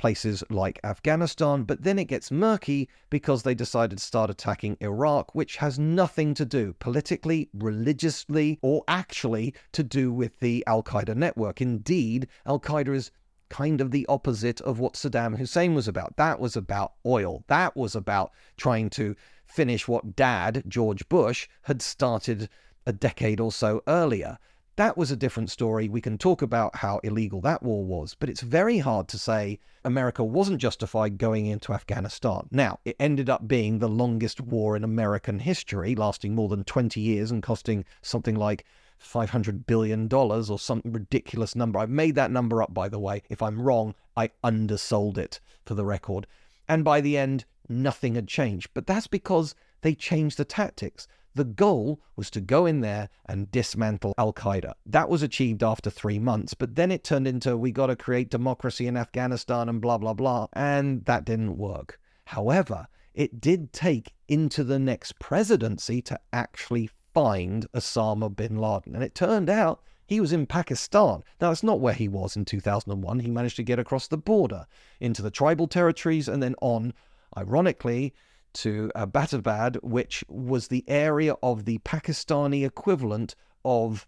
places 0.00 0.42
like 0.48 0.80
Afghanistan, 0.82 1.62
but 1.62 1.82
then 1.82 1.98
it 1.98 2.06
gets 2.06 2.30
murky 2.30 2.88
because 3.10 3.42
they 3.42 3.54
decided 3.54 3.98
to 3.98 4.04
start 4.04 4.30
attacking 4.30 4.78
Iraq, 4.80 5.34
which 5.34 5.56
has 5.58 5.78
nothing 5.78 6.32
to 6.32 6.46
do 6.46 6.72
politically, 6.78 7.50
religiously, 7.52 8.58
or 8.62 8.82
actually 8.88 9.54
to 9.72 9.82
do 9.82 10.10
with 10.10 10.40
the 10.40 10.64
Al 10.66 10.82
Qaeda 10.82 11.14
network. 11.14 11.60
Indeed, 11.60 12.28
Al 12.46 12.58
Qaeda 12.58 12.94
is 12.94 13.10
kind 13.50 13.80
of 13.80 13.90
the 13.90 14.06
opposite 14.08 14.60
of 14.62 14.78
what 14.78 14.94
Saddam 14.94 15.36
Hussein 15.36 15.74
was 15.74 15.86
about. 15.86 16.16
That 16.16 16.40
was 16.40 16.56
about 16.56 16.94
oil. 17.04 17.44
That 17.48 17.76
was 17.76 17.94
about 17.94 18.32
trying 18.56 18.88
to 18.90 19.14
finish 19.44 19.86
what 19.86 20.16
dad, 20.16 20.62
George 20.68 21.06
Bush, 21.08 21.48
had 21.62 21.82
started 21.82 22.48
a 22.86 22.92
decade 22.92 23.40
or 23.40 23.52
so 23.52 23.82
earlier. 23.86 24.38
That 24.76 24.96
was 24.96 25.10
a 25.10 25.16
different 25.16 25.50
story. 25.50 25.88
We 25.88 26.00
can 26.00 26.16
talk 26.16 26.40
about 26.40 26.76
how 26.76 27.00
illegal 27.02 27.42
that 27.42 27.62
war 27.62 27.84
was, 27.84 28.14
but 28.14 28.30
it's 28.30 28.40
very 28.40 28.78
hard 28.78 29.08
to 29.08 29.18
say 29.18 29.58
America 29.84 30.24
wasn't 30.24 30.60
justified 30.60 31.18
going 31.18 31.46
into 31.46 31.74
Afghanistan. 31.74 32.48
Now, 32.50 32.78
it 32.84 32.96
ended 32.98 33.28
up 33.28 33.46
being 33.46 33.78
the 33.78 33.88
longest 33.88 34.40
war 34.40 34.76
in 34.76 34.84
American 34.84 35.38
history, 35.38 35.94
lasting 35.94 36.34
more 36.34 36.48
than 36.48 36.64
20 36.64 36.98
years 37.00 37.30
and 37.30 37.42
costing 37.42 37.84
something 38.00 38.36
like 38.36 38.64
$500 39.02 39.66
billion 39.66 40.12
or 40.12 40.58
some 40.58 40.82
ridiculous 40.84 41.56
number. 41.56 41.78
I've 41.78 41.90
made 41.90 42.14
that 42.16 42.30
number 42.30 42.62
up, 42.62 42.74
by 42.74 42.88
the 42.88 42.98
way. 42.98 43.22
If 43.28 43.42
I'm 43.42 43.60
wrong, 43.60 43.94
I 44.16 44.30
undersold 44.44 45.18
it 45.18 45.40
for 45.64 45.74
the 45.74 45.84
record. 45.84 46.26
And 46.68 46.84
by 46.84 47.00
the 47.00 47.16
end, 47.16 47.44
nothing 47.68 48.14
had 48.14 48.28
changed. 48.28 48.70
But 48.74 48.86
that's 48.86 49.06
because 49.06 49.54
they 49.80 49.94
changed 49.94 50.36
the 50.36 50.44
tactics. 50.44 51.08
The 51.34 51.44
goal 51.44 52.00
was 52.16 52.28
to 52.30 52.40
go 52.40 52.66
in 52.66 52.80
there 52.80 53.08
and 53.26 53.50
dismantle 53.50 54.14
Al 54.18 54.32
Qaeda. 54.32 54.74
That 54.84 55.08
was 55.08 55.22
achieved 55.22 55.62
after 55.62 55.88
three 55.88 56.18
months, 56.18 56.54
but 56.54 56.74
then 56.74 56.90
it 56.90 57.04
turned 57.04 57.28
into 57.28 57.56
we 57.56 57.70
got 57.70 57.86
to 57.86 57.96
create 57.96 58.30
democracy 58.30 58.86
in 58.88 58.96
Afghanistan 58.96 59.68
and 59.68 59.80
blah, 59.80 59.98
blah, 59.98 60.14
blah. 60.14 60.48
And 60.52 61.04
that 61.04 61.24
didn't 61.24 61.56
work. 61.56 62.00
However, 62.26 62.88
it 63.14 63.40
did 63.40 63.72
take 63.72 64.12
into 64.28 64.64
the 64.64 64.78
next 64.78 65.18
presidency 65.18 66.02
to 66.02 66.18
actually 66.32 66.90
find 67.12 67.66
Osama 67.72 68.34
bin 68.34 68.56
Laden. 68.56 68.94
And 68.94 69.04
it 69.04 69.14
turned 69.14 69.50
out 69.50 69.82
he 70.06 70.20
was 70.20 70.32
in 70.32 70.46
Pakistan. 70.46 71.22
Now, 71.40 71.50
it's 71.50 71.62
not 71.62 71.80
where 71.80 71.94
he 71.94 72.08
was 72.08 72.36
in 72.36 72.44
2001. 72.44 73.20
He 73.20 73.30
managed 73.30 73.56
to 73.56 73.62
get 73.62 73.78
across 73.78 74.08
the 74.08 74.18
border 74.18 74.66
into 74.98 75.22
the 75.22 75.30
tribal 75.30 75.68
territories 75.68 76.28
and 76.28 76.42
then 76.42 76.54
on, 76.60 76.94
ironically, 77.36 78.14
to 78.54 78.90
Abbottabad, 78.96 79.76
which 79.82 80.24
was 80.28 80.68
the 80.68 80.84
area 80.88 81.34
of 81.42 81.64
the 81.64 81.78
Pakistani 81.78 82.66
equivalent 82.66 83.36
of 83.64 84.06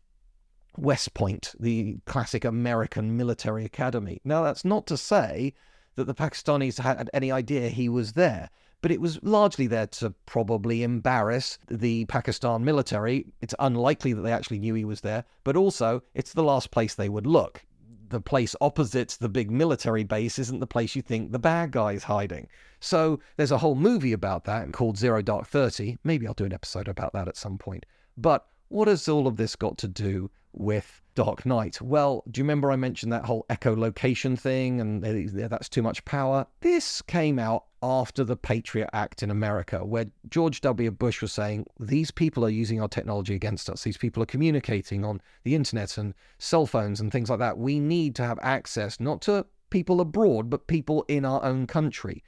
West 0.76 1.14
Point, 1.14 1.54
the 1.60 1.98
classic 2.06 2.44
American 2.44 3.16
military 3.16 3.64
academy. 3.64 4.20
Now, 4.24 4.42
that's 4.42 4.64
not 4.64 4.86
to 4.88 4.96
say 4.96 5.54
that 5.94 6.04
the 6.04 6.14
Pakistanis 6.14 6.80
had 6.80 7.10
any 7.12 7.30
idea 7.30 7.68
he 7.68 7.88
was 7.88 8.12
there, 8.14 8.48
but 8.82 8.90
it 8.90 9.00
was 9.00 9.22
largely 9.22 9.66
there 9.66 9.86
to 9.86 10.10
probably 10.26 10.82
embarrass 10.82 11.58
the 11.68 12.04
Pakistan 12.06 12.64
military. 12.64 13.26
It's 13.40 13.54
unlikely 13.60 14.12
that 14.12 14.22
they 14.22 14.32
actually 14.32 14.58
knew 14.58 14.74
he 14.74 14.84
was 14.84 15.00
there, 15.00 15.24
but 15.44 15.56
also 15.56 16.02
it's 16.14 16.32
the 16.32 16.42
last 16.42 16.70
place 16.72 16.94
they 16.94 17.08
would 17.08 17.26
look. 17.26 17.64
The 18.08 18.20
place 18.20 18.54
opposite 18.60 19.16
the 19.20 19.28
big 19.28 19.50
military 19.50 20.04
base 20.04 20.38
isn't 20.38 20.60
the 20.60 20.66
place 20.66 20.94
you 20.94 21.00
think 21.00 21.32
the 21.32 21.38
bad 21.38 21.70
guy's 21.70 22.02
hiding. 22.02 22.48
So 22.80 23.20
there's 23.36 23.52
a 23.52 23.58
whole 23.58 23.76
movie 23.76 24.12
about 24.12 24.44
that 24.44 24.72
called 24.72 24.98
Zero 24.98 25.22
Dark 25.22 25.46
Thirty. 25.46 25.96
Maybe 26.04 26.26
I'll 26.26 26.34
do 26.34 26.44
an 26.44 26.52
episode 26.52 26.88
about 26.88 27.12
that 27.14 27.28
at 27.28 27.36
some 27.36 27.56
point. 27.56 27.86
But 28.18 28.46
what 28.68 28.88
has 28.88 29.08
all 29.08 29.26
of 29.26 29.36
this 29.36 29.56
got 29.56 29.78
to 29.78 29.88
do 29.88 30.30
with 30.52 31.00
Dark 31.14 31.46
Knight? 31.46 31.80
Well, 31.80 32.24
do 32.30 32.40
you 32.40 32.44
remember 32.44 32.70
I 32.72 32.76
mentioned 32.76 33.12
that 33.12 33.24
whole 33.24 33.46
echolocation 33.48 34.38
thing 34.38 34.80
and 34.80 35.04
eh, 35.04 35.46
that's 35.48 35.68
too 35.68 35.82
much 35.82 36.04
power? 36.04 36.46
This 36.60 37.00
came 37.02 37.38
out 37.38 37.64
after 37.82 38.22
the 38.22 38.36
Patriot 38.36 38.88
Act 38.92 39.22
in 39.22 39.30
America, 39.30 39.84
where 39.84 40.06
George 40.28 40.60
W. 40.60 40.90
Bush 40.90 41.20
was 41.20 41.32
saying, 41.32 41.66
These 41.80 42.10
people 42.10 42.44
are 42.44 42.50
using 42.50 42.80
our 42.80 42.88
technology 42.88 43.34
against 43.34 43.68
us. 43.68 43.82
These 43.82 43.96
people 43.96 44.22
are 44.22 44.26
communicating 44.26 45.04
on 45.04 45.20
the 45.42 45.54
internet 45.54 45.98
and 45.98 46.14
cell 46.38 46.66
phones 46.66 47.00
and 47.00 47.10
things 47.10 47.28
like 47.28 47.40
that. 47.40 47.58
We 47.58 47.80
need 47.80 48.14
to 48.16 48.24
have 48.24 48.38
access 48.42 49.00
not 49.00 49.20
to 49.22 49.46
people 49.70 50.00
abroad, 50.00 50.48
but 50.48 50.66
people 50.66 51.04
in 51.08 51.24
our 51.24 51.42
own 51.44 51.66
country. 51.66 52.22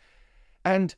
And 0.65 0.95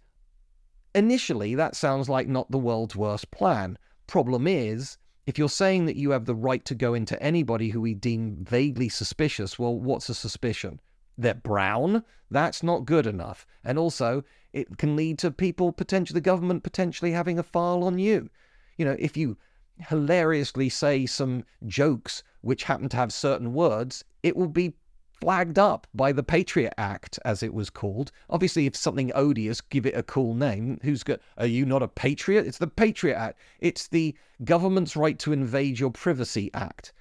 initially, 0.94 1.54
that 1.54 1.76
sounds 1.76 2.08
like 2.08 2.28
not 2.28 2.50
the 2.50 2.58
world's 2.58 2.96
worst 2.96 3.30
plan. 3.30 3.76
Problem 4.06 4.46
is, 4.46 4.96
if 5.26 5.38
you're 5.38 5.48
saying 5.48 5.86
that 5.86 5.96
you 5.96 6.10
have 6.10 6.24
the 6.24 6.34
right 6.34 6.64
to 6.64 6.74
go 6.74 6.94
into 6.94 7.20
anybody 7.22 7.68
who 7.70 7.80
we 7.80 7.94
deem 7.94 8.36
vaguely 8.44 8.88
suspicious, 8.88 9.58
well, 9.58 9.78
what's 9.78 10.08
a 10.08 10.14
suspicion? 10.14 10.80
They're 11.18 11.34
brown? 11.34 12.04
That's 12.30 12.62
not 12.62 12.84
good 12.84 13.06
enough. 13.06 13.46
And 13.64 13.78
also, 13.78 14.24
it 14.52 14.78
can 14.78 14.96
lead 14.96 15.18
to 15.20 15.30
people 15.30 15.72
potentially, 15.72 16.14
the 16.14 16.20
government 16.20 16.62
potentially 16.62 17.12
having 17.12 17.38
a 17.38 17.42
file 17.42 17.84
on 17.84 17.98
you. 17.98 18.30
You 18.76 18.84
know, 18.84 18.96
if 18.98 19.16
you 19.16 19.36
hilariously 19.78 20.68
say 20.68 21.06
some 21.06 21.44
jokes 21.66 22.22
which 22.40 22.64
happen 22.64 22.88
to 22.88 22.96
have 22.96 23.12
certain 23.12 23.52
words, 23.52 24.04
it 24.22 24.36
will 24.36 24.48
be 24.48 24.74
flagged 25.20 25.58
up 25.58 25.86
by 25.94 26.12
the 26.12 26.22
Patriot 26.22 26.74
Act, 26.76 27.18
as 27.24 27.42
it 27.42 27.54
was 27.54 27.70
called. 27.70 28.12
Obviously, 28.28 28.66
if 28.66 28.76
something 28.76 29.10
odious, 29.14 29.60
give 29.60 29.86
it 29.86 29.96
a 29.96 30.02
cool 30.02 30.34
name. 30.34 30.78
Who's 30.82 31.02
got? 31.02 31.20
Are 31.38 31.46
you 31.46 31.64
not 31.64 31.82
a 31.82 31.88
patriot? 31.88 32.46
It's 32.46 32.58
the 32.58 32.66
Patriot 32.66 33.16
Act. 33.16 33.38
It's 33.60 33.88
the 33.88 34.14
government's 34.44 34.96
right 34.96 35.18
to 35.20 35.32
invade 35.32 35.78
your 35.78 35.90
privacy 35.90 36.50
act, 36.54 36.92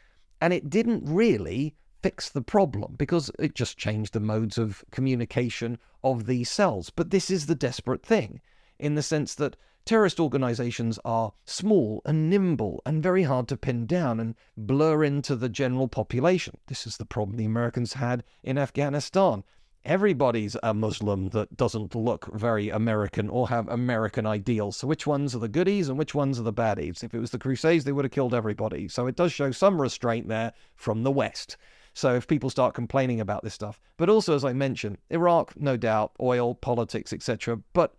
and 0.41 0.53
it 0.53 0.69
didn't 0.69 1.03
really 1.05 1.75
fix 2.05 2.29
the 2.29 2.41
problem 2.43 2.93
because 2.99 3.31
it 3.39 3.55
just 3.55 3.79
changed 3.79 4.13
the 4.13 4.19
modes 4.19 4.59
of 4.59 4.85
communication 4.91 5.75
of 6.03 6.27
these 6.27 6.51
cells. 6.51 6.91
But 6.91 7.09
this 7.09 7.31
is 7.31 7.47
the 7.47 7.55
desperate 7.55 8.05
thing, 8.05 8.41
in 8.77 8.93
the 8.93 9.01
sense 9.01 9.33
that 9.33 9.55
Terrorist 9.85 10.19
organizations 10.19 10.99
are 11.03 11.33
small 11.45 12.03
and 12.05 12.29
nimble 12.29 12.83
and 12.85 13.01
very 13.01 13.23
hard 13.23 13.47
to 13.47 13.57
pin 13.57 13.87
down 13.87 14.19
and 14.19 14.35
blur 14.55 15.03
into 15.03 15.35
the 15.35 15.49
general 15.49 15.87
population. 15.87 16.59
This 16.67 16.85
is 16.85 16.97
the 16.97 17.05
problem 17.05 17.37
the 17.37 17.45
Americans 17.45 17.93
had 17.93 18.23
in 18.43 18.59
Afghanistan. 18.59 19.43
Everybody's 19.83 20.55
a 20.61 20.75
Muslim 20.75 21.29
that 21.29 21.57
doesn't 21.57 21.95
look 21.95 22.31
very 22.35 22.69
American 22.69 23.29
or 23.29 23.49
have 23.49 23.67
American 23.67 24.27
ideals. 24.27 24.77
So, 24.77 24.85
which 24.85 25.07
ones 25.07 25.35
are 25.35 25.39
the 25.39 25.47
goodies 25.47 25.89
and 25.89 25.97
which 25.97 26.13
ones 26.13 26.39
are 26.39 26.43
the 26.43 26.53
baddies? 26.53 27.03
If 27.03 27.15
it 27.15 27.19
was 27.19 27.31
the 27.31 27.39
Crusades, 27.39 27.83
they 27.83 27.91
would 27.91 28.05
have 28.05 28.11
killed 28.11 28.35
everybody. 28.35 28.87
So, 28.89 29.07
it 29.07 29.15
does 29.15 29.31
show 29.31 29.49
some 29.49 29.81
restraint 29.81 30.27
there 30.27 30.53
from 30.75 31.01
the 31.01 31.11
West. 31.11 31.57
So, 31.95 32.13
if 32.13 32.27
people 32.27 32.49
start 32.49 32.73
complaining 32.73 33.21
about 33.21 33.41
this 33.41 33.53
stuff, 33.53 33.79
but 33.95 34.09
also, 34.09 34.35
as 34.35 34.43
I 34.43 34.51
mentioned, 34.51 34.97
Iraq, 35.09 35.53
no 35.55 35.77
doubt, 35.77 36.11
oil, 36.19 36.53
politics, 36.53 37.13
etc. 37.13 37.61
But 37.71 37.95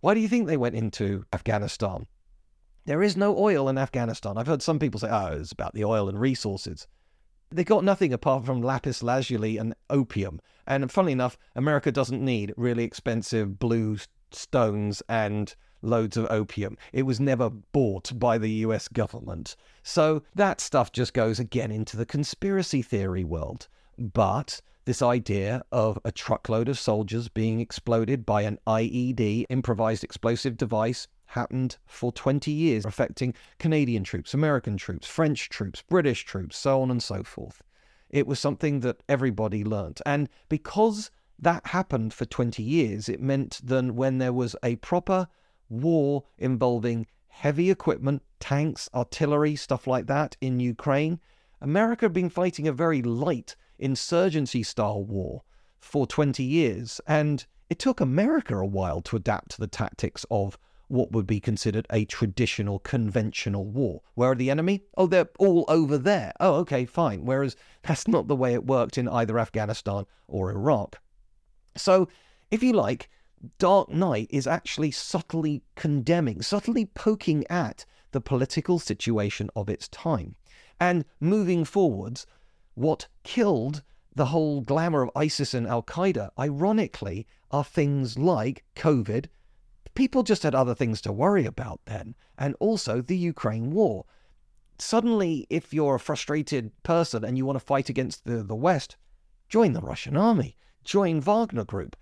why 0.00 0.12
do 0.12 0.20
you 0.20 0.28
think 0.28 0.46
they 0.46 0.58
went 0.58 0.74
into 0.74 1.24
Afghanistan? 1.32 2.06
There 2.84 3.02
is 3.02 3.16
no 3.16 3.34
oil 3.38 3.70
in 3.70 3.78
Afghanistan. 3.78 4.36
I've 4.36 4.46
heard 4.46 4.60
some 4.60 4.78
people 4.78 5.00
say, 5.00 5.08
oh, 5.10 5.38
it's 5.40 5.52
about 5.52 5.72
the 5.72 5.86
oil 5.86 6.06
and 6.10 6.20
resources. 6.20 6.86
They 7.50 7.64
got 7.64 7.82
nothing 7.82 8.12
apart 8.12 8.44
from 8.44 8.60
lapis 8.60 9.02
lazuli 9.02 9.56
and 9.56 9.74
opium. 9.88 10.38
And 10.66 10.92
funnily 10.92 11.12
enough, 11.12 11.38
America 11.56 11.90
doesn't 11.90 12.22
need 12.22 12.52
really 12.58 12.84
expensive 12.84 13.58
blue 13.58 13.96
stones 14.32 15.02
and 15.08 15.54
loads 15.84 16.16
of 16.16 16.26
opium. 16.30 16.76
It 16.92 17.02
was 17.02 17.20
never 17.20 17.50
bought 17.50 18.18
by 18.18 18.38
the 18.38 18.50
US 18.50 18.88
government. 18.88 19.56
So 19.82 20.22
that 20.34 20.60
stuff 20.60 20.92
just 20.92 21.14
goes 21.14 21.38
again 21.38 21.70
into 21.70 21.96
the 21.96 22.06
conspiracy 22.06 22.82
theory 22.82 23.24
world. 23.24 23.68
But 23.98 24.60
this 24.86 25.02
idea 25.02 25.62
of 25.72 25.98
a 26.04 26.12
truckload 26.12 26.68
of 26.68 26.78
soldiers 26.78 27.28
being 27.28 27.60
exploded 27.60 28.26
by 28.26 28.42
an 28.42 28.58
IED, 28.66 29.46
improvised 29.48 30.04
explosive 30.04 30.56
device, 30.56 31.08
happened 31.26 31.78
for 31.86 32.12
20 32.12 32.50
years, 32.50 32.84
affecting 32.84 33.34
Canadian 33.58 34.04
troops, 34.04 34.34
American 34.34 34.76
troops, 34.76 35.06
French 35.06 35.48
troops, 35.48 35.82
British 35.88 36.24
troops, 36.24 36.56
so 36.56 36.82
on 36.82 36.90
and 36.90 37.02
so 37.02 37.22
forth. 37.22 37.62
It 38.10 38.26
was 38.26 38.38
something 38.38 38.80
that 38.80 39.02
everybody 39.08 39.64
learnt. 39.64 40.00
And 40.06 40.28
because 40.48 41.10
that 41.38 41.66
happened 41.66 42.14
for 42.14 42.24
20 42.26 42.62
years, 42.62 43.08
it 43.08 43.20
meant 43.20 43.60
that 43.64 43.94
when 43.94 44.18
there 44.18 44.32
was 44.32 44.54
a 44.62 44.76
proper 44.76 45.28
war 45.68 46.24
involving 46.38 47.06
heavy 47.28 47.70
equipment, 47.70 48.22
tanks, 48.40 48.88
artillery, 48.94 49.56
stuff 49.56 49.86
like 49.86 50.06
that 50.06 50.36
in 50.40 50.60
Ukraine, 50.60 51.20
America 51.60 52.04
had 52.04 52.12
been 52.12 52.30
fighting 52.30 52.68
a 52.68 52.72
very 52.72 53.02
light 53.02 53.56
insurgency 53.78 54.62
style 54.62 55.02
war 55.02 55.42
for 55.80 56.06
20 56.06 56.42
years. 56.42 57.00
And 57.06 57.44
it 57.68 57.78
took 57.78 58.00
America 58.00 58.56
a 58.56 58.66
while 58.66 59.00
to 59.02 59.16
adapt 59.16 59.52
to 59.52 59.60
the 59.60 59.66
tactics 59.66 60.24
of 60.30 60.58
what 60.88 61.12
would 61.12 61.26
be 61.26 61.40
considered 61.40 61.86
a 61.90 62.04
traditional 62.04 62.78
conventional 62.78 63.64
war. 63.64 64.02
Where 64.14 64.30
are 64.32 64.36
the 64.36 64.50
enemy? 64.50 64.84
Oh, 64.96 65.06
they're 65.06 65.28
all 65.38 65.64
over 65.68 65.98
there. 65.98 66.32
Oh, 66.40 66.54
okay, 66.56 66.84
fine. 66.84 67.24
Whereas 67.24 67.56
that's 67.82 68.06
not 68.06 68.28
the 68.28 68.36
way 68.36 68.54
it 68.54 68.66
worked 68.66 68.98
in 68.98 69.08
either 69.08 69.38
Afghanistan 69.38 70.04
or 70.28 70.50
Iraq. 70.50 71.00
So, 71.76 72.08
if 72.50 72.62
you 72.62 72.72
like, 72.72 73.10
Dark 73.58 73.88
Knight 73.88 74.28
is 74.30 74.46
actually 74.46 74.90
subtly 74.90 75.62
condemning, 75.74 76.42
subtly 76.42 76.86
poking 76.86 77.44
at 77.48 77.84
the 78.12 78.20
political 78.20 78.78
situation 78.78 79.50
of 79.56 79.68
its 79.68 79.88
time. 79.88 80.36
And 80.80 81.04
moving 81.20 81.64
forwards, 81.64 82.26
what 82.74 83.08
killed 83.22 83.82
the 84.14 84.26
whole 84.26 84.60
glamour 84.60 85.02
of 85.02 85.10
ISIS 85.16 85.54
and 85.54 85.66
Al 85.66 85.82
Qaeda, 85.82 86.30
ironically, 86.38 87.26
are 87.50 87.64
things 87.64 88.18
like 88.18 88.64
COVID. 88.76 89.26
People 89.94 90.22
just 90.22 90.42
had 90.42 90.54
other 90.54 90.74
things 90.74 91.00
to 91.02 91.12
worry 91.12 91.44
about 91.44 91.80
then, 91.86 92.14
and 92.38 92.54
also 92.60 93.00
the 93.00 93.16
Ukraine 93.16 93.72
war. 93.72 94.04
Suddenly, 94.78 95.46
if 95.50 95.72
you're 95.72 95.96
a 95.96 96.00
frustrated 96.00 96.70
person 96.82 97.24
and 97.24 97.36
you 97.36 97.46
want 97.46 97.58
to 97.58 97.64
fight 97.64 97.88
against 97.88 98.24
the, 98.24 98.42
the 98.42 98.56
West, 98.56 98.96
join 99.48 99.72
the 99.72 99.80
Russian 99.80 100.16
army, 100.16 100.56
join 100.84 101.20
Wagner 101.20 101.64
Group. 101.64 101.96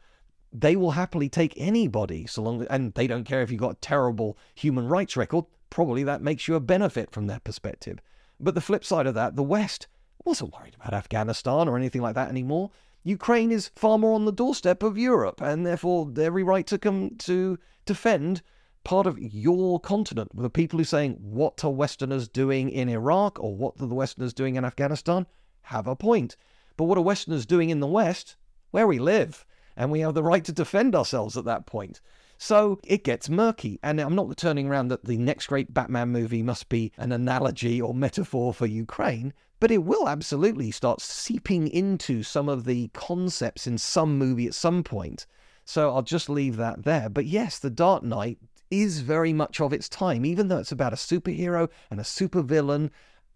They 0.53 0.77
will 0.77 0.91
happily 0.93 1.29
take 1.29 1.55
anybody, 1.57 2.27
so 2.27 2.43
long 2.43 2.67
and 2.69 2.93
they 2.95 3.07
don't 3.07 3.25
care 3.25 3.43
if 3.43 3.51
you've 3.51 3.61
got 3.61 3.77
a 3.77 3.81
terrible 3.81 4.37
human 4.55 4.87
rights 4.87 5.17
record. 5.17 5.47
Probably 5.71 6.03
that 6.05 6.21
makes 6.21 6.47
you 6.47 6.55
a 6.55 6.61
benefit 6.61 7.11
from 7.11 7.27
their 7.27 7.41
perspective. 7.41 7.99
But 8.39 8.55
the 8.55 8.61
flip 8.61 8.85
side 8.85 9.07
of 9.07 9.15
that, 9.15 9.37
the 9.37 9.43
West 9.43 9.87
wasn't 10.25 10.53
worried 10.53 10.75
about 10.75 10.93
Afghanistan 10.93 11.69
or 11.69 11.77
anything 11.77 12.03
like 12.03 12.15
that 12.17 12.29
anymore. 12.29 12.71
Ukraine 13.05 13.51
is 13.51 13.71
far 13.75 13.99
more 13.99 14.15
on 14.15 14.27
the 14.27 14.33
doorstep 14.33 14.83
of 14.83 14.99
Europe, 14.99 15.41
and 15.41 15.67
therefore 15.67 16.13
every 16.19 16.43
right 16.43 16.67
to 16.69 16.79
come 16.79 17.17
to 17.19 17.59
defend 17.87 18.43
part 18.85 19.07
of 19.07 19.19
your 19.19 19.81
continent. 19.81 20.31
The 20.35 20.51
people 20.51 20.79
who 20.79 20.83
are 20.83 20.87
saying 20.87 21.17
what 21.21 21.65
are 21.65 21.71
Westerners 21.71 22.29
doing 22.29 22.69
in 22.69 22.89
Iraq 22.89 23.41
or 23.41 23.57
what 23.57 23.81
are 23.81 23.87
the 23.87 23.95
Westerners 23.95 24.35
doing 24.35 24.57
in 24.57 24.65
Afghanistan 24.65 25.27
have 25.63 25.87
a 25.87 25.97
point. 25.97 26.37
But 26.77 26.85
what 26.85 26.99
are 26.99 27.03
Westerners 27.03 27.47
doing 27.47 27.71
in 27.71 27.81
the 27.81 27.87
West, 27.87 28.37
where 28.71 28.87
we 28.87 28.99
live, 28.99 29.45
and 29.77 29.91
we 29.91 30.01
have 30.01 30.15
the 30.15 30.23
right 30.23 30.45
to 30.45 30.53
defend 30.53 30.95
ourselves 30.95 31.37
at 31.37 31.45
that 31.45 31.67
point. 31.67 32.01
So 32.39 32.81
it 32.85 33.05
gets 33.05 33.29
murky. 33.29 33.79
And 33.83 34.01
I'm 34.01 34.17
not 34.17 34.37
turning 34.37 34.67
around 34.67 34.89
that 34.89 35.05
the 35.05 35.17
next 35.17 35.47
great 35.47 35.73
Batman 35.73 36.09
movie 36.09 36.43
must 36.43 36.69
be 36.69 36.91
an 36.99 37.13
analogy 37.13 37.81
or 37.81 37.95
metaphor 37.95 38.53
for 38.53 38.67
Ukraine, 38.67 39.33
but 39.61 39.71
it 39.71 39.85
will 39.85 40.09
absolutely 40.09 40.73
start 40.73 41.01
seeping 41.01 41.69
into 41.69 42.25
some 42.25 42.49
of 42.49 42.65
the 42.65 42.89
concepts 42.95 43.67
in 43.69 43.79
some 43.79 44.19
movie 44.19 44.47
at 44.47 44.55
some 44.55 44.83
point. 44.83 45.27
So 45.65 45.95
I'll 45.95 46.03
just 46.03 46.29
leave 46.29 46.57
that 46.57 46.83
there. 46.83 47.09
But 47.09 47.27
yes, 47.27 47.61
The 47.61 47.71
Dark 47.71 48.03
Knight 48.03 48.39
is 48.73 49.01
very 49.01 49.33
much 49.33 49.61
of 49.61 49.73
its 49.73 49.89
time, 49.89 50.25
even 50.25 50.49
though 50.49 50.59
it's 50.59 50.73
about 50.73 50.93
a 50.93 50.97
superhero 50.97 51.69
and 51.91 52.01
a 52.01 52.03
supervillain. 52.03 52.91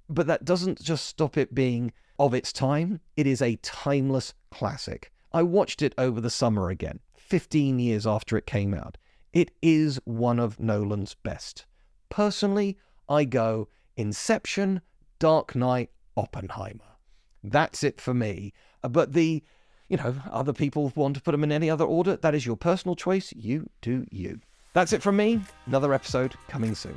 But 0.08 0.26
that 0.26 0.44
doesn't 0.44 0.82
just 0.82 1.06
stop 1.06 1.36
it 1.36 1.54
being 1.54 1.92
of 2.18 2.34
its 2.34 2.52
time, 2.52 3.00
it 3.16 3.26
is 3.26 3.42
a 3.42 3.56
timeless 3.56 4.34
classic. 4.50 5.12
I 5.36 5.42
watched 5.42 5.82
it 5.82 5.94
over 5.98 6.18
the 6.18 6.30
summer 6.30 6.70
again. 6.70 7.00
15 7.18 7.78
years 7.78 8.06
after 8.06 8.38
it 8.38 8.46
came 8.46 8.72
out. 8.72 8.96
It 9.34 9.50
is 9.60 10.00
one 10.06 10.38
of 10.38 10.58
Nolan's 10.58 11.12
best. 11.12 11.66
Personally, 12.08 12.78
I 13.06 13.24
go 13.24 13.68
Inception, 13.98 14.80
Dark 15.18 15.54
Knight, 15.54 15.90
Oppenheimer. 16.16 16.96
That's 17.44 17.84
it 17.84 18.00
for 18.00 18.14
me. 18.14 18.54
Uh, 18.82 18.88
but 18.88 19.12
the, 19.12 19.42
you 19.90 19.98
know, 19.98 20.14
other 20.32 20.54
people 20.54 20.90
want 20.94 21.16
to 21.16 21.22
put 21.22 21.32
them 21.32 21.44
in 21.44 21.52
any 21.52 21.68
other 21.68 21.84
order. 21.84 22.16
That 22.16 22.34
is 22.34 22.46
your 22.46 22.56
personal 22.56 22.96
choice. 22.96 23.30
You 23.36 23.68
do 23.82 24.06
you. 24.10 24.40
That's 24.72 24.94
it 24.94 25.02
from 25.02 25.18
me. 25.18 25.42
Another 25.66 25.92
episode 25.92 26.34
coming 26.48 26.74
soon. 26.74 26.96